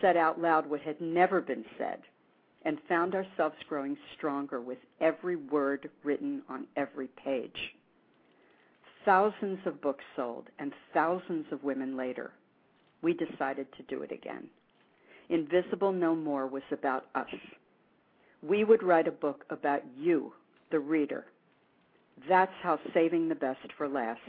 said 0.00 0.16
out 0.16 0.40
loud 0.40 0.68
what 0.68 0.80
had 0.80 1.00
never 1.00 1.40
been 1.40 1.64
said, 1.76 2.00
and 2.64 2.78
found 2.88 3.14
ourselves 3.14 3.56
growing 3.68 3.96
stronger 4.16 4.60
with 4.60 4.78
every 5.00 5.36
word 5.36 5.90
written 6.04 6.42
on 6.48 6.66
every 6.76 7.08
page. 7.24 7.74
Thousands 9.04 9.58
of 9.66 9.80
books 9.80 10.04
sold, 10.14 10.48
and 10.58 10.72
thousands 10.92 11.46
of 11.52 11.64
women 11.64 11.96
later, 11.96 12.32
we 13.02 13.14
decided 13.14 13.66
to 13.76 13.82
do 13.84 14.02
it 14.02 14.12
again. 14.12 14.48
Invisible 15.30 15.92
No 15.92 16.14
More 16.14 16.46
was 16.46 16.62
about 16.70 17.06
us. 17.14 17.34
We 18.42 18.64
would 18.64 18.82
write 18.82 19.08
a 19.08 19.12
book 19.12 19.44
about 19.50 19.82
you, 19.98 20.32
the 20.70 20.80
reader. 20.80 21.24
That's 22.28 22.52
how 22.62 22.78
Saving 22.92 23.28
the 23.28 23.34
Best 23.34 23.72
for 23.78 23.88
Last, 23.88 24.20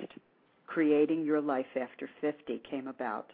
Creating 0.68 1.26
Your 1.26 1.42
Life 1.42 1.76
After 1.76 2.10
50 2.22 2.62
came 2.70 2.88
about. 2.88 3.32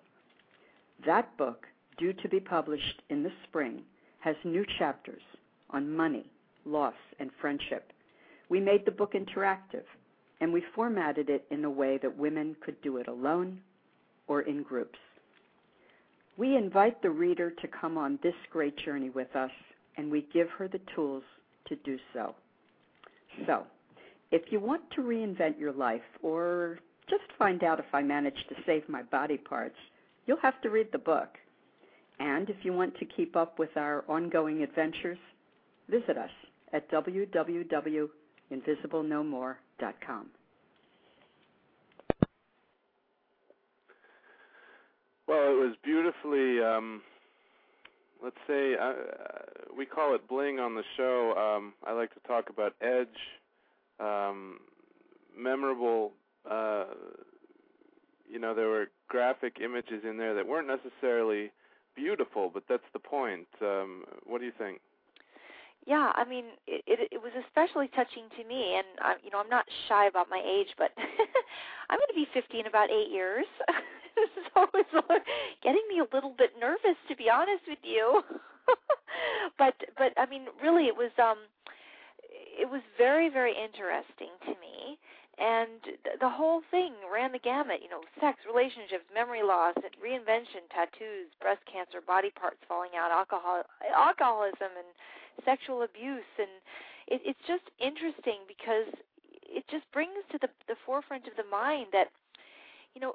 That 1.06 1.36
book, 1.38 1.68
due 1.98 2.14
to 2.14 2.30
be 2.30 2.40
published 2.40 3.02
in 3.10 3.22
the 3.22 3.32
spring, 3.44 3.82
has 4.20 4.36
new 4.44 4.66
chapters 4.80 5.22
on 5.70 5.96
money, 5.96 6.32
loss, 6.66 6.96
and 7.20 7.30
friendship. 7.40 7.94
We 8.50 8.60
made 8.60 8.86
the 8.86 8.92
book 8.92 9.14
interactive, 9.14 9.84
and 10.40 10.54
we 10.54 10.64
formatted 10.76 11.30
it 11.30 11.46
in 11.50 11.66
a 11.66 11.70
way 11.70 11.98
that 12.02 12.18
women 12.18 12.56
could 12.64 12.80
do 12.82 12.98
it 12.98 13.08
alone 13.08 13.60
or 14.28 14.42
in 14.42 14.64
groups. 14.64 15.00
We 16.38 16.56
invite 16.56 17.02
the 17.02 17.10
reader 17.10 17.52
to 17.52 17.68
come 17.68 17.98
on 17.98 18.20
this 18.22 18.36
great 18.52 18.78
journey 18.78 19.10
with 19.10 19.36
us, 19.36 19.50
and 19.98 20.12
we 20.12 20.28
give 20.34 20.50
her 20.52 20.68
the 20.68 20.80
tools 20.94 21.24
to 21.68 21.76
do 21.78 21.98
so. 22.14 22.36
So, 23.48 23.64
if 24.32 24.52
you 24.52 24.60
want 24.60 24.84
to 24.92 25.02
reinvent 25.02 25.60
your 25.60 25.72
life 25.72 26.04
or 26.22 26.78
just 27.10 27.24
find 27.40 27.64
out 27.64 27.80
if 27.80 27.86
I 27.94 28.04
managed 28.04 28.46
to 28.50 28.56
save 28.66 28.90
my 28.90 29.04
body 29.04 29.38
parts, 29.38 29.78
you'll 30.26 30.42
have 30.42 30.60
to 30.62 30.70
read 30.70 30.92
the 30.92 31.00
book. 31.00 31.30
And 32.20 32.50
if 32.50 32.58
you 32.64 32.74
want 32.74 32.98
to 32.98 33.06
keep 33.06 33.36
up 33.36 33.58
with 33.58 33.76
our 33.76 34.04
ongoing 34.08 34.62
adventures, 34.64 35.20
visit 35.90 36.18
us 36.18 36.32
at 36.74 36.92
www.invisiblenomore.com. 36.92 39.56
Well, 45.28 45.52
it 45.52 45.60
was 45.60 45.76
beautifully, 45.84 46.64
um, 46.64 47.02
let's 48.24 48.38
say, 48.48 48.76
uh, 48.82 48.94
we 49.78 49.86
call 49.86 50.16
it 50.16 50.28
bling 50.28 50.60
on 50.60 50.76
the 50.76 50.84
show. 50.96 51.34
Um, 51.38 51.74
I 51.86 51.92
like 51.92 52.14
to 52.14 52.20
talk 52.28 52.50
about 52.50 52.74
edge, 52.82 53.08
um, 54.00 54.60
memorable. 55.38 56.14
Uh, 56.50 56.86
you 58.30 58.40
know, 58.40 58.56
there 58.56 58.68
were 58.68 58.88
graphic 59.10 59.58
images 59.64 60.04
in 60.10 60.18
there 60.18 60.34
that 60.34 60.48
weren't 60.48 60.68
necessarily 60.68 61.52
beautiful, 61.96 62.50
but 62.54 62.64
that's 62.70 62.84
the 62.94 63.00
point. 63.00 63.48
Um, 63.62 64.06
what 64.26 64.40
do 64.40 64.46
you 64.46 64.54
think? 64.58 64.80
Yeah, 65.88 66.12
I 66.16 66.28
mean, 66.28 66.52
it, 66.68 66.84
it 66.84 67.00
it 67.16 67.22
was 67.24 67.32
especially 67.48 67.88
touching 67.96 68.28
to 68.36 68.44
me, 68.44 68.76
and 68.76 68.88
I, 69.00 69.16
you 69.24 69.32
know, 69.32 69.40
I'm 69.40 69.48
not 69.48 69.64
shy 69.88 70.08
about 70.08 70.28
my 70.30 70.44
age, 70.44 70.68
but 70.78 70.92
I'm 71.90 71.96
going 71.96 72.12
to 72.12 72.20
be 72.20 72.28
50 72.36 72.60
in 72.60 72.68
about 72.68 72.92
eight 72.92 73.08
years. 73.08 73.48
so 74.52 74.68
it's 74.76 74.92
getting 75.64 75.88
me 75.88 76.04
a 76.04 76.08
little 76.14 76.36
bit 76.38 76.52
nervous 76.60 77.00
to 77.08 77.16
be 77.16 77.30
honest 77.32 77.64
with 77.68 77.80
you. 77.84 78.22
but 79.58 79.76
but 79.98 80.12
I 80.18 80.26
mean 80.26 80.52
really 80.62 80.92
it 80.92 80.98
was 80.98 81.12
um 81.22 81.38
it 82.28 82.68
was 82.70 82.82
very 82.98 83.30
very 83.30 83.54
interesting 83.56 84.34
to 84.44 84.54
me 84.60 84.98
and 85.38 85.80
th- 85.86 86.18
the 86.20 86.30
whole 86.30 86.66
thing 86.74 86.98
ran 87.06 87.32
the 87.32 87.38
gamut, 87.38 87.86
you 87.86 87.90
know, 87.94 88.02
sex, 88.18 88.42
relationships, 88.50 89.06
memory 89.14 89.46
loss, 89.46 89.78
reinvention, 90.02 90.66
tattoos, 90.74 91.30
breast 91.38 91.62
cancer, 91.70 92.02
body 92.02 92.34
parts 92.34 92.58
falling 92.68 92.98
out, 92.98 93.14
alcohol 93.14 93.62
alcoholism 93.94 94.74
and 94.74 94.90
sexual 95.46 95.84
abuse 95.84 96.32
and 96.38 96.50
it, 97.08 97.22
it's 97.24 97.46
just 97.48 97.64
interesting 97.80 98.44
because 98.48 98.88
it 99.48 99.64
just 99.72 99.90
brings 99.92 100.20
to 100.32 100.38
the 100.42 100.50
the 100.68 100.76
forefront 100.86 101.28
of 101.28 101.36
the 101.38 101.48
mind 101.50 101.88
that 101.92 102.08
you 102.94 103.02
know 103.02 103.14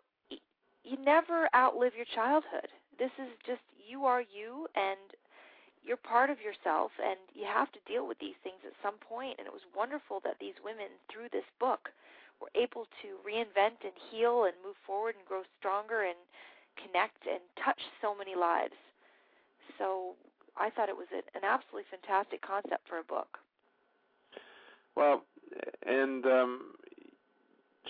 you 0.85 0.99
never 0.99 1.49
outlive 1.55 1.95
your 1.95 2.09
childhood. 2.15 2.67
This 2.99 3.13
is 3.19 3.31
just 3.47 3.63
you 3.79 4.05
are 4.05 4.23
you 4.23 4.67
and 4.75 4.99
you're 5.85 6.01
part 6.01 6.31
of 6.31 6.39
yourself 6.41 6.91
and 7.03 7.19
you 7.35 7.45
have 7.45 7.71
to 7.73 7.83
deal 7.87 8.07
with 8.07 8.19
these 8.19 8.39
things 8.43 8.63
at 8.67 8.73
some 8.83 8.99
point 9.03 9.35
and 9.39 9.47
it 9.47 9.53
was 9.53 9.67
wonderful 9.75 10.21
that 10.23 10.39
these 10.39 10.55
women 10.63 10.87
through 11.11 11.27
this 11.33 11.47
book 11.59 11.91
were 12.41 12.51
able 12.55 12.87
to 13.03 13.19
reinvent 13.27 13.83
and 13.83 13.95
heal 14.11 14.45
and 14.45 14.55
move 14.65 14.79
forward 14.87 15.15
and 15.19 15.27
grow 15.27 15.43
stronger 15.59 16.07
and 16.07 16.19
connect 16.79 17.27
and 17.27 17.43
touch 17.59 17.79
so 18.01 18.15
many 18.15 18.35
lives. 18.35 18.79
So 19.79 20.15
I 20.57 20.71
thought 20.71 20.89
it 20.89 20.97
was 20.97 21.09
an 21.13 21.43
absolutely 21.43 21.85
fantastic 21.91 22.43
concept 22.43 22.89
for 22.89 22.99
a 22.99 23.05
book. 23.05 23.39
Well, 24.95 25.25
and 25.87 26.25
um, 26.27 26.61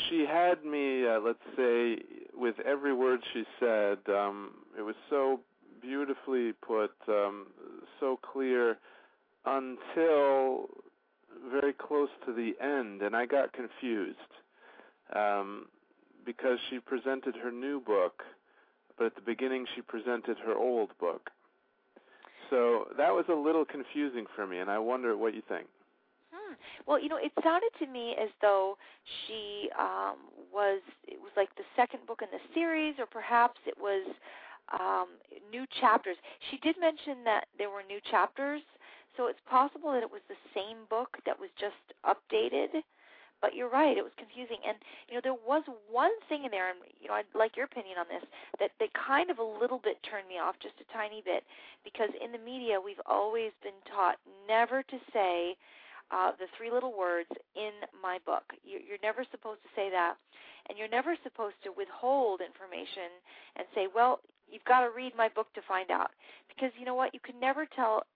she 0.09 0.25
had 0.27 0.65
me, 0.65 1.07
uh, 1.07 1.21
let's 1.21 1.39
say, 1.57 1.99
with 2.35 2.57
every 2.65 2.95
word 2.95 3.21
she 3.33 3.45
said. 3.59 3.99
Um, 4.09 4.53
it 4.79 4.83
was 4.83 4.95
so 5.11 5.41
beautifully 5.81 6.53
put, 6.53 6.93
um, 7.09 7.47
so 7.99 8.19
clear, 8.33 8.79
until 9.45 10.69
very 11.51 11.73
close 11.73 12.09
to 12.27 12.33
the 12.33 12.53
end, 12.65 13.03
and 13.03 13.17
I 13.17 13.27
got 13.27 13.53
confused 13.53 14.19
um, 15.15 15.67
because 16.25 16.59
she 16.71 16.79
presented 16.79 17.35
her 17.37 17.51
new 17.51 17.81
book, 17.81 18.23
but 18.97 19.07
at 19.07 19.15
the 19.17 19.23
beginning 19.23 19.67
she 19.75 19.83
presented 19.83 20.39
her 20.39 20.55
old 20.55 20.91
book. 21.01 21.31
So 22.53 22.85
that 22.99 23.09
was 23.09 23.25
a 23.31 23.35
little 23.35 23.65
confusing 23.65 24.27
for 24.37 24.47
me, 24.47 24.59
and 24.59 24.71
I 24.71 24.79
wonder 24.79 25.17
what 25.17 25.33
you 25.33 25.41
think. 25.49 25.67
Hmm. 26.35 26.53
Well, 26.87 27.01
you 27.01 27.09
know, 27.09 27.17
it 27.17 27.33
sounded 27.43 27.71
to 27.79 27.87
me 27.87 28.15
as 28.21 28.29
though 28.43 28.77
she 29.25 29.71
um, 29.81 30.29
was 30.53 30.83
it 31.09 31.17
was 31.19 31.33
like 31.35 31.49
the 31.57 31.65
second 31.75 32.07
book 32.07 32.21
in 32.21 32.29
the 32.31 32.45
series, 32.53 32.97
or 32.99 33.07
perhaps 33.07 33.59
it 33.67 33.77
was 33.81 34.05
um, 34.79 35.09
new 35.51 35.65
chapters. 35.81 36.17
She 36.51 36.59
did 36.59 36.77
mention 36.79 37.25
that 37.25 37.49
there 37.57 37.71
were 37.71 37.83
new 37.89 38.01
chapters, 38.11 38.61
so 39.17 39.29
it's 39.29 39.41
possible 39.49 39.93
that 39.93 40.03
it 40.03 40.13
was 40.13 40.21
the 40.29 40.41
same 40.53 40.85
book 40.91 41.17
that 41.25 41.41
was 41.41 41.49
just 41.59 41.81
updated. 42.05 42.85
But 43.43 43.59
you're 43.59 43.69
right; 43.69 43.99
it 43.99 44.07
was 44.07 44.15
confusing, 44.17 44.63
and 44.63 44.79
you 45.11 45.19
know 45.19 45.21
there 45.21 45.35
was 45.35 45.67
one 45.91 46.15
thing 46.31 46.45
in 46.47 46.55
there, 46.55 46.71
and 46.71 46.79
you 47.03 47.09
know 47.09 47.15
I'd 47.19 47.27
like 47.35 47.59
your 47.59 47.67
opinion 47.67 47.99
on 47.99 48.07
this. 48.07 48.23
That 48.63 48.71
that 48.79 48.95
kind 48.95 49.35
of 49.35 49.43
a 49.43 49.45
little 49.45 49.83
bit 49.83 49.99
turned 50.07 50.29
me 50.31 50.39
off, 50.39 50.55
just 50.63 50.79
a 50.79 50.87
tiny 50.95 51.27
bit, 51.27 51.43
because 51.83 52.15
in 52.23 52.31
the 52.31 52.39
media 52.39 52.79
we've 52.81 53.03
always 53.05 53.51
been 53.61 53.77
taught 53.91 54.17
never 54.47 54.87
to 54.87 54.99
say 55.13 55.59
uh, 56.15 56.31
the 56.39 56.47
three 56.57 56.71
little 56.71 56.95
words 56.97 57.29
in 57.59 57.73
my 58.01 58.23
book. 58.25 58.47
You're 58.63 59.03
never 59.03 59.27
supposed 59.35 59.63
to 59.67 59.71
say 59.75 59.91
that, 59.91 60.15
and 60.71 60.79
you're 60.79 60.87
never 60.89 61.19
supposed 61.27 61.59
to 61.67 61.75
withhold 61.75 62.41
information 62.47 63.11
and 63.59 63.67
say, 63.75 63.91
"Well, 63.91 64.21
you've 64.47 64.65
got 64.71 64.87
to 64.87 64.95
read 64.95 65.19
my 65.19 65.29
book 65.29 65.53
to 65.59 65.63
find 65.67 65.91
out," 65.91 66.15
because 66.47 66.71
you 66.79 66.87
know 66.87 66.95
what? 66.95 67.13
You 67.13 67.21
can 67.21 67.41
never 67.41 67.67
tell 67.67 68.07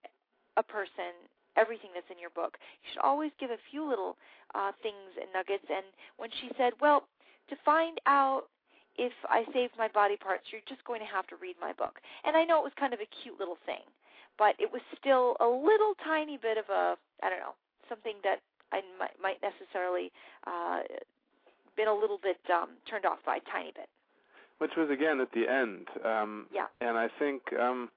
a 0.57 0.62
person 0.62 1.18
everything 1.57 1.91
that's 1.95 2.09
in 2.11 2.19
your 2.19 2.31
book. 2.31 2.57
You 2.83 2.87
should 2.93 3.05
always 3.05 3.33
give 3.41 3.51
a 3.51 3.61
few 3.71 3.89
little 3.89 4.17
uh, 4.55 4.73
things 4.83 5.17
and 5.21 5.29
nuggets. 5.33 5.65
And 5.69 5.85
when 6.17 6.31
she 6.31 6.51
said, 6.57 6.73
"Well, 6.81 7.05
to 7.51 7.57
find 7.65 8.01
out 8.07 8.49
if 8.97 9.13
I 9.29 9.45
saved 9.53 9.75
my 9.77 9.89
body 9.89 10.17
parts, 10.17 10.49
you're 10.53 10.65
just 10.69 10.85
going 10.85 11.01
to 11.01 11.11
have 11.11 11.27
to 11.29 11.37
read 11.37 11.57
my 11.61 11.73
book," 11.73 12.01
and 12.25 12.37
I 12.37 12.45
know 12.45 12.61
it 12.61 12.65
was 12.65 12.77
kind 12.79 12.95
of 12.95 13.01
a 13.01 13.09
cute 13.23 13.39
little 13.39 13.59
thing, 13.67 13.85
but 14.39 14.55
it 14.59 14.71
was 14.73 14.83
still 14.99 15.37
a 15.41 15.49
little 15.49 15.95
tiny 16.05 16.37
bit 16.37 16.59
of 16.59 16.69
a 16.71 16.97
I 17.23 17.31
don't 17.31 17.41
know 17.41 17.57
something 17.89 18.17
that 18.25 18.41
I 18.73 18.83
might, 18.99 19.15
might 19.23 19.39
necessarily 19.43 20.11
uh, 20.47 20.81
been 21.77 21.89
a 21.89 21.95
little 21.95 22.19
bit 22.19 22.39
um, 22.53 22.71
turned 22.89 23.05
off 23.05 23.19
by 23.25 23.37
a 23.37 23.51
tiny 23.51 23.73
bit. 23.75 23.89
Which 24.59 24.73
was 24.77 24.89
again 24.91 25.21
at 25.21 25.31
the 25.33 25.47
end. 25.49 25.87
Um, 26.05 26.47
yeah. 26.53 26.67
And 26.81 26.97
I 26.97 27.09
think 27.19 27.43
um, 27.61 27.91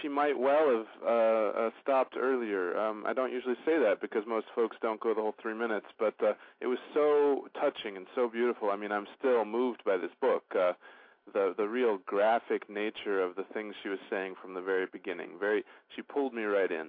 she 0.00 0.08
might 0.08 0.38
well 0.38 0.68
have 0.70 0.86
uh, 1.04 1.58
uh, 1.66 1.70
stopped 1.82 2.16
earlier. 2.16 2.76
Um, 2.78 3.04
I 3.06 3.12
don't 3.12 3.32
usually 3.32 3.56
say 3.64 3.78
that 3.78 4.00
because 4.00 4.24
most 4.26 4.46
folks 4.54 4.76
don't 4.80 5.00
go 5.00 5.14
the 5.14 5.20
whole 5.20 5.34
three 5.40 5.54
minutes, 5.54 5.86
but 5.98 6.14
uh, 6.22 6.32
it 6.60 6.66
was 6.66 6.78
so 6.94 7.48
touching 7.60 7.96
and 7.96 8.06
so 8.14 8.28
beautiful. 8.28 8.70
I 8.70 8.76
mean, 8.76 8.92
I'm 8.92 9.06
still 9.18 9.44
moved 9.44 9.82
by 9.84 9.96
this 9.96 10.10
book. 10.20 10.44
Uh, 10.58 10.72
the 11.32 11.54
the 11.56 11.68
real 11.68 11.98
graphic 12.06 12.68
nature 12.68 13.22
of 13.22 13.36
the 13.36 13.44
things 13.54 13.74
she 13.82 13.88
was 13.88 13.98
saying 14.08 14.34
from 14.40 14.54
the 14.54 14.60
very 14.60 14.86
beginning. 14.90 15.30
Very, 15.38 15.64
she 15.94 16.02
pulled 16.02 16.34
me 16.34 16.42
right 16.42 16.70
in. 16.70 16.88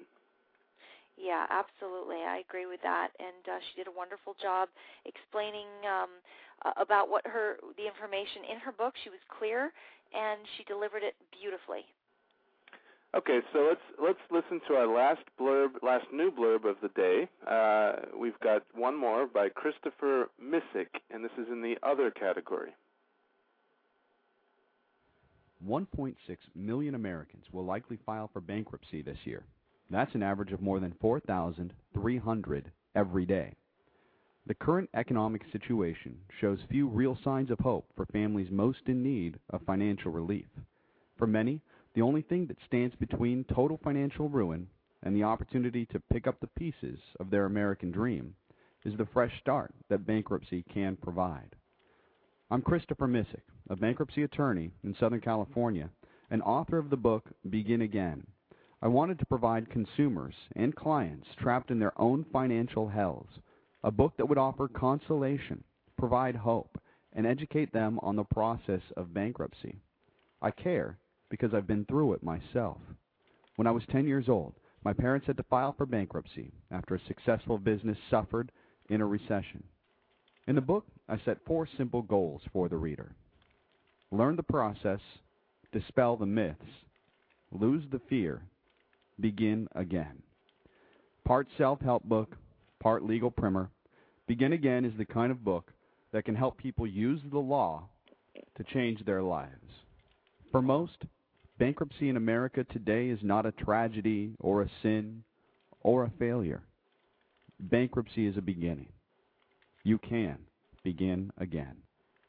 Yeah, 1.17 1.45
absolutely. 1.49 2.23
I 2.25 2.41
agree 2.47 2.65
with 2.65 2.81
that. 2.81 3.09
And 3.19 3.45
uh, 3.45 3.59
she 3.61 3.77
did 3.77 3.87
a 3.87 3.93
wonderful 3.93 4.35
job 4.41 4.69
explaining 5.05 5.69
um, 5.85 6.09
uh, 6.65 6.73
about 6.81 7.09
what 7.09 7.25
her 7.27 7.57
the 7.77 7.85
information 7.85 8.47
in 8.49 8.57
her 8.59 8.71
book. 8.71 8.95
She 9.03 9.09
was 9.09 9.21
clear 9.29 9.71
and 10.13 10.41
she 10.57 10.63
delivered 10.65 11.03
it 11.03 11.15
beautifully. 11.31 11.85
Okay, 13.13 13.39
so 13.51 13.67
let's 13.67 13.81
let's 14.01 14.19
listen 14.31 14.61
to 14.69 14.75
our 14.75 14.87
last 14.87 15.23
blurb, 15.37 15.71
last 15.83 16.05
new 16.13 16.31
blurb 16.31 16.63
of 16.63 16.77
the 16.81 16.87
day. 16.89 17.27
Uh, 17.45 18.17
we've 18.17 18.39
got 18.39 18.63
one 18.73 18.97
more 18.97 19.27
by 19.27 19.49
Christopher 19.49 20.29
Missick, 20.41 20.87
and 21.09 21.23
this 21.23 21.31
is 21.37 21.47
in 21.51 21.61
the 21.61 21.75
other 21.83 22.09
category. 22.09 22.71
1.6 25.67 26.15
million 26.55 26.95
Americans 26.95 27.43
will 27.51 27.65
likely 27.65 27.99
file 28.05 28.29
for 28.31 28.39
bankruptcy 28.39 29.01
this 29.01 29.17
year. 29.25 29.43
That's 29.89 30.15
an 30.15 30.23
average 30.23 30.53
of 30.53 30.61
more 30.61 30.79
than 30.79 30.95
4,300 31.01 32.71
every 32.95 33.25
day. 33.25 33.53
The 34.47 34.55
current 34.55 34.89
economic 34.95 35.43
situation 35.51 36.17
shows 36.39 36.59
few 36.69 36.87
real 36.87 37.17
signs 37.23 37.51
of 37.51 37.59
hope 37.59 37.85
for 37.95 38.05
families 38.07 38.49
most 38.49 38.79
in 38.87 39.03
need 39.03 39.37
of 39.51 39.61
financial 39.63 40.11
relief. 40.11 40.47
For 41.17 41.27
many, 41.27 41.61
the 41.93 42.01
only 42.01 42.21
thing 42.21 42.47
that 42.47 42.57
stands 42.65 42.95
between 42.95 43.45
total 43.53 43.79
financial 43.83 44.29
ruin 44.29 44.67
and 45.03 45.15
the 45.15 45.23
opportunity 45.23 45.85
to 45.87 46.01
pick 46.11 46.27
up 46.27 46.39
the 46.39 46.47
pieces 46.57 46.99
of 47.19 47.29
their 47.29 47.45
American 47.45 47.91
dream 47.91 48.35
is 48.85 48.93
the 48.97 49.07
fresh 49.13 49.31
start 49.39 49.73
that 49.89 50.05
bankruptcy 50.05 50.63
can 50.73 50.95
provide. 50.95 51.55
I'm 52.49 52.61
Christopher 52.61 53.07
Missick, 53.07 53.43
a 53.69 53.75
bankruptcy 53.75 54.23
attorney 54.23 54.71
in 54.83 54.95
Southern 54.99 55.21
California 55.21 55.89
and 56.29 56.41
author 56.41 56.77
of 56.77 56.89
the 56.89 56.97
book 56.97 57.25
Begin 57.49 57.81
Again 57.81 58.25
I 58.83 58.87
wanted 58.87 59.19
to 59.19 59.27
provide 59.27 59.69
consumers 59.69 60.33
and 60.55 60.75
clients 60.75 61.27
trapped 61.39 61.69
in 61.69 61.77
their 61.77 61.99
own 62.01 62.25
financial 62.33 62.87
hells 62.87 63.27
a 63.83 63.91
book 63.91 64.13
that 64.17 64.27
would 64.27 64.37
offer 64.37 64.67
consolation, 64.67 65.63
provide 65.97 66.35
hope, 66.35 66.79
and 67.13 67.25
educate 67.25 67.71
them 67.73 67.99
on 68.01 68.15
the 68.15 68.23
process 68.23 68.81
of 68.95 69.13
bankruptcy. 69.13 69.81
I 70.41 70.51
care 70.51 70.97
because 71.31 71.55
I've 71.55 71.65
been 71.65 71.85
through 71.85 72.13
it 72.13 72.21
myself. 72.21 72.77
When 73.55 73.65
I 73.65 73.71
was 73.71 73.83
10 73.91 74.05
years 74.07 74.29
old, 74.29 74.53
My 74.83 74.93
parents 74.93 75.27
had 75.27 75.37
to 75.37 75.43
file 75.43 75.73
for 75.77 75.85
bankruptcy 75.85 76.51
after 76.71 76.95
a 76.95 77.07
successful 77.07 77.57
business 77.57 77.97
suffered 78.09 78.51
in 78.89 79.01
a 79.01 79.05
recession. 79.05 79.63
In 80.47 80.55
the 80.55 80.61
book, 80.61 80.85
I 81.07 81.19
set 81.23 81.45
four 81.45 81.67
simple 81.77 82.01
goals 82.01 82.41
for 82.51 82.67
the 82.67 82.77
reader. 82.77 83.15
Learn 84.11 84.35
the 84.35 84.43
process, 84.43 84.99
dispel 85.71 86.17
the 86.17 86.25
myths, 86.25 86.65
lose 87.51 87.83
the 87.91 88.01
fear, 88.09 88.41
begin 89.19 89.67
again. 89.75 90.23
Part 91.25 91.47
self-help 91.57 92.03
book, 92.03 92.35
part 92.81 93.03
legal 93.03 93.31
primer, 93.31 93.69
Begin 94.27 94.53
Again 94.53 94.85
is 94.85 94.93
the 94.97 95.05
kind 95.05 95.31
of 95.31 95.43
book 95.43 95.71
that 96.13 96.25
can 96.25 96.35
help 96.35 96.57
people 96.57 96.87
use 96.87 97.19
the 97.31 97.39
law 97.39 97.89
to 98.55 98.63
change 98.73 99.03
their 99.05 99.21
lives. 99.21 99.67
For 100.51 100.61
most, 100.61 101.03
bankruptcy 101.61 102.09
in 102.09 102.17
America 102.17 102.65
today 102.73 103.07
is 103.09 103.19
not 103.21 103.45
a 103.45 103.51
tragedy 103.51 104.31
or 104.39 104.63
a 104.63 104.71
sin 104.81 105.21
or 105.81 106.05
a 106.05 106.11
failure. 106.17 106.63
Bankruptcy 107.59 108.25
is 108.25 108.35
a 108.35 108.41
beginning. 108.41 108.87
You 109.83 109.99
can 109.99 110.39
begin 110.83 111.31
again. 111.37 111.75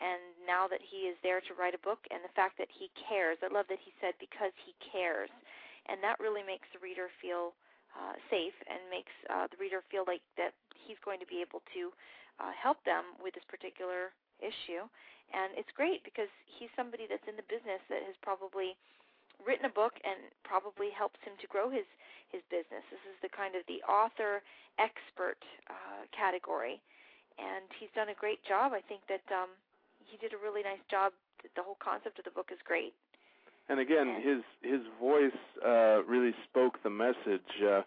and 0.00 0.18
now 0.48 0.64
that 0.66 0.80
he 0.80 1.04
is 1.04 1.20
there 1.20 1.44
to 1.44 1.52
write 1.52 1.76
a 1.76 1.84
book, 1.84 2.00
and 2.08 2.24
the 2.24 2.32
fact 2.32 2.56
that 2.56 2.72
he 2.72 2.88
cares. 2.96 3.36
I 3.44 3.52
love 3.52 3.68
that 3.68 3.82
he 3.84 3.92
said 4.00 4.16
because 4.16 4.56
he 4.64 4.72
cares, 4.80 5.30
and 5.86 6.00
that 6.00 6.16
really 6.16 6.42
makes 6.42 6.66
the 6.72 6.80
reader 6.80 7.12
feel 7.20 7.52
uh, 7.92 8.16
safe 8.32 8.56
and 8.68 8.80
makes 8.88 9.12
uh, 9.28 9.46
the 9.52 9.58
reader 9.60 9.84
feel 9.92 10.04
like 10.08 10.24
that 10.36 10.56
he's 10.72 10.98
going 11.04 11.20
to 11.20 11.28
be 11.28 11.44
able 11.44 11.60
to 11.76 11.92
uh, 12.40 12.52
help 12.56 12.80
them 12.88 13.16
with 13.20 13.36
this 13.36 13.44
particular 13.46 14.12
issue. 14.40 14.84
And 15.32 15.52
it's 15.56 15.70
great 15.72 16.04
because 16.04 16.28
he's 16.58 16.72
somebody 16.76 17.08
that's 17.08 17.24
in 17.24 17.36
the 17.36 17.46
business 17.48 17.80
that 17.88 18.04
has 18.04 18.16
probably 18.20 18.76
written 19.40 19.66
a 19.66 19.74
book 19.74 19.96
and 20.04 20.18
probably 20.44 20.92
helps 20.92 21.18
him 21.24 21.34
to 21.40 21.46
grow 21.48 21.72
his 21.72 21.86
his 22.30 22.40
business. 22.48 22.80
This 22.88 23.04
is 23.12 23.18
the 23.20 23.28
kind 23.28 23.52
of 23.52 23.60
the 23.68 23.84
author 23.84 24.40
expert 24.80 25.36
uh, 25.68 26.08
category, 26.16 26.80
and 27.36 27.68
he's 27.76 27.92
done 27.92 28.08
a 28.08 28.16
great 28.16 28.40
job. 28.48 28.72
I 28.72 28.80
think 28.80 29.04
that 29.12 29.24
um, 29.28 29.52
he 30.00 30.16
did 30.16 30.32
a 30.32 30.40
really 30.40 30.64
nice 30.64 30.80
job. 30.88 31.12
The 31.44 31.60
whole 31.60 31.76
concept 31.76 32.16
of 32.16 32.24
the 32.24 32.32
book 32.32 32.48
is 32.48 32.60
great. 32.64 32.96
And 33.68 33.80
again, 33.80 34.20
his 34.22 34.42
his 34.60 34.82
voice 35.00 35.38
uh, 35.64 36.02
really 36.04 36.34
spoke 36.48 36.82
the 36.82 36.90
message. 36.90 37.50
Uh, 37.62 37.82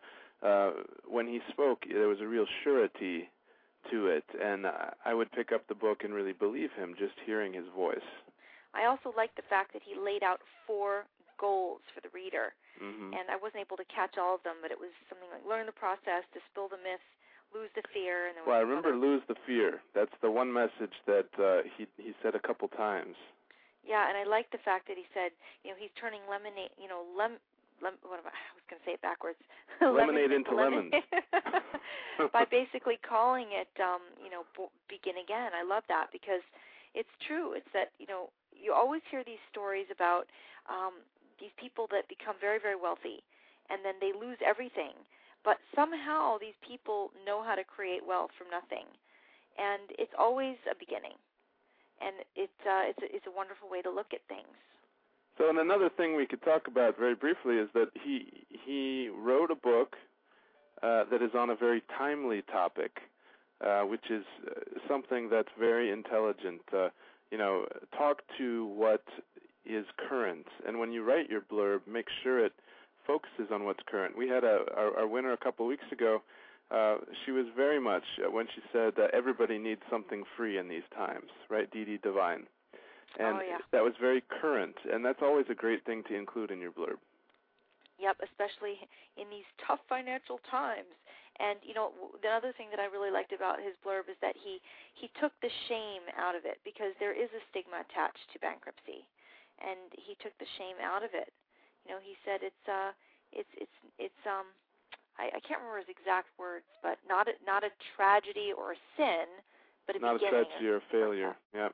uh, 0.45 0.71
when 1.07 1.27
he 1.27 1.39
spoke, 1.49 1.85
there 1.89 2.07
was 2.07 2.19
a 2.21 2.27
real 2.27 2.45
surety 2.63 3.29
to 3.91 4.07
it, 4.07 4.25
and 4.41 4.65
I 5.05 5.13
would 5.13 5.31
pick 5.31 5.51
up 5.51 5.67
the 5.67 5.75
book 5.75 6.03
and 6.03 6.13
really 6.13 6.33
believe 6.33 6.71
him 6.75 6.95
just 6.97 7.13
hearing 7.25 7.53
his 7.53 7.65
voice. 7.75 8.07
I 8.73 8.85
also 8.85 9.13
like 9.15 9.35
the 9.35 9.47
fact 9.47 9.73
that 9.73 9.81
he 9.83 9.95
laid 9.95 10.23
out 10.23 10.41
four 10.67 11.05
goals 11.39 11.81
for 11.93 12.01
the 12.01 12.11
reader, 12.13 12.53
mm-hmm. 12.81 13.13
and 13.13 13.31
I 13.31 13.37
wasn't 13.39 13.61
able 13.61 13.77
to 13.77 13.87
catch 13.87 14.17
all 14.17 14.35
of 14.35 14.43
them, 14.43 14.59
but 14.61 14.71
it 14.71 14.79
was 14.79 14.91
something 15.07 15.27
like 15.31 15.47
learn 15.47 15.65
the 15.65 15.75
process, 15.75 16.27
dispel 16.33 16.67
the 16.67 16.81
myths, 16.83 17.07
lose 17.53 17.69
the 17.75 17.83
fear, 17.93 18.27
and 18.27 18.35
there 18.35 18.43
well, 18.43 18.57
I 18.57 18.65
remember 18.65 18.91
another. 18.91 19.07
lose 19.07 19.23
the 19.27 19.39
fear. 19.47 19.79
That's 19.93 20.13
the 20.21 20.31
one 20.31 20.51
message 20.51 20.95
that 21.07 21.31
uh, 21.39 21.63
he 21.77 21.87
he 21.97 22.13
said 22.21 22.35
a 22.35 22.43
couple 22.43 22.67
times. 22.67 23.15
Yeah, 23.85 24.09
and 24.09 24.17
I 24.17 24.25
like 24.25 24.49
the 24.49 24.61
fact 24.65 24.89
that 24.89 24.97
he 24.97 25.05
said, 25.13 25.29
you 25.61 25.69
know, 25.69 25.77
he's 25.77 25.93
turning 25.93 26.25
lemonade, 26.25 26.73
you 26.81 26.89
know, 26.89 27.05
lem, 27.13 27.37
lem 27.85 28.01
what 28.01 28.17
am 28.17 28.25
I, 28.25 28.33
I 28.33 28.53
was 28.57 28.65
going 28.65 28.81
to 28.81 28.85
say 28.85 28.97
it 28.97 29.03
backwards. 29.05 29.37
Lemonade 29.77 30.33
into 30.33 30.57
lemon. 30.57 30.89
lemons. 30.89 31.05
By 32.33 32.49
basically 32.49 32.97
calling 33.05 33.53
it, 33.53 33.69
um, 33.77 34.01
you 34.17 34.33
know, 34.33 34.49
b- 34.57 34.73
begin 34.89 35.21
again. 35.21 35.53
I 35.53 35.61
love 35.61 35.85
that 35.85 36.09
because 36.09 36.41
it's 36.97 37.11
true. 37.29 37.53
It's 37.53 37.69
that 37.77 37.93
you 38.01 38.09
know 38.09 38.33
you 38.55 38.73
always 38.73 39.05
hear 39.11 39.21
these 39.21 39.41
stories 39.53 39.85
about 39.93 40.25
um, 40.65 41.05
these 41.37 41.53
people 41.59 41.85
that 41.91 42.09
become 42.09 42.39
very 42.41 42.57
very 42.57 42.79
wealthy, 42.79 43.21
and 43.69 43.83
then 43.83 43.99
they 44.01 44.15
lose 44.15 44.39
everything. 44.41 44.97
But 45.43 45.61
somehow 45.75 46.41
these 46.41 46.57
people 46.65 47.13
know 47.21 47.43
how 47.43 47.53
to 47.53 47.67
create 47.67 48.01
wealth 48.01 48.31
from 48.33 48.49
nothing, 48.49 48.87
and 49.59 49.93
it's 49.99 50.15
always 50.17 50.57
a 50.65 50.73
beginning 50.73 51.19
and 52.01 52.15
it 52.35 52.49
uh, 52.65 52.89
it's 52.89 52.99
a, 53.01 53.15
it's 53.15 53.27
a 53.27 53.35
wonderful 53.35 53.69
way 53.69 53.81
to 53.81 53.89
look 53.89 54.13
at 54.13 54.21
things. 54.27 54.55
So, 55.37 55.49
and 55.49 55.59
another 55.59 55.89
thing 55.89 56.15
we 56.15 56.25
could 56.25 56.41
talk 56.43 56.67
about 56.67 56.97
very 56.97 57.15
briefly 57.15 57.55
is 57.55 57.69
that 57.73 57.89
he 58.03 58.45
he 58.65 59.09
wrote 59.09 59.51
a 59.51 59.55
book 59.55 59.95
uh, 60.81 61.03
that 61.11 61.21
is 61.21 61.31
on 61.37 61.49
a 61.49 61.55
very 61.55 61.83
timely 61.97 62.41
topic, 62.43 62.99
uh, 63.65 63.81
which 63.81 64.09
is 64.09 64.23
uh, 64.47 64.59
something 64.87 65.29
that's 65.29 65.49
very 65.59 65.91
intelligent. 65.91 66.61
Uh, 66.73 66.89
you 67.31 67.37
know, 67.37 67.65
talk 67.97 68.21
to 68.37 68.67
what 68.67 69.03
is 69.65 69.85
current, 70.07 70.45
and 70.67 70.79
when 70.79 70.91
you 70.91 71.03
write 71.03 71.29
your 71.29 71.41
blurb, 71.41 71.81
make 71.87 72.05
sure 72.23 72.43
it 72.43 72.53
focuses 73.05 73.51
on 73.51 73.65
what's 73.65 73.81
current. 73.87 74.17
We 74.17 74.27
had 74.29 74.43
a 74.43 74.65
our, 74.75 74.99
our 74.99 75.07
winner 75.07 75.33
a 75.33 75.37
couple 75.37 75.65
of 75.65 75.69
weeks 75.69 75.85
ago 75.91 76.21
uh, 76.71 76.97
she 77.23 77.31
was 77.31 77.45
very 77.55 77.79
much 77.79 78.03
uh, 78.25 78.31
when 78.31 78.47
she 78.53 78.61
said 78.73 78.93
that 78.97 79.11
everybody 79.13 79.57
needs 79.57 79.81
something 79.89 80.23
free 80.35 80.57
in 80.57 80.67
these 80.67 80.87
times, 80.95 81.29
right? 81.49 81.69
Dee 81.71 81.85
Dee 81.85 81.99
Divine, 82.01 82.45
and 83.19 83.37
oh, 83.37 83.45
yeah. 83.45 83.57
that 83.71 83.83
was 83.83 83.93
very 83.99 84.23
current, 84.41 84.75
and 84.91 85.05
that's 85.05 85.21
always 85.21 85.45
a 85.49 85.55
great 85.55 85.85
thing 85.85 86.03
to 86.09 86.15
include 86.15 86.51
in 86.51 86.59
your 86.59 86.71
blurb. 86.71 86.97
Yep, 87.99 88.17
especially 88.27 88.75
in 89.15 89.29
these 89.31 89.47
tough 89.63 89.79
financial 89.87 90.43
times. 90.51 90.91
And 91.39 91.59
you 91.63 91.75
know, 91.75 91.91
the 92.23 92.31
other 92.31 92.55
thing 92.55 92.71
that 92.71 92.79
I 92.79 92.87
really 92.87 93.11
liked 93.11 93.35
about 93.35 93.59
his 93.59 93.75
blurb 93.83 94.07
is 94.07 94.19
that 94.23 94.35
he 94.39 94.59
he 94.95 95.11
took 95.19 95.35
the 95.43 95.51
shame 95.67 96.07
out 96.15 96.35
of 96.35 96.47
it 96.47 96.63
because 96.63 96.95
there 96.99 97.15
is 97.15 97.27
a 97.35 97.43
stigma 97.51 97.83
attached 97.83 98.23
to 98.31 98.39
bankruptcy, 98.39 99.03
and 99.59 99.91
he 99.95 100.15
took 100.23 100.31
the 100.39 100.47
shame 100.55 100.79
out 100.79 101.03
of 101.03 101.11
it. 101.11 101.31
You 101.83 101.95
know, 101.95 102.01
he 102.01 102.15
said 102.23 102.39
it's 102.39 102.65
uh 102.67 102.95
it's 103.35 103.51
it's 103.59 103.77
it's 103.99 104.23
um 104.23 104.47
I, 105.17 105.31
I 105.35 105.39
can't 105.43 105.63
remember 105.63 105.79
his 105.79 105.91
exact 105.91 106.27
words, 106.35 106.67
but 106.83 106.99
not 107.07 107.27
a, 107.27 107.35
not 107.45 107.63
a 107.63 107.71
tragedy 107.95 108.51
or 108.51 108.75
a 108.75 108.79
sin, 108.99 109.27
but 109.87 109.95
a 109.95 109.99
not 109.99 110.19
beginning. 110.19 110.43
a 110.43 110.45
tragedy 110.45 110.67
or 110.67 110.77
a 110.83 110.87
failure. 110.91 111.33
Yep. 111.53 111.71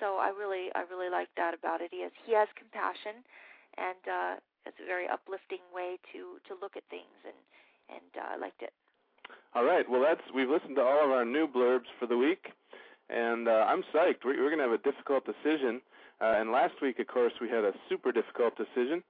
So 0.00 0.20
I 0.20 0.28
really 0.28 0.68
I 0.76 0.84
really 0.88 1.08
like 1.08 1.28
that 1.36 1.54
about 1.56 1.80
it. 1.80 1.88
He 1.90 2.02
has 2.02 2.12
he 2.24 2.32
has 2.36 2.48
compassion, 2.52 3.24
and 3.80 4.02
uh, 4.04 4.32
it's 4.68 4.76
a 4.80 4.86
very 4.86 5.08
uplifting 5.08 5.64
way 5.72 5.96
to 6.12 6.36
to 6.48 6.52
look 6.60 6.76
at 6.76 6.84
things, 6.92 7.16
and 7.24 7.40
and 7.88 8.10
uh, 8.16 8.34
I 8.34 8.36
liked 8.36 8.60
it. 8.60 8.72
All 9.54 9.64
right. 9.64 9.88
Well, 9.88 10.04
that's 10.04 10.20
we've 10.34 10.50
listened 10.50 10.76
to 10.76 10.82
all 10.82 11.04
of 11.04 11.10
our 11.10 11.24
new 11.24 11.48
blurbs 11.48 11.88
for 11.98 12.06
the 12.06 12.16
week, 12.16 12.52
and 13.08 13.48
uh, 13.48 13.64
I'm 13.68 13.82
psyched. 13.94 14.24
We're, 14.24 14.36
we're 14.36 14.52
going 14.52 14.60
to 14.60 14.68
have 14.68 14.78
a 14.78 14.84
difficult 14.84 15.24
decision. 15.24 15.80
Uh, 16.20 16.40
and 16.40 16.50
last 16.50 16.74
week, 16.80 16.98
of 16.98 17.06
course, 17.06 17.32
we 17.40 17.48
had 17.48 17.64
a 17.64 17.72
super 17.88 18.10
difficult 18.12 18.56
decision, 18.56 19.02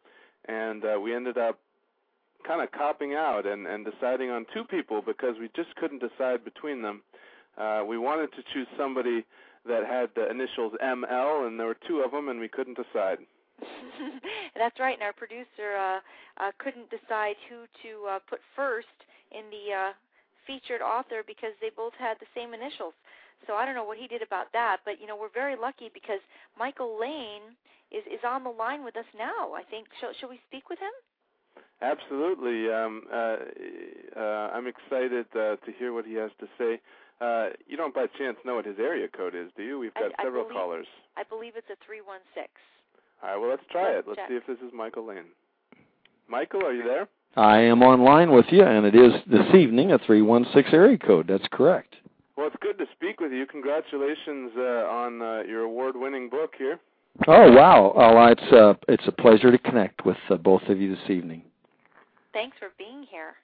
and 0.47 0.84
uh, 0.84 1.01
we 1.01 1.14
ended 1.14 1.38
up 1.38 1.59
kind 2.47 2.62
of 2.62 2.70
copping 2.72 3.14
out 3.14 3.47
and, 3.47 3.66
and 3.66 3.84
deciding 3.84 4.30
on 4.30 4.47
two 4.55 4.64
people 4.64 5.03
because 5.05 5.34
we 5.40 5.51
just 5.57 5.74
couldn't 5.76 6.01
decide 6.01 6.44
between 6.44 6.82
them. 6.82 7.03
Uh, 7.59 7.82
we 7.86 7.99
wanted 7.99 8.30
to 8.32 8.42
choose 8.53 8.66
somebody 8.78 9.24
that 9.66 9.84
had 9.84 10.11
the 10.14 10.30
initials 10.30 10.72
ML, 10.82 11.47
and 11.47 11.59
there 11.59 11.66
were 11.66 11.78
two 11.88 12.01
of 12.01 12.12
them, 12.12 12.28
and 12.28 12.38
we 12.38 12.49
couldn't 12.49 12.76
decide. 12.76 13.18
That's 14.57 14.78
right, 14.78 14.94
and 14.94 15.03
our 15.03 15.12
producer 15.12 15.74
uh, 15.74 16.01
uh, 16.38 16.53
couldn't 16.59 16.90
decide 16.90 17.36
who 17.49 17.64
to 17.82 18.07
uh, 18.07 18.18
put 18.28 18.40
first 18.55 18.94
in 19.32 19.49
the 19.51 19.72
uh, 19.72 19.92
featured 20.47 20.82
author 20.82 21.24
because 21.26 21.53
they 21.61 21.70
both 21.74 21.94
had 21.99 22.16
the 22.20 22.30
same 22.34 22.55
initials. 22.55 22.94
So 23.47 23.55
I 23.55 23.66
don't 23.66 23.74
know 23.74 23.84
what 23.84 23.99
he 23.99 24.07
did 24.07 24.22
about 24.22 24.53
that, 24.53 24.78
but 24.84 25.01
you 25.01 25.07
know 25.07 25.16
we're 25.16 25.32
very 25.32 25.57
lucky 25.57 25.90
because 25.92 26.20
Michael 26.59 26.99
Lane 26.99 27.57
is 27.92 28.05
is 28.09 28.20
on 28.24 28.44
the 28.44 28.51
line 28.51 28.84
with 28.84 28.97
us 28.97 29.09
now. 29.16 29.53
I 29.53 29.62
think 29.62 29.88
shall 30.01 30.12
shall 30.18 30.30
we 30.30 30.40
speak 30.49 30.70
with 30.70 30.78
him? 30.78 30.94
Absolutely. 31.83 32.71
Um, 32.71 33.03
uh, 33.13 33.37
uh, 34.17 34.51
I'm 34.55 34.67
excited 34.67 35.27
uh, 35.35 35.57
to 35.57 35.73
hear 35.79 35.93
what 35.93 36.07
he 36.07 36.15
has 36.15 36.31
to 36.41 36.47
say. 36.59 36.81
Uh, 37.21 37.49
you 37.67 37.77
don't 37.77 37.95
by 37.95 38.07
chance 38.19 38.37
know 38.45 38.57
what 38.57 38.67
his 38.67 38.79
area 38.79 39.09
code 39.09 39.35
is, 39.35 39.51
do 39.57 39.63
you? 39.63 39.79
We've 39.79 39.95
got 39.95 40.13
I, 40.19 40.25
several 40.25 40.45
I 40.45 40.49
believe, 40.49 40.61
callers. 40.61 40.87
I 41.17 41.23
believe 41.23 41.53
it's 41.57 41.69
a 41.71 41.77
316. 41.85 42.45
All 43.23 43.29
right, 43.29 43.37
well, 43.37 43.51
let's 43.51 43.63
try 43.71 43.95
Let's 43.95 44.07
it. 44.07 44.09
Let's 44.09 44.19
check. 44.21 44.29
see 44.29 44.35
if 44.37 44.47
this 44.47 44.59
is 44.67 44.73
Michael 44.75 45.07
Lane. 45.07 45.33
Michael, 46.29 46.65
are 46.65 46.73
you 46.73 46.85
there? 46.85 47.09
I 47.37 47.59
am 47.61 47.83
online 47.83 48.33
with 48.33 48.47
you, 48.51 48.63
and 48.63 48.87
it 48.87 48.95
is 48.95 49.13
this 49.27 49.55
evening 49.55 49.93
a 49.93 49.99
316 49.99 50.75
area 50.75 50.99
code. 50.99 51.27
That's 51.29 51.47
correct. 51.53 51.95
Well, 52.37 52.47
it's 52.47 52.57
good 52.61 52.67
good 52.77 52.85
to 52.85 52.91
speak 52.93 53.21
with 53.21 53.33
you. 53.33 53.47
Congratulations 53.47 54.53
uh, 54.57 54.87
on 54.91 55.23
uh, 55.23 55.43
your 55.49 55.63
award-winning 55.63 56.29
book 56.29 56.53
here. 56.59 56.79
Oh 57.27 57.51
wow! 57.53 57.93
Well, 57.97 58.29
it's 58.29 58.53
uh, 58.53 58.75
it's 58.89 59.07
a 59.07 59.12
pleasure 59.12 59.51
to 59.51 59.59
connect 59.59 60.05
with 60.05 60.17
uh, 60.29 60.37
both 60.37 60.62
of 60.69 60.81
you 60.81 60.95
this 60.95 61.11
evening. 61.11 61.43
Thanks 62.33 62.57
for 62.59 62.69
being 62.79 63.07
here. 63.11 63.35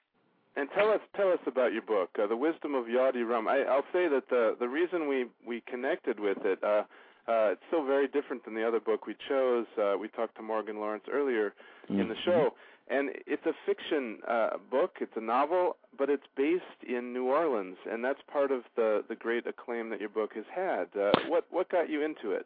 And 0.55 0.69
tell 0.75 0.89
us 0.89 0.99
tell 1.15 1.31
us 1.31 1.39
about 1.47 1.73
your 1.73 1.81
book, 1.81 2.11
uh, 2.21 2.27
The 2.27 2.37
Wisdom 2.37 2.75
of 2.75 2.85
Yawdy 2.85 3.27
Rum. 3.27 3.47
I, 3.47 3.63
I'll 3.67 3.85
say 3.91 4.07
that 4.07 4.29
the 4.29 4.55
the 4.59 4.67
reason 4.67 5.07
we 5.07 5.25
we 5.45 5.61
connected 5.61 6.19
with 6.19 6.37
it, 6.45 6.63
uh, 6.63 6.83
uh, 7.27 7.53
it's 7.53 7.61
so 7.71 7.83
very 7.83 8.07
different 8.07 8.45
than 8.45 8.53
the 8.53 8.67
other 8.67 8.79
book 8.79 9.07
we 9.07 9.15
chose. 9.27 9.65
Uh, 9.81 9.95
we 9.99 10.07
talked 10.09 10.35
to 10.35 10.43
Morgan 10.43 10.77
Lawrence 10.77 11.05
earlier 11.11 11.53
mm-hmm. 11.89 11.99
in 11.99 12.07
the 12.07 12.13
mm-hmm. 12.13 12.29
show, 12.29 12.53
and 12.89 13.09
it's 13.25 13.45
a 13.47 13.53
fiction 13.65 14.19
uh, 14.27 14.51
book. 14.69 14.97
It's 15.01 15.13
a 15.15 15.21
novel, 15.21 15.77
but 15.97 16.11
it's 16.11 16.27
based 16.37 16.63
in 16.87 17.13
New 17.13 17.25
Orleans, 17.25 17.77
and 17.89 18.05
that's 18.05 18.19
part 18.31 18.51
of 18.51 18.61
the 18.75 19.03
the 19.09 19.15
great 19.15 19.47
acclaim 19.47 19.89
that 19.89 19.99
your 19.99 20.09
book 20.09 20.33
has 20.35 20.45
had. 20.53 20.85
Uh, 20.95 21.11
what 21.27 21.45
what 21.49 21.67
got 21.69 21.89
you 21.89 22.03
into 22.03 22.31
it? 22.31 22.45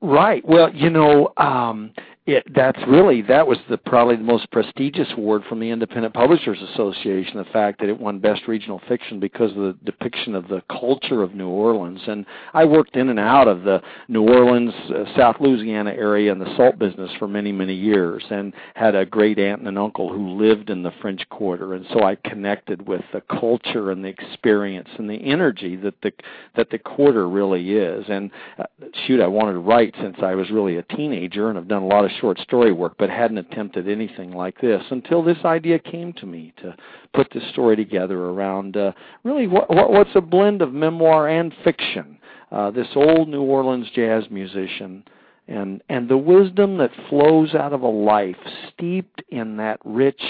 Right. 0.00 0.46
Well, 0.46 0.72
you 0.74 0.90
know, 0.90 1.32
um, 1.36 1.92
it, 2.26 2.46
that's 2.54 2.80
really 2.88 3.20
that 3.22 3.46
was 3.46 3.58
the 3.68 3.76
probably 3.76 4.16
the 4.16 4.22
most 4.22 4.50
prestigious 4.50 5.08
award 5.12 5.42
from 5.46 5.60
the 5.60 5.68
Independent 5.68 6.14
Publishers 6.14 6.58
Association. 6.72 7.36
The 7.36 7.44
fact 7.52 7.80
that 7.80 7.90
it 7.90 8.00
won 8.00 8.18
Best 8.18 8.48
Regional 8.48 8.80
Fiction 8.88 9.20
because 9.20 9.50
of 9.50 9.58
the 9.58 9.76
depiction 9.84 10.34
of 10.34 10.48
the 10.48 10.62
culture 10.70 11.22
of 11.22 11.34
New 11.34 11.48
Orleans. 11.48 12.00
And 12.06 12.24
I 12.54 12.64
worked 12.64 12.96
in 12.96 13.10
and 13.10 13.18
out 13.18 13.46
of 13.46 13.64
the 13.64 13.82
New 14.08 14.22
Orleans, 14.22 14.72
uh, 14.88 15.04
South 15.14 15.36
Louisiana 15.38 15.90
area 15.90 16.32
in 16.32 16.38
the 16.38 16.56
salt 16.56 16.78
business 16.78 17.10
for 17.18 17.28
many 17.28 17.52
many 17.52 17.74
years, 17.74 18.24
and 18.30 18.54
had 18.74 18.94
a 18.94 19.04
great 19.04 19.38
aunt 19.38 19.58
and 19.60 19.68
an 19.68 19.76
uncle 19.76 20.10
who 20.10 20.30
lived 20.30 20.70
in 20.70 20.82
the 20.82 20.92
French 21.02 21.28
Quarter, 21.28 21.74
and 21.74 21.84
so 21.92 22.04
I 22.04 22.14
connected 22.14 22.88
with 22.88 23.02
the 23.12 23.20
culture 23.20 23.90
and 23.90 24.02
the 24.02 24.08
experience 24.08 24.88
and 24.96 25.10
the 25.10 25.16
energy 25.16 25.76
that 25.76 26.00
the 26.00 26.12
that 26.56 26.70
the 26.70 26.78
quarter 26.78 27.28
really 27.28 27.72
is. 27.72 28.06
And 28.08 28.30
uh, 28.58 28.64
shoot, 29.06 29.20
I 29.20 29.26
wanted 29.26 29.53
to 29.54 29.60
write 29.60 29.94
since 30.00 30.16
I 30.22 30.34
was 30.34 30.50
really 30.50 30.76
a 30.76 30.82
teenager, 30.82 31.48
and 31.48 31.58
I've 31.58 31.68
done 31.68 31.82
a 31.82 31.86
lot 31.86 32.04
of 32.04 32.10
short 32.20 32.38
story 32.40 32.72
work, 32.72 32.94
but 32.98 33.10
hadn't 33.10 33.38
attempted 33.38 33.88
anything 33.88 34.32
like 34.32 34.60
this 34.60 34.82
until 34.90 35.22
this 35.22 35.38
idea 35.44 35.78
came 35.78 36.12
to 36.14 36.26
me 36.26 36.52
to 36.58 36.76
put 37.14 37.28
this 37.32 37.48
story 37.50 37.76
together 37.76 38.18
around 38.18 38.76
uh, 38.76 38.92
really 39.22 39.46
what, 39.46 39.70
what, 39.70 39.90
what's 39.90 40.14
a 40.14 40.20
blend 40.20 40.62
of 40.62 40.72
memoir 40.72 41.28
and 41.28 41.54
fiction. 41.64 42.18
Uh, 42.52 42.70
this 42.70 42.88
old 42.94 43.28
New 43.28 43.42
Orleans 43.42 43.88
jazz 43.94 44.24
musician 44.30 45.04
and 45.48 45.82
and 45.88 46.08
the 46.08 46.16
wisdom 46.16 46.78
that 46.78 46.90
flows 47.08 47.54
out 47.54 47.72
of 47.72 47.82
a 47.82 47.88
life 47.88 48.36
steeped 48.72 49.22
in 49.28 49.56
that 49.58 49.78
rich 49.84 50.22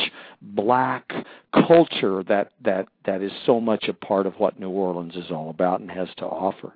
black 0.43 1.13
culture 1.67 2.23
that 2.25 2.51
that 2.63 2.89
that 3.05 3.23
is 3.23 3.33
so 3.47 3.61
much 3.61 3.85
a 3.89 3.93
part 3.93 4.27
of 4.27 4.35
what 4.39 4.59
New 4.59 4.71
Orleans 4.71 5.15
is 5.15 5.31
all 5.31 5.51
about 5.51 5.81
and 5.81 5.91
has 5.91 6.09
to 6.17 6.25
offer. 6.25 6.75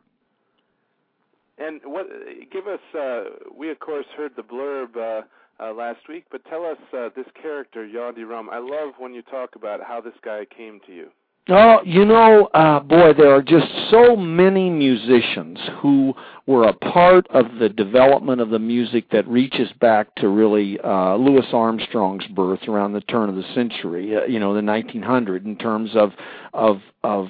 And 1.58 1.80
what? 1.84 2.06
Give 2.52 2.66
us. 2.66 2.80
Uh, 2.98 3.24
we 3.56 3.70
of 3.70 3.80
course 3.80 4.06
heard 4.16 4.32
the 4.36 4.42
blurb 4.42 4.96
uh, 4.96 5.22
uh, 5.62 5.72
last 5.72 6.08
week, 6.08 6.24
but 6.30 6.44
tell 6.44 6.64
us 6.64 6.78
uh, 6.96 7.08
this 7.16 7.26
character 7.40 7.86
Yawdy 7.86 8.28
Rum. 8.28 8.48
I 8.50 8.58
love 8.58 8.94
when 8.98 9.14
you 9.14 9.22
talk 9.22 9.56
about 9.56 9.80
how 9.82 10.00
this 10.00 10.14
guy 10.24 10.46
came 10.56 10.80
to 10.86 10.92
you. 10.92 11.08
Oh, 11.50 11.78
you 11.82 12.04
know, 12.04 12.50
uh, 12.52 12.80
boy, 12.80 13.14
there 13.14 13.34
are 13.34 13.40
just 13.40 13.66
so 13.90 14.14
many 14.14 14.68
musicians 14.68 15.58
who 15.80 16.12
were 16.46 16.64
a 16.64 16.74
part 16.74 17.26
of 17.30 17.46
the 17.58 17.70
development 17.70 18.42
of 18.42 18.50
the 18.50 18.58
music 18.58 19.08
that 19.12 19.26
reaches 19.26 19.70
back 19.80 20.14
to 20.16 20.28
really 20.28 20.78
uh, 20.80 21.16
Louis 21.16 21.46
Armstrong's 21.54 22.26
birth 22.26 22.68
around 22.68 22.92
the 22.92 23.00
turn 23.00 23.30
of 23.30 23.34
the 23.34 23.50
century, 23.54 24.14
uh, 24.14 24.26
you 24.26 24.38
know, 24.38 24.52
the 24.52 24.62
1900, 24.62 25.46
in 25.46 25.56
terms 25.56 25.92
of 25.94 26.10
of 26.52 26.80
of 27.02 27.28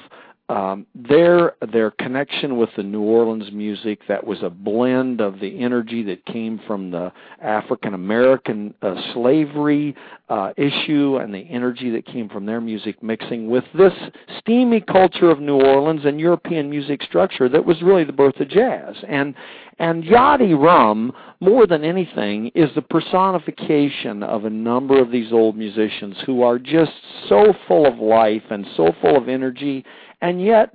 um, 0.49 0.87
their 0.95 1.55
their 1.73 1.91
connection 1.91 2.57
with 2.57 2.71
the 2.77 2.83
New 2.83 3.03
Orleans 3.03 3.53
music 3.53 4.01
that 4.09 4.27
was 4.27 4.43
a 4.43 4.49
blend 4.49 5.21
of 5.21 5.41
the 5.41 5.61
energy 5.63 6.03
that 6.05 6.25
came 6.25 6.59
from 6.67 6.91
the 6.91 7.13
African 7.43 7.93
American 7.93 8.73
uh, 8.81 8.95
slavery 9.13 9.95
uh, 10.31 10.53
issue 10.57 11.19
and 11.21 11.35
the 11.35 11.47
energy 11.51 11.91
that 11.91 12.07
came 12.07 12.31
from 12.31 12.47
their 12.47 12.63
music 12.63 13.03
mixing 13.03 13.49
with 13.49 13.65
this 13.77 13.93
steamy 14.39 14.81
culture 14.81 15.31
of 15.31 15.39
New 15.39 15.61
Orleans 15.61 16.07
and 16.07 16.19
European 16.19 16.71
music 16.71 17.03
structure 17.03 17.49
that 17.51 17.65
was 17.65 17.83
really 17.83 18.05
the 18.05 18.13
birth 18.13 18.41
of 18.41 18.49
jazz. 18.49 18.97
And 19.07 19.35
and 19.79 20.03
Yawdy 20.03 20.61
Rum, 20.61 21.13
more 21.41 21.67
than 21.67 21.85
anything, 21.85 22.51
is 22.55 22.69
the 22.75 22.83
personification 22.83 24.25
of 24.25 24.45
a 24.45 24.51
number 24.51 25.01
of 25.01 25.13
these 25.13 25.33
old 25.33 25.57
musicians 25.57 26.17
who 26.27 26.43
are 26.43 26.59
just 26.59 26.91
so 27.29 27.55
full 27.69 27.87
of 27.87 27.99
life 27.99 28.43
and 28.51 28.67
so 28.77 28.93
full 29.01 29.17
of 29.17 29.29
energy 29.29 29.85
and 30.21 30.43
yet 30.43 30.73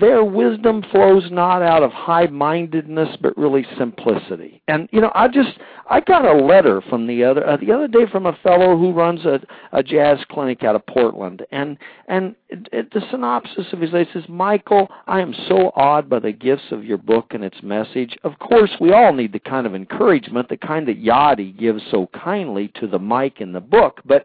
their 0.00 0.24
wisdom 0.24 0.82
flows 0.90 1.30
not 1.30 1.62
out 1.62 1.82
of 1.82 1.92
high 1.92 2.26
mindedness 2.26 3.16
but 3.20 3.36
really 3.36 3.66
simplicity. 3.78 4.62
And 4.66 4.88
you 4.92 5.00
know 5.00 5.12
i 5.14 5.28
just 5.28 5.58
i 5.88 6.00
got 6.00 6.24
a 6.24 6.44
letter 6.44 6.82
from 6.88 7.06
the 7.06 7.22
other 7.22 7.46
uh, 7.46 7.56
the 7.56 7.70
other 7.70 7.86
day 7.86 8.06
from 8.10 8.26
a 8.26 8.36
fellow 8.42 8.76
who 8.76 8.92
runs 8.92 9.24
a 9.24 9.40
a 9.72 9.82
jazz 9.82 10.18
clinic 10.30 10.64
out 10.64 10.74
of 10.74 10.86
portland. 10.86 11.44
And 11.52 11.78
and 12.08 12.34
it, 12.48 12.68
it, 12.72 12.92
the 12.92 13.02
synopsis 13.10 13.66
of 13.72 13.80
his 13.80 13.92
letter 13.92 14.10
says 14.12 14.24
michael 14.28 14.88
i 15.06 15.20
am 15.20 15.34
so 15.48 15.70
awed 15.76 16.08
by 16.08 16.18
the 16.18 16.32
gifts 16.32 16.72
of 16.72 16.84
your 16.84 16.98
book 16.98 17.26
and 17.30 17.44
its 17.44 17.62
message. 17.62 18.16
Of 18.24 18.38
course 18.38 18.70
we 18.80 18.92
all 18.92 19.12
need 19.12 19.32
the 19.32 19.38
kind 19.38 19.66
of 19.66 19.74
encouragement 19.74 20.48
the 20.48 20.56
kind 20.56 20.88
that 20.88 21.02
Yawdy 21.02 21.56
gives 21.56 21.82
so 21.90 22.08
kindly 22.14 22.72
to 22.80 22.86
the 22.86 22.98
mic 22.98 23.40
in 23.40 23.52
the 23.52 23.60
book 23.60 24.00
but 24.04 24.24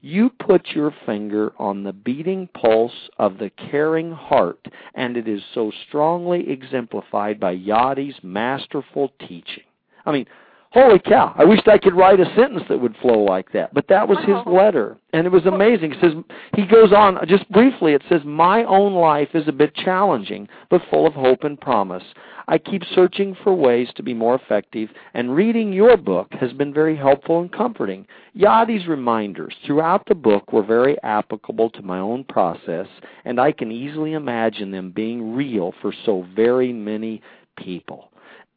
you 0.00 0.30
put 0.30 0.68
your 0.74 0.94
finger 1.06 1.52
on 1.58 1.82
the 1.82 1.92
beating 1.92 2.48
pulse 2.54 3.10
of 3.18 3.38
the 3.38 3.50
caring 3.50 4.12
heart, 4.12 4.64
and 4.94 5.16
it 5.16 5.26
is 5.26 5.42
so 5.54 5.72
strongly 5.88 6.50
exemplified 6.50 7.40
by 7.40 7.56
Yawdy's 7.56 8.22
masterful 8.22 9.12
teaching. 9.20 9.64
I 10.06 10.12
mean, 10.12 10.26
holy 10.72 10.98
cow, 10.98 11.34
I 11.36 11.44
wished 11.44 11.68
I 11.68 11.78
could 11.78 11.94
write 11.94 12.20
a 12.20 12.34
sentence 12.36 12.64
that 12.68 12.80
would 12.80 12.96
flow 12.96 13.20
like 13.24 13.52
that. 13.52 13.72
But 13.72 13.88
that 13.88 14.08
was 14.08 14.18
his 14.26 14.36
letter. 14.46 14.96
And 15.12 15.26
it 15.26 15.30
was 15.30 15.46
amazing. 15.46 15.92
It 15.92 15.98
says 16.00 16.12
he 16.54 16.66
goes 16.66 16.92
on 16.92 17.18
just 17.26 17.50
briefly, 17.50 17.94
it 17.94 18.02
says, 18.08 18.20
My 18.24 18.64
own 18.64 18.94
life 18.94 19.30
is 19.34 19.48
a 19.48 19.52
bit 19.52 19.74
challenging, 19.74 20.48
but 20.70 20.82
full 20.90 21.06
of 21.06 21.14
hope 21.14 21.44
and 21.44 21.60
promise. 21.60 22.04
I 22.50 22.56
keep 22.56 22.82
searching 22.94 23.36
for 23.42 23.54
ways 23.54 23.88
to 23.96 24.02
be 24.02 24.14
more 24.14 24.34
effective, 24.34 24.88
and 25.12 25.34
reading 25.34 25.70
your 25.72 25.98
book 25.98 26.28
has 26.40 26.52
been 26.54 26.72
very 26.72 26.96
helpful 26.96 27.40
and 27.40 27.52
comforting. 27.52 28.06
Yawdy's 28.34 28.86
reminders 28.86 29.54
throughout 29.66 30.06
the 30.06 30.14
book 30.14 30.50
were 30.50 30.62
very 30.62 30.96
applicable 31.02 31.68
to 31.70 31.82
my 31.82 31.98
own 31.98 32.24
process, 32.24 32.86
and 33.26 33.38
I 33.38 33.52
can 33.52 33.70
easily 33.70 34.14
imagine 34.14 34.70
them 34.70 34.92
being 34.92 35.34
real 35.34 35.74
for 35.82 35.92
so 36.06 36.26
very 36.34 36.72
many 36.72 37.20
people 37.58 38.10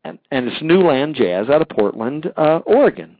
and, 0.04 0.20
it's 0.32 0.62
Newland 0.62 1.16
Jazz 1.16 1.50
out 1.50 1.62
of 1.62 1.70
Portland, 1.70 2.32
uh, 2.38 2.60
Oregon. 2.66 3.18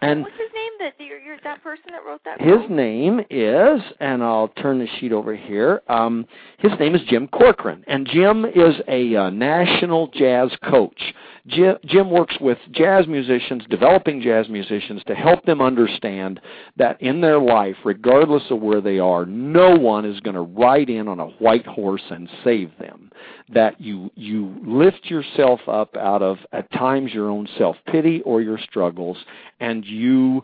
And 0.00 0.22
what's 0.22 0.34
his 0.34 0.50
name? 0.54 0.72
That 0.80 0.94
you're, 0.98 1.20
you're 1.34 1.52
that 1.52 1.62
person 1.62 1.84
that 1.90 2.04
wrote 2.04 2.20
that. 2.24 2.40
His 2.40 2.70
name 2.70 3.20
is, 3.30 3.80
and 4.00 4.22
I'll 4.22 4.48
turn 4.48 4.78
the 4.78 4.86
sheet 4.98 5.12
over 5.12 5.34
here. 5.34 5.82
Um, 5.88 6.26
his 6.58 6.72
name 6.78 6.94
is 6.94 7.00
Jim 7.08 7.28
Corcoran, 7.28 7.84
and 7.86 8.06
Jim 8.06 8.44
is 8.44 8.74
a 8.88 9.16
uh, 9.16 9.30
national 9.30 10.08
jazz 10.08 10.50
coach. 10.68 11.00
Jim, 11.46 11.76
Jim 11.84 12.10
works 12.10 12.36
with 12.40 12.58
jazz 12.72 13.06
musicians, 13.06 13.64
developing 13.68 14.22
jazz 14.22 14.48
musicians, 14.48 15.02
to 15.06 15.14
help 15.14 15.44
them 15.44 15.60
understand 15.60 16.40
that 16.76 17.00
in 17.02 17.20
their 17.20 17.38
life, 17.38 17.76
regardless 17.84 18.44
of 18.50 18.60
where 18.60 18.80
they 18.80 18.98
are, 18.98 19.26
no 19.26 19.76
one 19.76 20.04
is 20.06 20.20
going 20.20 20.36
to 20.36 20.40
ride 20.40 20.88
in 20.88 21.06
on 21.06 21.20
a 21.20 21.26
white 21.26 21.66
horse 21.66 22.02
and 22.10 22.28
save 22.42 22.70
them. 22.78 23.10
That 23.52 23.78
you 23.78 24.10
you 24.14 24.54
lift 24.64 25.04
yourself 25.04 25.60
up 25.68 25.96
out 25.96 26.22
of 26.22 26.38
at 26.52 26.70
times 26.72 27.12
your 27.12 27.28
own 27.28 27.46
self 27.58 27.76
pity 27.86 28.22
or 28.22 28.40
your 28.40 28.58
struggles, 28.58 29.18
and 29.60 29.84
you 29.84 30.42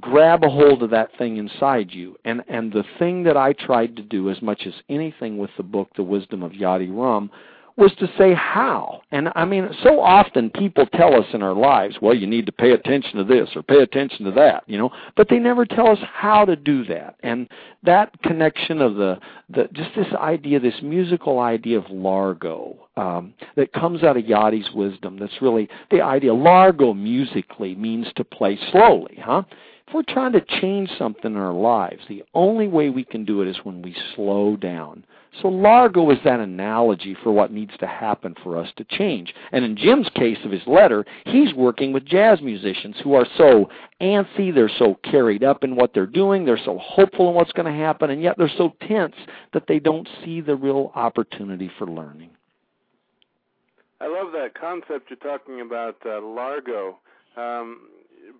grab 0.00 0.44
a 0.44 0.48
hold 0.48 0.82
of 0.82 0.90
that 0.90 1.16
thing 1.18 1.36
inside 1.36 1.92
you. 1.92 2.16
And 2.24 2.42
and 2.48 2.72
the 2.72 2.84
thing 2.98 3.24
that 3.24 3.36
I 3.36 3.52
tried 3.52 3.96
to 3.96 4.02
do 4.02 4.30
as 4.30 4.40
much 4.42 4.62
as 4.66 4.74
anything 4.88 5.38
with 5.38 5.50
the 5.56 5.62
book, 5.62 5.90
The 5.96 6.02
Wisdom 6.02 6.42
of 6.42 6.52
Yawdy 6.52 6.90
Rum, 6.90 7.30
was 7.76 7.92
to 7.98 8.06
say 8.18 8.34
how. 8.34 9.02
And 9.10 9.30
I 9.34 9.44
mean, 9.44 9.68
so 9.82 10.00
often 10.00 10.50
people 10.50 10.86
tell 10.86 11.14
us 11.14 11.26
in 11.32 11.42
our 11.42 11.54
lives, 11.54 11.96
well, 12.00 12.14
you 12.14 12.26
need 12.26 12.46
to 12.46 12.52
pay 12.52 12.72
attention 12.72 13.16
to 13.16 13.24
this 13.24 13.48
or 13.54 13.62
pay 13.62 13.78
attention 13.82 14.24
to 14.26 14.32
that, 14.32 14.64
you 14.66 14.78
know, 14.78 14.90
but 15.16 15.28
they 15.28 15.38
never 15.38 15.64
tell 15.64 15.88
us 15.88 15.98
how 16.12 16.44
to 16.44 16.56
do 16.56 16.84
that. 16.86 17.16
And 17.22 17.48
that 17.82 18.20
connection 18.22 18.80
of 18.80 18.96
the, 18.96 19.18
the 19.48 19.68
just 19.72 19.90
this 19.96 20.12
idea, 20.14 20.60
this 20.60 20.82
musical 20.82 21.38
idea 21.40 21.78
of 21.78 21.90
largo, 21.90 22.76
um, 22.96 23.34
that 23.56 23.72
comes 23.72 24.02
out 24.02 24.16
of 24.16 24.24
Yawdy's 24.24 24.70
wisdom. 24.74 25.18
That's 25.18 25.40
really 25.40 25.68
the 25.90 26.02
idea. 26.02 26.34
Largo 26.34 26.92
musically 26.92 27.74
means 27.74 28.06
to 28.16 28.24
play 28.24 28.58
slowly, 28.70 29.18
huh? 29.22 29.42
If 29.88 29.94
we're 29.94 30.02
trying 30.14 30.32
to 30.32 30.60
change 30.60 30.88
something 30.98 31.32
in 31.32 31.36
our 31.36 31.52
lives, 31.52 32.02
the 32.08 32.22
only 32.32 32.68
way 32.68 32.90
we 32.90 33.04
can 33.04 33.24
do 33.24 33.42
it 33.42 33.48
is 33.48 33.56
when 33.64 33.82
we 33.82 33.96
slow 34.14 34.56
down 34.56 35.04
So 35.40 35.48
Largo 35.48 36.10
is 36.10 36.18
that 36.24 36.40
analogy 36.40 37.16
for 37.22 37.30
what 37.30 37.52
needs 37.52 37.72
to 37.78 37.86
happen 37.86 38.34
for 38.42 38.58
us 38.58 38.68
to 38.76 38.84
change. 38.84 39.32
And 39.52 39.64
in 39.64 39.76
Jim's 39.76 40.08
case 40.14 40.38
of 40.44 40.50
his 40.50 40.66
letter, 40.66 41.04
he's 41.24 41.54
working 41.54 41.92
with 41.92 42.04
jazz 42.04 42.40
musicians 42.40 42.96
who 43.02 43.14
are 43.14 43.26
so 43.36 43.68
antsy, 44.00 44.52
they're 44.52 44.70
so 44.78 44.98
carried 45.04 45.44
up 45.44 45.62
in 45.62 45.76
what 45.76 45.94
they're 45.94 46.06
doing, 46.06 46.44
they're 46.44 46.58
so 46.64 46.78
hopeful 46.82 47.28
in 47.28 47.34
what's 47.34 47.52
going 47.52 47.72
to 47.72 47.78
happen, 47.78 48.10
and 48.10 48.22
yet 48.22 48.36
they're 48.38 48.50
so 48.58 48.74
tense 48.88 49.14
that 49.52 49.64
they 49.68 49.78
don't 49.78 50.08
see 50.24 50.40
the 50.40 50.56
real 50.56 50.90
opportunity 50.94 51.70
for 51.78 51.86
learning. 51.86 52.30
I 54.00 54.08
love 54.08 54.32
that 54.32 54.54
concept 54.58 55.10
you're 55.10 55.18
talking 55.18 55.60
about, 55.60 55.96
uh, 56.04 56.20
Largo. 56.22 56.98
Um, 57.36 57.82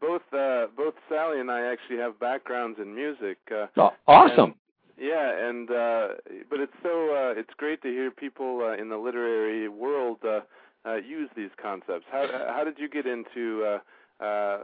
both 0.01 0.22
uh, 0.32 0.66
both 0.76 0.95
Sally 1.09 1.41
and 1.41 1.51
I 1.51 1.70
actually 1.70 1.99
have 1.99 2.18
backgrounds 2.18 2.78
in 2.80 2.95
music. 2.95 3.38
Uh, 3.51 3.66
oh, 3.76 3.91
awesome. 4.07 4.55
Yeah, 5.01 5.48
and 5.48 5.70
uh, 5.70 6.09
but 6.51 6.61
it's 6.61 6.76
so 6.82 7.16
uh, 7.16 7.40
it's 7.40 7.55
great 7.57 7.80
to 7.82 7.88
hear 7.88 8.11
people 8.11 8.61
uh, 8.62 8.76
in 8.80 8.90
the 8.90 8.98
literary 8.98 9.66
world 9.66 10.18
uh, 10.22 10.40
uh, 10.86 10.96
use 10.96 11.30
these 11.34 11.48
concepts. 11.61 12.05
How 12.12 12.28
how 12.55 12.64
did 12.64 12.78
you 12.78 12.86
get 12.86 13.07
into 13.07 13.64
uh, 14.20 14.22
uh, 14.22 14.59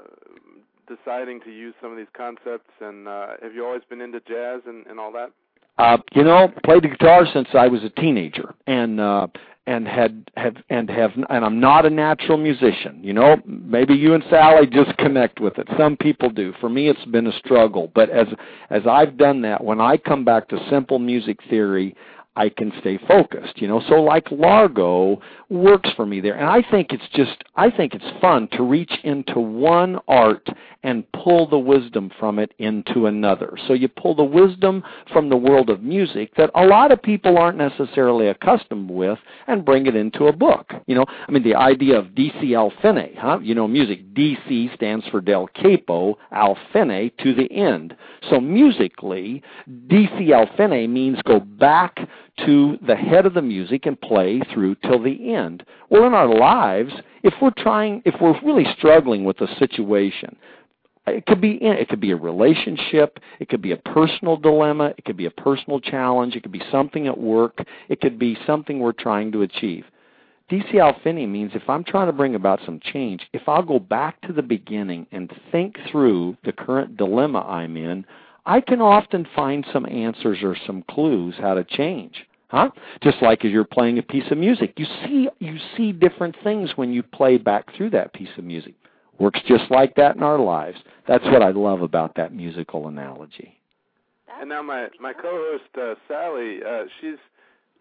deciding 0.86 1.40
to 1.40 1.50
use 1.50 1.74
some 1.80 1.90
of 1.90 1.96
these 1.96 2.12
concepts? 2.14 2.70
And 2.82 3.08
uh, 3.08 3.28
have 3.40 3.54
you 3.54 3.64
always 3.64 3.82
been 3.88 4.02
into 4.02 4.20
jazz 4.20 4.60
and, 4.66 4.86
and 4.86 5.00
all 5.00 5.10
that? 5.12 5.32
Uh, 5.78 5.98
you 6.14 6.24
know, 6.24 6.52
played 6.64 6.82
the 6.82 6.88
guitar 6.88 7.26
since 7.32 7.48
I 7.52 7.68
was 7.68 7.84
a 7.84 7.90
teenager, 7.90 8.54
and 8.66 8.98
uh, 8.98 9.26
and 9.66 9.86
had 9.86 10.30
have 10.36 10.56
and 10.70 10.88
have 10.88 11.10
and 11.28 11.44
I'm 11.44 11.60
not 11.60 11.84
a 11.84 11.90
natural 11.90 12.38
musician. 12.38 13.00
You 13.02 13.12
know, 13.12 13.36
maybe 13.44 13.94
you 13.94 14.14
and 14.14 14.24
Sally 14.30 14.66
just 14.66 14.96
connect 14.96 15.40
with 15.40 15.58
it. 15.58 15.68
Some 15.76 15.96
people 15.96 16.30
do. 16.30 16.54
For 16.60 16.68
me, 16.68 16.88
it's 16.88 17.04
been 17.06 17.26
a 17.26 17.38
struggle. 17.38 17.90
But 17.94 18.10
as 18.10 18.28
as 18.70 18.82
I've 18.88 19.18
done 19.18 19.42
that, 19.42 19.62
when 19.62 19.80
I 19.80 19.96
come 19.96 20.24
back 20.24 20.48
to 20.48 20.58
simple 20.70 20.98
music 20.98 21.38
theory, 21.50 21.94
I 22.36 22.50
can 22.50 22.70
stay 22.80 22.98
focused, 23.08 23.60
you 23.60 23.66
know. 23.66 23.82
So 23.88 23.94
like 23.94 24.30
Largo 24.30 25.20
works 25.48 25.90
for 25.96 26.04
me 26.04 26.20
there. 26.20 26.34
And 26.34 26.46
I 26.46 26.62
think 26.70 26.92
it's 26.92 27.08
just 27.14 27.42
I 27.56 27.70
think 27.70 27.94
it's 27.94 28.20
fun 28.20 28.48
to 28.52 28.62
reach 28.62 28.92
into 29.04 29.40
one 29.40 29.98
art 30.06 30.46
and 30.82 31.10
pull 31.12 31.48
the 31.48 31.58
wisdom 31.58 32.10
from 32.18 32.38
it 32.38 32.52
into 32.58 33.06
another. 33.06 33.56
So 33.66 33.72
you 33.72 33.88
pull 33.88 34.14
the 34.14 34.22
wisdom 34.22 34.84
from 35.12 35.28
the 35.28 35.36
world 35.36 35.70
of 35.70 35.82
music 35.82 36.34
that 36.36 36.50
a 36.54 36.64
lot 36.64 36.92
of 36.92 37.02
people 37.02 37.38
aren't 37.38 37.58
necessarily 37.58 38.28
accustomed 38.28 38.90
with 38.90 39.18
and 39.46 39.64
bring 39.64 39.86
it 39.86 39.96
into 39.96 40.26
a 40.26 40.32
book. 40.32 40.72
You 40.86 40.96
know, 40.96 41.04
I 41.08 41.32
mean 41.32 41.42
the 41.42 41.54
idea 41.54 41.98
of 41.98 42.08
DC 42.08 42.54
al 42.54 42.72
fine, 42.82 43.14
huh? 43.18 43.38
You 43.42 43.54
know, 43.54 43.66
music 43.66 44.14
DC 44.14 44.74
stands 44.74 45.06
for 45.10 45.20
del 45.20 45.48
capo, 45.48 46.18
al 46.32 46.58
fine 46.72 47.10
to 47.22 47.34
the 47.34 47.50
end. 47.50 47.96
So 48.30 48.40
musically, 48.40 49.42
DC 49.68 50.30
al 50.30 50.48
fine 50.56 50.92
means 50.92 51.18
go 51.24 51.40
back 51.40 51.98
to 52.44 52.76
the 52.86 52.96
head 52.96 53.26
of 53.26 53.34
the 53.34 53.42
music 53.42 53.86
and 53.86 54.00
play 54.00 54.40
through 54.52 54.74
till 54.76 55.02
the 55.02 55.34
end. 55.34 55.64
Well, 55.88 56.06
in 56.06 56.14
our 56.14 56.28
lives, 56.28 56.92
if 57.22 57.34
we're 57.40 57.52
trying, 57.56 58.02
if 58.04 58.14
we're 58.20 58.38
really 58.42 58.66
struggling 58.76 59.24
with 59.24 59.40
a 59.40 59.54
situation, 59.58 60.36
it 61.06 61.24
could 61.26 61.40
be 61.40 61.58
it 61.62 61.88
could 61.88 62.00
be 62.00 62.10
a 62.10 62.16
relationship, 62.16 63.18
it 63.38 63.48
could 63.48 63.62
be 63.62 63.72
a 63.72 63.76
personal 63.76 64.36
dilemma, 64.36 64.92
it 64.98 65.04
could 65.04 65.16
be 65.16 65.26
a 65.26 65.30
personal 65.30 65.80
challenge, 65.80 66.34
it 66.34 66.42
could 66.42 66.52
be 66.52 66.62
something 66.70 67.06
at 67.06 67.16
work, 67.16 67.58
it 67.88 68.00
could 68.00 68.18
be 68.18 68.36
something 68.46 68.80
we're 68.80 68.92
trying 68.92 69.32
to 69.32 69.42
achieve. 69.42 69.84
DC 70.50 70.76
al 70.76 70.96
fine 71.02 71.30
means 71.30 71.52
if 71.54 71.68
I'm 71.68 71.82
trying 71.82 72.06
to 72.06 72.12
bring 72.12 72.34
about 72.34 72.60
some 72.64 72.80
change, 72.80 73.26
if 73.32 73.42
I'll 73.48 73.62
go 73.62 73.78
back 73.78 74.20
to 74.22 74.32
the 74.32 74.42
beginning 74.42 75.06
and 75.10 75.32
think 75.50 75.76
through 75.90 76.36
the 76.44 76.52
current 76.52 76.96
dilemma 76.96 77.40
I'm 77.40 77.76
in, 77.76 78.04
I 78.46 78.60
can 78.60 78.80
often 78.80 79.26
find 79.34 79.66
some 79.72 79.86
answers 79.86 80.38
or 80.42 80.56
some 80.66 80.84
clues 80.88 81.34
how 81.38 81.54
to 81.54 81.64
change. 81.64 82.26
Huh? 82.48 82.70
Just 83.02 83.20
like 83.20 83.44
as 83.44 83.50
you're 83.50 83.64
playing 83.64 83.98
a 83.98 84.02
piece 84.02 84.30
of 84.30 84.38
music. 84.38 84.74
You 84.76 84.86
see 85.04 85.28
you 85.40 85.56
see 85.76 85.90
different 85.90 86.36
things 86.44 86.70
when 86.76 86.92
you 86.92 87.02
play 87.02 87.38
back 87.38 87.64
through 87.76 87.90
that 87.90 88.12
piece 88.12 88.28
of 88.38 88.44
music. 88.44 88.74
Works 89.18 89.40
just 89.48 89.64
like 89.70 89.96
that 89.96 90.14
in 90.14 90.22
our 90.22 90.38
lives. 90.38 90.78
That's 91.08 91.24
what 91.24 91.42
I 91.42 91.50
love 91.50 91.82
about 91.82 92.14
that 92.16 92.32
musical 92.32 92.86
analogy. 92.86 93.58
And 94.40 94.48
now 94.48 94.62
my 94.62 94.88
my 95.00 95.12
co-host 95.12 95.64
uh, 95.76 95.94
Sally, 96.06 96.60
uh, 96.62 96.84
she's 97.00 97.18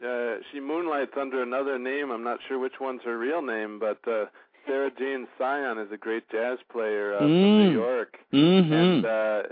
uh, 0.04 0.38
she 0.52 0.60
moonlights 0.60 1.12
under 1.20 1.44
another 1.44 1.78
name. 1.78 2.10
I'm 2.10 2.24
not 2.24 2.40
sure 2.48 2.58
which 2.58 2.80
one's 2.82 3.02
her 3.06 3.20
real 3.20 3.44
name, 3.44 3.80
but 3.80 4.00
uh, 4.12 4.26
Sarah 4.66 4.92
Jane 4.98 5.28
Scion 5.38 5.78
is 5.78 5.92
a 5.92 5.98
great 5.98 6.28
jazz 6.32 6.58
player 6.72 7.16
uh, 7.16 7.22
mm. 7.22 7.22
from 7.22 7.60
New 7.60 7.72
York. 7.72 8.18
Mm-hmm. 8.34 8.74
And 8.74 9.06
uh, 9.06 9.44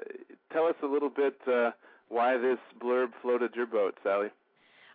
tell 0.53 0.65
us 0.69 0.77
a 0.83 0.87
little 0.87 1.09
bit 1.09 1.35
uh, 1.49 1.71
why 2.07 2.37
this 2.37 2.61
blurb 2.77 3.09
floated 3.21 3.51
your 3.57 3.65
boat, 3.65 3.97
Sally. 4.05 4.29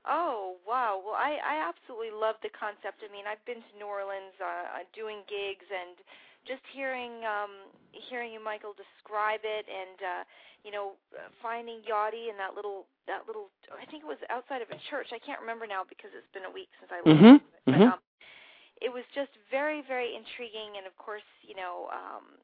Oh 0.06 0.56
wow! 0.64 1.02
Well, 1.02 1.18
I 1.18 1.36
I 1.42 1.68
absolutely 1.68 2.14
love 2.14 2.38
the 2.40 2.54
concept. 2.54 3.02
I 3.04 3.10
mean, 3.12 3.26
I've 3.26 3.42
been 3.44 3.60
to 3.60 3.72
New 3.76 3.90
Orleans 3.90 4.32
uh, 4.40 4.80
uh, 4.80 4.84
doing 4.94 5.26
gigs, 5.28 5.66
and 5.68 5.98
just 6.46 6.62
hearing 6.72 7.26
um, 7.26 7.68
hearing 7.92 8.32
you, 8.32 8.40
Michael, 8.40 8.72
describe 8.72 9.42
it, 9.42 9.66
and 9.68 9.98
uh, 10.00 10.22
you 10.62 10.70
know, 10.70 10.96
uh, 11.12 11.28
finding 11.42 11.84
Yawdy 11.84 12.30
and 12.30 12.38
that 12.38 12.54
little 12.54 12.86
that 13.10 13.26
little. 13.26 13.52
I 13.74 13.84
think 13.90 14.06
it 14.06 14.08
was 14.08 14.22
outside 14.30 14.62
of 14.62 14.70
a 14.70 14.78
church. 14.88 15.12
I 15.12 15.20
can't 15.20 15.42
remember 15.42 15.66
now 15.66 15.82
because 15.84 16.14
it's 16.14 16.30
been 16.32 16.48
a 16.48 16.54
week 16.54 16.70
since 16.80 16.88
I 16.88 17.02
listened 17.04 17.18
mm-hmm. 17.18 17.42
to 17.42 17.44
it. 17.44 17.66
But, 17.66 17.74
mm-hmm. 17.74 17.92
um, 17.98 18.00
it 18.80 18.88
was 18.94 19.04
just 19.12 19.34
very 19.50 19.82
very 19.84 20.14
intriguing, 20.14 20.78
and 20.78 20.86
of 20.86 20.94
course, 20.96 21.26
you 21.42 21.58
know. 21.58 21.90
um 21.92 22.38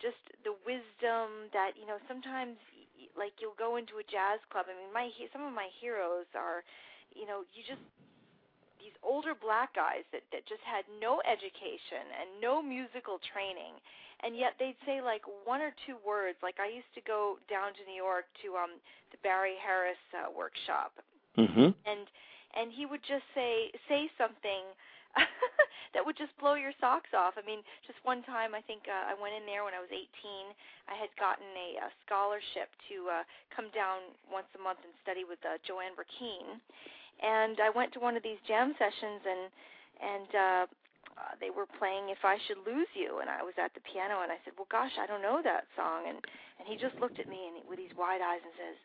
just 0.00 0.20
the 0.46 0.54
wisdom 0.66 1.50
that 1.52 1.74
you 1.78 1.86
know 1.86 1.98
sometimes 2.06 2.58
like 3.18 3.34
you'll 3.42 3.58
go 3.58 3.76
into 3.76 3.98
a 3.98 4.06
jazz 4.06 4.38
club. 4.50 4.66
I 4.70 4.74
mean 4.74 4.92
my 4.94 5.10
some 5.32 5.42
of 5.42 5.52
my 5.52 5.68
heroes 5.78 6.28
are 6.34 6.62
you 7.14 7.26
know 7.26 7.42
you 7.54 7.62
just 7.66 7.82
these 8.78 8.94
older 9.02 9.34
black 9.34 9.74
guys 9.74 10.06
that 10.14 10.22
that 10.30 10.46
just 10.46 10.62
had 10.62 10.86
no 11.02 11.18
education 11.26 12.06
and 12.14 12.38
no 12.38 12.62
musical 12.62 13.18
training 13.34 13.74
and 14.22 14.34
yet 14.34 14.58
they'd 14.58 14.78
say 14.86 14.98
like 15.02 15.22
one 15.46 15.62
or 15.62 15.74
two 15.86 15.98
words. 16.06 16.38
Like 16.42 16.58
i 16.62 16.70
used 16.70 16.90
to 16.94 17.02
go 17.02 17.38
down 17.50 17.74
to 17.74 17.82
new 17.86 17.98
york 17.98 18.26
to 18.46 18.54
um 18.58 18.78
the 19.10 19.18
barry 19.22 19.58
harris 19.58 20.00
uh, 20.14 20.30
workshop. 20.30 20.94
Mm-hmm. 21.38 21.70
and 21.86 22.04
and 22.56 22.72
he 22.72 22.86
would 22.86 23.02
just 23.06 23.26
say 23.34 23.70
say 23.86 24.10
something 24.18 24.66
that 25.94 26.04
would 26.04 26.16
just 26.16 26.34
blow 26.36 26.54
your 26.54 26.76
socks 26.80 27.10
off. 27.16 27.40
I 27.40 27.44
mean, 27.44 27.64
just 27.86 27.98
one 28.04 28.22
time, 28.24 28.52
I 28.52 28.60
think 28.64 28.84
uh, 28.88 29.08
I 29.08 29.14
went 29.16 29.36
in 29.36 29.48
there 29.48 29.64
when 29.64 29.72
I 29.72 29.80
was 29.80 29.92
18. 29.92 30.04
I 30.88 30.96
had 30.96 31.12
gotten 31.16 31.48
a, 31.56 31.68
a 31.84 31.88
scholarship 32.04 32.68
to 32.92 32.96
uh, 33.08 33.24
come 33.54 33.72
down 33.72 34.12
once 34.28 34.48
a 34.56 34.60
month 34.60 34.84
and 34.84 34.92
study 35.00 35.24
with 35.24 35.40
uh, 35.44 35.56
JoAnne 35.64 35.96
Brackeen, 35.96 36.60
and 37.20 37.58
I 37.60 37.70
went 37.72 37.92
to 37.96 38.00
one 38.00 38.16
of 38.16 38.22
these 38.22 38.40
jam 38.46 38.74
sessions 38.78 39.22
and 39.24 39.42
and 39.98 40.30
uh, 40.30 40.64
uh, 41.18 41.34
they 41.40 41.50
were 41.50 41.66
playing 41.66 42.10
"If 42.10 42.22
I 42.22 42.38
Should 42.46 42.62
Lose 42.62 42.86
You," 42.94 43.18
and 43.18 43.28
I 43.28 43.42
was 43.42 43.54
at 43.58 43.74
the 43.74 43.82
piano 43.82 44.22
and 44.22 44.30
I 44.30 44.38
said, 44.44 44.54
"Well, 44.56 44.70
gosh, 44.70 44.94
I 45.00 45.06
don't 45.06 45.22
know 45.22 45.42
that 45.42 45.66
song," 45.74 46.06
and 46.06 46.18
and 46.58 46.68
he 46.68 46.76
just 46.76 46.94
looked 47.02 47.18
at 47.18 47.28
me 47.28 47.50
and 47.50 47.58
he, 47.58 47.62
with 47.68 47.78
these 47.78 47.94
wide 47.98 48.22
eyes 48.22 48.40
and 48.44 48.54
says, 48.54 48.78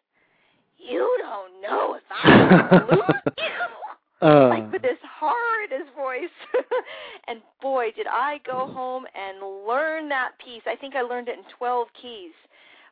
"You 0.81 1.05
don't 1.21 1.61
know 1.61 1.93
if 1.95 2.03
I 2.09 2.73
should 2.73 2.89
lose 2.89 3.37
you." 3.37 3.82
Uh. 4.23 4.47
like 4.47 4.71
with 4.71 4.81
this 4.81 4.97
horror 5.19 5.63
in 5.65 5.79
his 5.79 5.89
voice. 5.95 6.35
and 7.27 7.41
boy, 7.61 7.87
did 7.95 8.07
I 8.07 8.39
go 8.45 8.67
home 8.67 9.05
and 9.15 9.67
learn 9.67 10.07
that 10.09 10.31
piece. 10.43 10.63
I 10.65 10.75
think 10.75 10.95
I 10.95 11.01
learned 11.01 11.27
it 11.27 11.37
in 11.37 11.43
12 11.57 11.87
keys. 12.01 12.31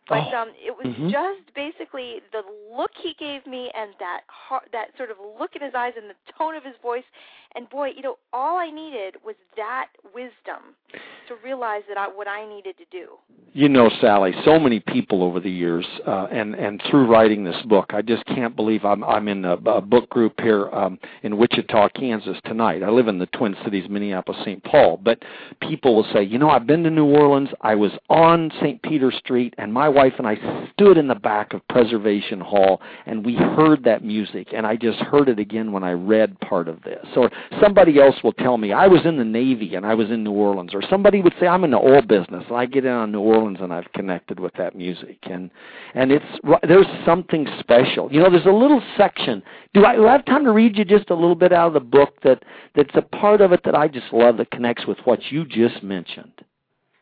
But 0.08 0.28
oh. 0.34 0.38
um 0.38 0.50
it 0.56 0.76
was 0.76 0.94
mm-hmm. 0.94 1.10
just 1.10 1.54
basically 1.56 2.22
the 2.32 2.44
look 2.76 2.92
he 3.02 3.14
gave 3.20 3.46
me 3.46 3.72
and 3.76 3.92
that 4.00 4.22
heart, 4.28 4.70
that 4.74 4.90
sort 4.98 5.12
of 5.12 5.18
look 5.40 5.56
in 5.56 5.62
his 5.62 5.74
eyes 5.76 5.94
and 5.96 6.10
the 6.10 6.16
tone 6.38 6.56
of 6.56 6.64
his 6.64 6.76
voice 6.82 7.04
and 7.56 7.70
boy, 7.70 7.90
you 7.96 8.02
know, 8.02 8.18
all 8.32 8.58
I 8.58 8.72
needed 8.72 9.16
was 9.26 9.36
that 9.58 9.88
wisdom 10.14 10.76
to 11.28 11.36
realize 11.44 11.82
that 11.90 11.98
I, 11.98 12.08
what 12.08 12.28
I 12.28 12.48
needed 12.48 12.76
to 12.78 12.86
do. 12.92 13.08
You 13.54 13.68
know, 13.68 13.90
Sally, 14.00 14.34
so 14.46 14.58
many 14.58 14.80
people 14.80 15.22
over 15.22 15.42
the 15.42 15.52
years, 15.52 15.86
uh, 16.08 16.28
and 16.32 16.56
and 16.56 16.82
through 16.90 17.08
writing 17.08 17.44
this 17.44 17.62
book, 17.66 17.88
I 17.90 18.02
just 18.02 18.26
can't 18.26 18.56
believe 18.56 18.86
I'm 18.86 19.04
I'm 19.04 19.28
in 19.28 19.44
a, 19.44 19.56
a 19.56 19.82
book 19.82 20.10
group 20.10 20.40
here 20.40 20.70
um, 20.70 20.98
in 21.24 21.38
Wichita, 21.38 21.90
Kansas 21.90 22.38
tonight. 22.46 22.84
I 22.84 22.90
live 22.90 23.10
in 23.10 23.20
the 23.20 23.26
Twin 23.28 23.54
Cities, 23.66 23.90
Minneapolis, 23.90 24.40
St. 24.46 24.64
Paul, 24.64 25.02
but 25.04 25.22
people 25.60 25.94
will 25.94 26.08
say, 26.14 26.24
you 26.24 26.38
know, 26.38 26.50
I've 26.50 26.66
been 26.66 26.84
to 26.84 26.90
New 26.90 27.06
Orleans. 27.06 27.50
I 27.60 27.76
was 27.76 27.92
on 28.10 28.50
St. 28.62 28.82
Peter 28.84 29.12
Street, 29.12 29.54
and 29.58 29.74
my 29.74 29.90
wife 29.92 30.14
and 30.18 30.28
I 30.28 30.38
stood 30.74 30.98
in 30.98 31.08
the 31.08 31.16
back 31.16 31.54
of 31.54 31.68
Preservation 31.68 32.40
Hall, 32.40 32.82
and 33.06 33.26
we 33.26 33.36
heard 33.36 33.84
that 33.84 34.04
music, 34.04 34.50
and 34.54 34.66
I 34.66 34.76
just 34.76 35.00
heard 35.00 35.30
it 35.30 35.40
again 35.40 35.72
when 35.72 35.84
I 35.84 35.92
read 35.92 36.40
part 36.40 36.68
of 36.68 36.82
this. 36.84 37.06
Or 37.16 37.30
somebody 37.62 38.00
else 38.00 38.16
will 38.24 38.34
tell 38.34 38.58
me 38.58 38.74
I 38.74 38.88
was 38.88 39.02
in 39.06 39.18
the 39.18 39.26
Navy 39.26 39.76
and 39.76 39.86
I 39.86 39.94
was 39.94 40.10
in 40.10 40.24
New 40.24 40.32
Orleans, 40.32 40.74
or 40.74 40.82
somebody 40.90 41.22
would 41.22 41.34
say 41.40 41.48
I'm 41.48 41.64
in 41.64 41.72
the 41.72 41.78
oil 41.78 42.02
business 42.02 42.44
and 42.48 42.58
I 42.58 42.66
get 42.66 42.86
in 42.86 42.92
on 42.92 43.12
New 43.12 43.22
Orleans 43.22 43.60
and 43.62 43.74
I've 43.74 43.92
connected 43.94 44.40
with 44.40 44.54
that 44.58 44.76
music, 44.76 45.18
and 45.24 45.50
and 45.94 46.12
it's 46.12 46.26
there's 46.68 46.88
something 47.06 47.48
special. 47.60 48.12
You 48.12 48.22
know, 48.22 48.30
there's 48.30 48.46
a 48.46 48.52
little 48.52 48.82
section. 48.98 49.44
Do 49.74 49.86
I, 49.86 49.96
do 49.96 50.08
I 50.08 50.14
have 50.14 50.26
time 50.26 50.44
to 50.46 50.52
read 50.52 50.78
you 50.78 50.86
just 50.86 51.10
a 51.10 51.16
little 51.16 51.36
bit 51.36 51.54
out 51.54 51.68
of 51.68 51.74
the 51.74 51.80
book 51.80 52.22
that 52.24 52.44
that's 52.76 52.96
a 52.96 53.02
part 53.02 53.42
of 53.42 53.52
it 53.52 53.62
that 53.66 53.76
I 53.76 53.88
just 53.88 54.12
love 54.12 54.38
that 54.38 54.52
connects 54.52 54.86
with 54.86 54.98
what 55.06 55.20
you 55.30 55.46
just 55.46 55.84
mentioned? 55.84 56.34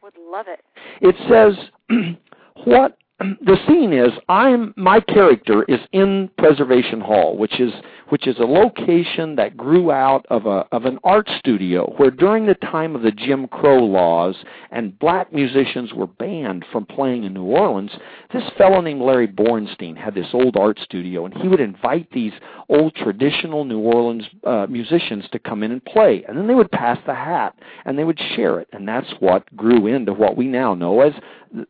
Would 0.02 0.14
love 0.32 0.46
it. 0.48 0.62
It 1.02 1.16
says, 1.30 1.56
"What 2.66 2.98
the 3.20 3.58
scene 3.68 3.92
is 3.92 4.12
I'm 4.30 4.74
my 4.78 5.02
character 5.02 5.64
is 5.64 5.80
in 5.92 6.30
Preservation 6.38 7.02
Hall, 7.02 7.38
which 7.38 7.60
is 7.60 7.74
which 8.10 8.28
is 8.28 8.38
a 8.40 8.46
location 8.46 9.36
that 9.36 9.58
grew 9.58 9.92
out 9.92 10.26
of 10.30 10.46
a 10.46 10.66
of 10.72 10.86
an 10.86 11.00
art 11.04 11.30
studio 11.38 11.94
where 11.98 12.12
during 12.12 12.46
the 12.46 12.56
time 12.56 12.96
of 12.96 13.02
the 13.02 13.12
Jim 13.12 13.48
Crow 13.48 13.84
laws 13.84 14.36
and 14.72 14.98
black 15.00 15.34
musicians 15.34 15.94
were 15.94 16.08
banned 16.08 16.66
from 16.72 16.86
playing 16.86 17.26
in 17.26 17.34
New 17.34 17.44
Orleans, 17.44 17.92
this 18.34 18.44
fellow 18.58 18.82
named 18.82 19.02
Larry 19.02 19.28
Borenstein 19.28 19.98
had 19.98 20.16
this 20.16 20.28
old 20.34 20.56
art 20.56 20.80
studio 20.80 21.26
and 21.26 21.34
he 21.36 21.48
would 21.48 21.60
invite 21.60 22.10
these 22.12 22.34
old 22.70 22.96
traditional 22.96 23.66
New 23.66 23.80
Orleans 23.80 24.24
uh, 24.46 24.66
musicians 24.70 25.26
to 25.32 25.40
come 25.40 25.62
in 25.64 25.72
and 25.72 25.84
play. 25.84 26.24
And 26.28 26.38
then 26.38 26.48
they 26.48 26.56
would 26.56 26.72
pass 26.72 26.98
the 27.06 27.16
hat 27.16 27.56
and 27.86 27.98
they 27.98 28.04
would 28.04 28.20
share 28.36 28.60
it. 28.60 28.70
And 28.72 28.88
that's 28.88 29.12
what 29.20 29.56
grew 29.56 29.88
into 29.88 30.14
what 30.14 30.38
we 30.38 30.48
now 30.48 30.74
know 30.74 31.02
as 31.02 31.14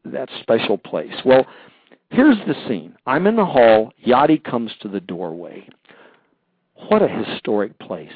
that 0.05 0.29
special 0.41 0.77
place. 0.77 1.13
Well, 1.25 1.45
here's 2.09 2.37
the 2.47 2.55
scene. 2.67 2.95
I'm 3.05 3.27
in 3.27 3.35
the 3.35 3.45
hall, 3.45 3.93
Yawdy 4.05 4.43
comes 4.43 4.71
to 4.81 4.87
the 4.87 4.99
doorway 4.99 5.67
what 6.87 7.01
a 7.01 7.07
historic 7.07 7.77
place. 7.79 8.11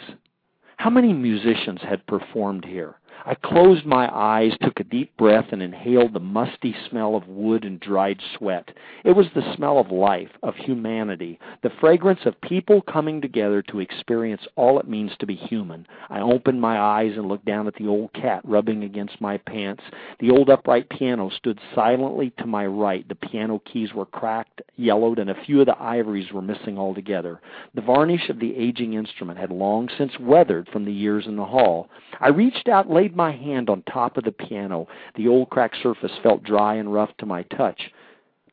How 0.78 0.89
many 0.89 1.14
musicians 1.14 1.82
had 1.82 2.05
performed 2.07 2.66
here? 2.66 2.95
I 3.26 3.36
closed 3.36 3.86
my 3.86 4.13
eyes, 4.13 4.51
took 4.61 4.82
a 4.82 4.84
deep 4.84 5.15
breath, 5.15 5.45
and 5.53 5.61
inhaled 5.61 6.11
the 6.13 6.19
musty 6.19 6.76
smell 6.89 7.15
of 7.15 7.26
wood 7.26 7.63
and 7.63 7.80
dried 7.80 8.19
sweat. 8.38 8.69
It 9.05 9.15
was 9.15 9.28
the 9.34 9.55
smell 9.55 9.80
of 9.80 9.91
life, 9.91 10.28
of 10.41 10.55
humanity, 10.57 11.39
the 11.61 11.69
fragrance 11.80 12.19
of 12.26 12.39
people 12.41 12.82
coming 12.82 13.21
together 13.21 13.61
to 13.61 13.80
experience 13.80 14.41
all 14.57 14.78
it 14.78 14.89
means 14.89 15.11
to 15.19 15.26
be 15.26 15.36
human. 15.36 15.88
I 16.09 16.19
opened 16.19 16.59
my 16.59 16.78
eyes 16.78 17.13
and 17.15 17.30
looked 17.30 17.45
down 17.45 17.65
at 17.65 17.76
the 17.76 17.88
old 17.88 18.11
cat 18.11 18.41
rubbing 18.43 18.84
against 18.84 19.21
my 19.21 19.38
pants. 19.38 19.84
The 20.19 20.30
old 20.30 20.49
upright 20.49 20.89
piano 20.89 21.30
stood 21.30 21.59
silently 21.74 22.34
to 22.39 22.45
my 22.45 22.65
right. 22.65 23.07
The 23.07 23.15
piano 23.15 23.61
keys 23.71 23.93
were 23.93 24.05
cracked, 24.05 24.61
yellowed, 24.76 25.19
and 25.19 25.30
a 25.30 25.45
few 25.45 25.61
of 25.61 25.67
the 25.67 25.82
ivories 25.82 26.34
were 26.34 26.41
missing 26.41 26.78
altogether. 26.78 27.39
The 27.74 27.82
varnish 27.82 28.28
of 28.28 28.39
the 28.39 28.53
aging 28.53 28.95
instrument 28.95 29.39
had 29.39 29.51
long 29.51 29.88
since 29.97 30.11
weathered 30.19 30.67
from 30.67 30.84
the 30.84 30.91
years 30.91 31.26
in 31.26 31.38
the 31.38 31.45
hall. 31.45 31.88
I 32.19 32.28
reached 32.28 32.67
out, 32.67 32.89
laid 32.89 33.12
my 33.16 33.32
hand 33.32 33.70
on 33.70 33.84
top 33.84 34.18
of 34.18 34.24
the 34.24 34.32
piano. 34.32 34.88
The 35.16 35.28
old 35.28 35.49
cracked 35.49 35.78
surface 35.82 36.11
felt 36.22 36.43
dry 36.43 36.76
and 36.76 36.93
rough 36.93 37.16
to 37.18 37.26
my 37.26 37.43
touch. 37.43 37.91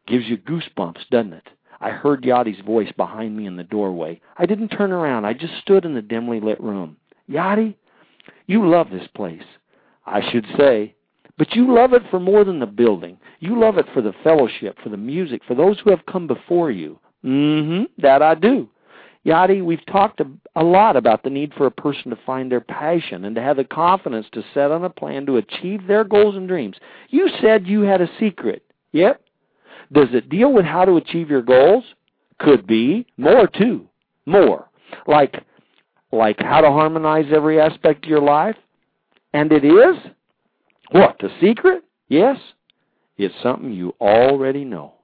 Gives 0.06 0.26
you 0.26 0.38
goosebumps, 0.38 1.08
doesn't 1.10 1.32
it? 1.32 1.48
I 1.80 1.90
heard 1.90 2.22
Yawdy's 2.22 2.64
voice 2.64 2.92
behind 2.96 3.36
me 3.36 3.46
in 3.46 3.56
the 3.56 3.64
doorway. 3.64 4.20
I 4.36 4.46
didn't 4.46 4.68
turn 4.68 4.92
around. 4.92 5.24
I 5.24 5.32
just 5.32 5.54
stood 5.62 5.84
in 5.84 5.94
the 5.94 6.02
dimly 6.02 6.40
lit 6.40 6.60
room. 6.60 6.96
Yawdy, 7.28 7.74
you 8.46 8.68
love 8.68 8.90
this 8.90 9.08
place. 9.14 9.42
I 10.06 10.20
should 10.30 10.46
say. 10.56 10.94
But 11.38 11.54
you 11.54 11.74
love 11.74 11.94
it 11.94 12.02
for 12.10 12.20
more 12.20 12.44
than 12.44 12.60
the 12.60 12.66
building. 12.66 13.16
You 13.38 13.58
love 13.58 13.78
it 13.78 13.86
for 13.94 14.02
the 14.02 14.12
fellowship, 14.22 14.76
for 14.82 14.90
the 14.90 14.96
music, 14.98 15.40
for 15.46 15.54
those 15.54 15.78
who 15.80 15.90
have 15.90 16.04
come 16.04 16.26
before 16.26 16.70
you. 16.70 16.98
Mm-hmm, 17.24 17.84
that 18.02 18.20
I 18.20 18.34
do. 18.34 18.68
Yawdy, 19.26 19.62
we've 19.62 19.84
talked 19.86 20.20
a, 20.20 20.26
a 20.56 20.64
lot 20.64 20.96
about 20.96 21.22
the 21.22 21.30
need 21.30 21.52
for 21.54 21.66
a 21.66 21.70
person 21.70 22.10
to 22.10 22.18
find 22.24 22.50
their 22.50 22.60
passion 22.60 23.26
and 23.26 23.36
to 23.36 23.42
have 23.42 23.58
the 23.58 23.64
confidence 23.64 24.26
to 24.32 24.42
set 24.54 24.70
on 24.70 24.84
a 24.84 24.90
plan 24.90 25.26
to 25.26 25.36
achieve 25.36 25.86
their 25.86 26.04
goals 26.04 26.36
and 26.36 26.48
dreams. 26.48 26.76
You 27.10 27.28
said 27.40 27.66
you 27.66 27.82
had 27.82 28.00
a 28.00 28.08
secret. 28.18 28.62
Yep. 28.92 29.20
Does 29.92 30.08
it 30.12 30.30
deal 30.30 30.52
with 30.52 30.64
how 30.64 30.84
to 30.84 30.96
achieve 30.96 31.28
your 31.28 31.42
goals? 31.42 31.84
Could 32.38 32.66
be. 32.66 33.06
More 33.18 33.46
too. 33.46 33.86
More. 34.24 34.68
Like 35.06 35.44
like 36.12 36.40
how 36.40 36.60
to 36.60 36.70
harmonize 36.70 37.26
every 37.32 37.60
aspect 37.60 38.04
of 38.04 38.10
your 38.10 38.22
life? 38.22 38.56
And 39.32 39.52
it 39.52 39.64
is? 39.64 39.96
What, 40.90 41.16
the 41.20 41.28
secret? 41.40 41.84
Yes. 42.08 42.36
It's 43.16 43.34
something 43.42 43.72
you 43.72 43.94
already 44.00 44.64
know. 44.64 44.94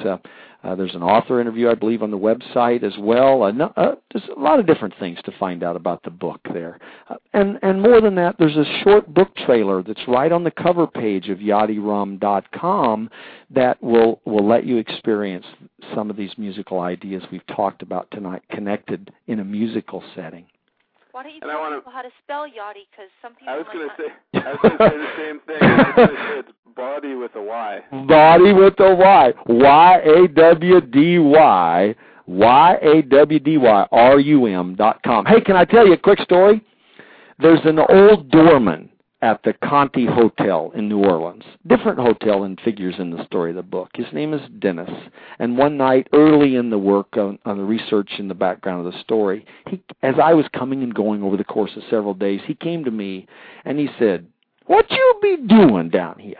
uh, 0.68 0.76
there's 0.76 0.96
an 0.96 1.02
author 1.04 1.40
interview, 1.40 1.70
I 1.70 1.76
believe, 1.76 2.04
on 2.04 2.12
the 2.12 2.18
website 2.18 2.84
as 2.84 2.94
well. 3.00 3.44
Uh, 3.44 3.52
no, 3.52 3.74
uh, 3.78 3.96
there's 4.14 4.28
a 4.36 4.40
lot 4.40 4.60
of 4.60 4.68
different 4.68 4.94
things 5.00 5.18
to 5.24 5.32
find 5.40 5.64
out 5.64 5.76
about 5.78 6.04
the 6.04 6.10
book 6.10 6.42
there. 6.54 6.78
Uh, 7.10 7.16
and 7.34 7.58
and 7.62 7.82
more 7.82 8.02
than 8.02 8.16
that, 8.16 8.36
there's 8.38 8.58
a 8.58 8.66
short 8.84 9.14
book 9.14 9.34
trailer 9.46 9.82
that's 9.82 10.02
right 10.08 10.32
on 10.32 10.44
the 10.44 10.52
cover 10.52 10.86
page 10.86 11.30
of 11.30 11.40
yawdyrum.com 11.40 13.10
that 13.52 13.82
will 13.82 14.20
will 14.26 14.48
let 14.48 14.66
you 14.66 14.78
experience 14.78 15.46
some 15.96 16.10
of 16.10 16.18
these 16.18 16.32
musical 16.38 16.82
ideas 16.82 17.24
we've 17.32 17.48
talked 17.48 17.82
about 17.82 18.10
tonight, 18.12 18.42
connected 18.52 19.12
in 19.28 19.40
a 19.40 19.46
musical 19.46 20.04
setting. 20.16 20.46
Why 21.14 21.24
don't 21.24 21.32
you 21.34 21.40
And 21.42 21.50
I 21.50 21.54
tell 21.56 21.62
wanna- 21.64 21.76
people 21.78 21.94
how 21.94 22.02
to 22.04 22.12
spell 22.24 22.46
Yawdy? 22.46 22.86
Because 22.92 23.10
some 23.24 23.34
people 23.34 23.54
I 23.54 23.58
was 23.58 23.66
going 23.74 23.80
to 23.80 23.86
not- 23.88 23.98
say 23.98 24.40
I 24.40 24.52
was 24.52 24.60
going 24.62 24.78
to 24.78 24.90
say 24.90 24.98
the 24.98 25.16
same 25.18 25.40
thing. 25.48 25.60
with 27.28 27.44
a 27.44 27.46
Y. 27.46 27.80
Body 28.08 28.54
with 28.54 28.80
a 28.80 28.96
Y. 28.96 29.34
Y 29.48 30.00
A 30.00 30.28
W 30.28 30.82
D 30.82 31.20
Y. 31.20 31.96
Y 32.28 32.78
A 32.82 33.02
W 33.02 33.40
D 33.40 33.58
Y 33.58 33.88
R 33.92 34.20
U 34.20 34.46
M 34.46 34.76
dot 34.76 35.02
com. 35.04 35.26
Hey, 35.26 35.42
can 35.42 35.56
I 35.56 35.66
tell 35.66 35.86
you 35.86 35.94
a 35.94 35.98
quick 35.98 36.20
story? 36.20 36.64
There's 37.40 37.60
an 37.66 37.80
old 37.80 38.30
doorman 38.32 38.90
at 39.22 39.42
the 39.44 39.54
Conti 39.64 40.06
Hotel 40.06 40.72
in 40.76 40.88
New 40.88 41.00
Orleans. 41.00 41.44
Different 41.66 42.00
hotel 42.00 42.44
and 42.44 42.60
figures 42.64 42.96
in 43.00 43.10
the 43.10 43.26
story 43.26 43.50
of 43.50 43.56
the 43.56 43.64
book. 43.64 43.90
His 43.94 44.06
name 44.14 44.34
is 44.34 44.42
Dennis. 44.60 44.90
And 45.40 45.58
one 45.58 45.78
night, 45.78 46.08
early 46.14 46.56
in 46.56 46.70
the 46.70 46.78
work 46.78 47.18
on, 47.18 47.40
on 47.46 47.58
the 47.58 47.64
research 47.64 48.12
in 48.20 48.28
the 48.28 48.36
background 48.36 48.86
of 48.86 48.94
the 48.94 49.00
story, 49.02 49.46
he, 49.68 49.82
as 50.04 50.16
I 50.22 50.34
was 50.34 50.46
coming 50.54 50.84
and 50.84 50.94
going 50.94 51.24
over 51.24 51.38
the 51.38 51.44
course 51.44 51.72
of 51.76 51.84
several 51.90 52.14
days, 52.14 52.42
he 52.46 52.56
came 52.56 52.84
to 52.84 52.92
me 52.92 53.28
and 53.66 53.80
he 53.80 53.90
said, 53.98 54.28
"What 54.66 54.90
you 54.92 55.20
be 55.22 55.38
doing 55.48 55.90
down 55.90 56.20
here?" 56.20 56.36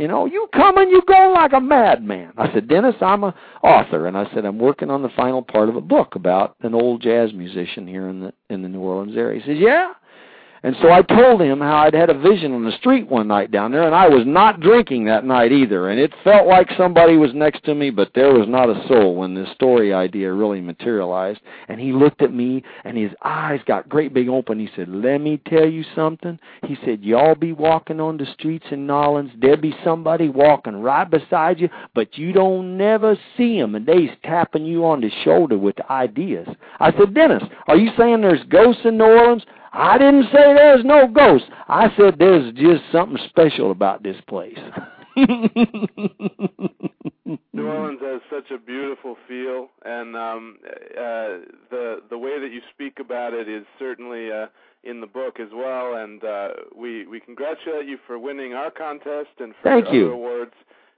You 0.00 0.08
know, 0.08 0.24
you 0.24 0.48
come 0.54 0.78
and 0.78 0.90
you 0.90 1.02
go 1.06 1.30
like 1.34 1.52
a 1.52 1.60
madman. 1.60 2.32
I 2.38 2.50
said, 2.54 2.68
Dennis, 2.68 2.94
I'm 3.02 3.22
a 3.22 3.34
author, 3.62 4.06
and 4.06 4.16
I 4.16 4.24
said 4.32 4.46
I'm 4.46 4.58
working 4.58 4.88
on 4.88 5.02
the 5.02 5.10
final 5.10 5.42
part 5.42 5.68
of 5.68 5.76
a 5.76 5.82
book 5.82 6.14
about 6.14 6.56
an 6.62 6.74
old 6.74 7.02
jazz 7.02 7.34
musician 7.34 7.86
here 7.86 8.08
in 8.08 8.20
the 8.20 8.32
in 8.48 8.62
the 8.62 8.68
New 8.70 8.80
Orleans 8.80 9.14
area. 9.14 9.42
He 9.42 9.46
says, 9.46 9.58
Yeah. 9.60 9.92
And 10.62 10.76
so 10.82 10.90
I 10.90 11.00
told 11.00 11.40
him 11.40 11.60
how 11.60 11.78
I'd 11.78 11.94
had 11.94 12.10
a 12.10 12.18
vision 12.18 12.52
on 12.52 12.64
the 12.64 12.76
street 12.76 13.08
one 13.08 13.28
night 13.28 13.50
down 13.50 13.72
there, 13.72 13.84
and 13.84 13.94
I 13.94 14.08
was 14.08 14.26
not 14.26 14.60
drinking 14.60 15.06
that 15.06 15.24
night 15.24 15.52
either. 15.52 15.88
And 15.88 15.98
it 15.98 16.12
felt 16.22 16.46
like 16.46 16.68
somebody 16.76 17.16
was 17.16 17.32
next 17.32 17.64
to 17.64 17.74
me, 17.74 17.88
but 17.88 18.10
there 18.14 18.34
was 18.34 18.46
not 18.46 18.68
a 18.68 18.86
soul 18.86 19.16
when 19.16 19.34
this 19.34 19.48
story 19.54 19.94
idea 19.94 20.32
really 20.32 20.60
materialized. 20.60 21.40
And 21.68 21.80
he 21.80 21.92
looked 21.92 22.20
at 22.20 22.34
me, 22.34 22.62
and 22.84 22.98
his 22.98 23.12
eyes 23.22 23.60
got 23.66 23.88
great 23.88 24.12
big 24.12 24.28
open. 24.28 24.58
He 24.58 24.68
said, 24.76 24.88
Let 24.88 25.18
me 25.18 25.40
tell 25.48 25.66
you 25.66 25.82
something. 25.94 26.38
He 26.66 26.76
said, 26.84 27.02
Y'all 27.02 27.34
be 27.34 27.52
walking 27.52 28.00
on 28.00 28.18
the 28.18 28.26
streets 28.34 28.66
in 28.70 28.86
Nolans. 28.86 29.32
There'll 29.40 29.56
be 29.56 29.74
somebody 29.82 30.28
walking 30.28 30.82
right 30.82 31.08
beside 31.10 31.58
you, 31.58 31.70
but 31.94 32.18
you 32.18 32.32
don't 32.32 32.76
never 32.76 33.18
see 33.36 33.58
'em, 33.58 33.74
and 33.74 33.86
they's 33.86 34.10
tapping 34.24 34.66
you 34.66 34.84
on 34.84 35.00
the 35.00 35.10
shoulder 35.24 35.56
with 35.56 35.80
ideas. 35.90 36.48
I 36.78 36.92
said, 36.92 37.14
Dennis, 37.14 37.42
are 37.66 37.76
you 37.76 37.90
saying 37.96 38.20
there's 38.20 38.42
ghosts 38.44 38.84
in 38.84 38.98
New 38.98 39.04
Orleans? 39.04 39.44
I 39.72 39.98
didn't 39.98 40.24
say 40.24 40.54
there's 40.54 40.84
no 40.84 41.06
ghosts. 41.06 41.48
I 41.68 41.88
said 41.96 42.16
there's 42.18 42.52
just 42.54 42.82
something 42.92 43.18
special 43.28 43.70
about 43.70 44.02
this 44.02 44.16
place. 44.28 44.58
New 47.52 47.66
Orleans 47.66 48.00
has 48.00 48.20
such 48.30 48.50
a 48.50 48.58
beautiful 48.58 49.16
feel, 49.28 49.68
and 49.84 50.16
um, 50.16 50.58
uh, 50.64 51.44
the 51.70 52.02
the 52.08 52.18
way 52.18 52.40
that 52.40 52.50
you 52.52 52.60
speak 52.72 52.98
about 52.98 53.32
it 53.32 53.48
is 53.48 53.64
certainly 53.78 54.32
uh, 54.32 54.46
in 54.82 55.00
the 55.00 55.06
book 55.06 55.38
as 55.38 55.48
well. 55.52 55.94
And 55.94 56.24
uh, 56.24 56.48
we 56.76 57.06
we 57.06 57.20
congratulate 57.20 57.86
you 57.86 57.98
for 58.06 58.18
winning 58.18 58.54
our 58.54 58.70
contest 58.70 59.30
and 59.38 59.54
for 59.62 59.70
Thank 59.70 59.86
your 59.86 59.94
you. 59.94 60.06
other 60.06 60.14
awards. 60.14 60.54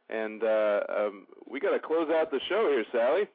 And 0.09 0.43
uh, 0.45 0.81
um, 0.89 1.27
we 1.51 1.61
got 1.61 1.71
to 1.71 1.79
close 1.79 2.09
out 2.11 2.31
the 2.31 2.41
show 2.49 2.69
here, 2.71 2.85
Sally. 2.93 3.29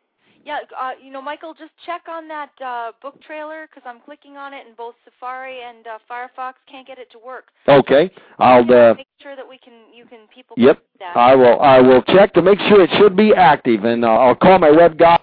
Yeah, 0.46 0.60
uh, 0.80 0.92
you 1.04 1.12
know, 1.12 1.22
Michael, 1.22 1.54
just 1.54 1.72
check 1.86 2.04
on 2.10 2.28
that 2.28 2.52
uh, 2.64 2.92
book 3.02 3.22
trailer 3.22 3.68
because 3.70 3.84
I'm 3.86 4.00
clicking 4.02 4.38
on 4.38 4.54
it 4.54 4.66
and 4.68 4.76
both 4.76 4.96
Safari 5.06 5.60
and 5.62 5.86
uh, 5.88 5.98
Firefox. 6.10 6.54
Can't 6.70 6.88
get 6.88 6.98
it 6.98 7.10
to 7.12 7.20
work. 7.20 7.46
okay, 7.68 8.12
I'll 8.40 8.64
uh, 8.72 8.94
Make 8.96 9.08
sure 9.22 9.36
that 9.36 9.48
we 9.48 9.58
can, 9.58 9.74
you 9.94 10.06
can, 10.06 10.20
people. 10.34 10.56
Yep, 10.58 10.80
that. 11.00 11.18
I 11.18 11.36
will. 11.36 11.60
I 11.60 11.80
will 11.80 12.02
check 12.04 12.34
to 12.34 12.42
make 12.42 12.60
sure 12.68 12.82
it 12.82 12.90
should 12.98 13.16
be 13.16 13.34
active, 13.34 13.84
and 13.84 14.06
uh, 14.06 14.10
I'll 14.10 14.36
call 14.36 14.60
my 14.60 14.72
web 14.72 14.98
guy. 14.98 15.08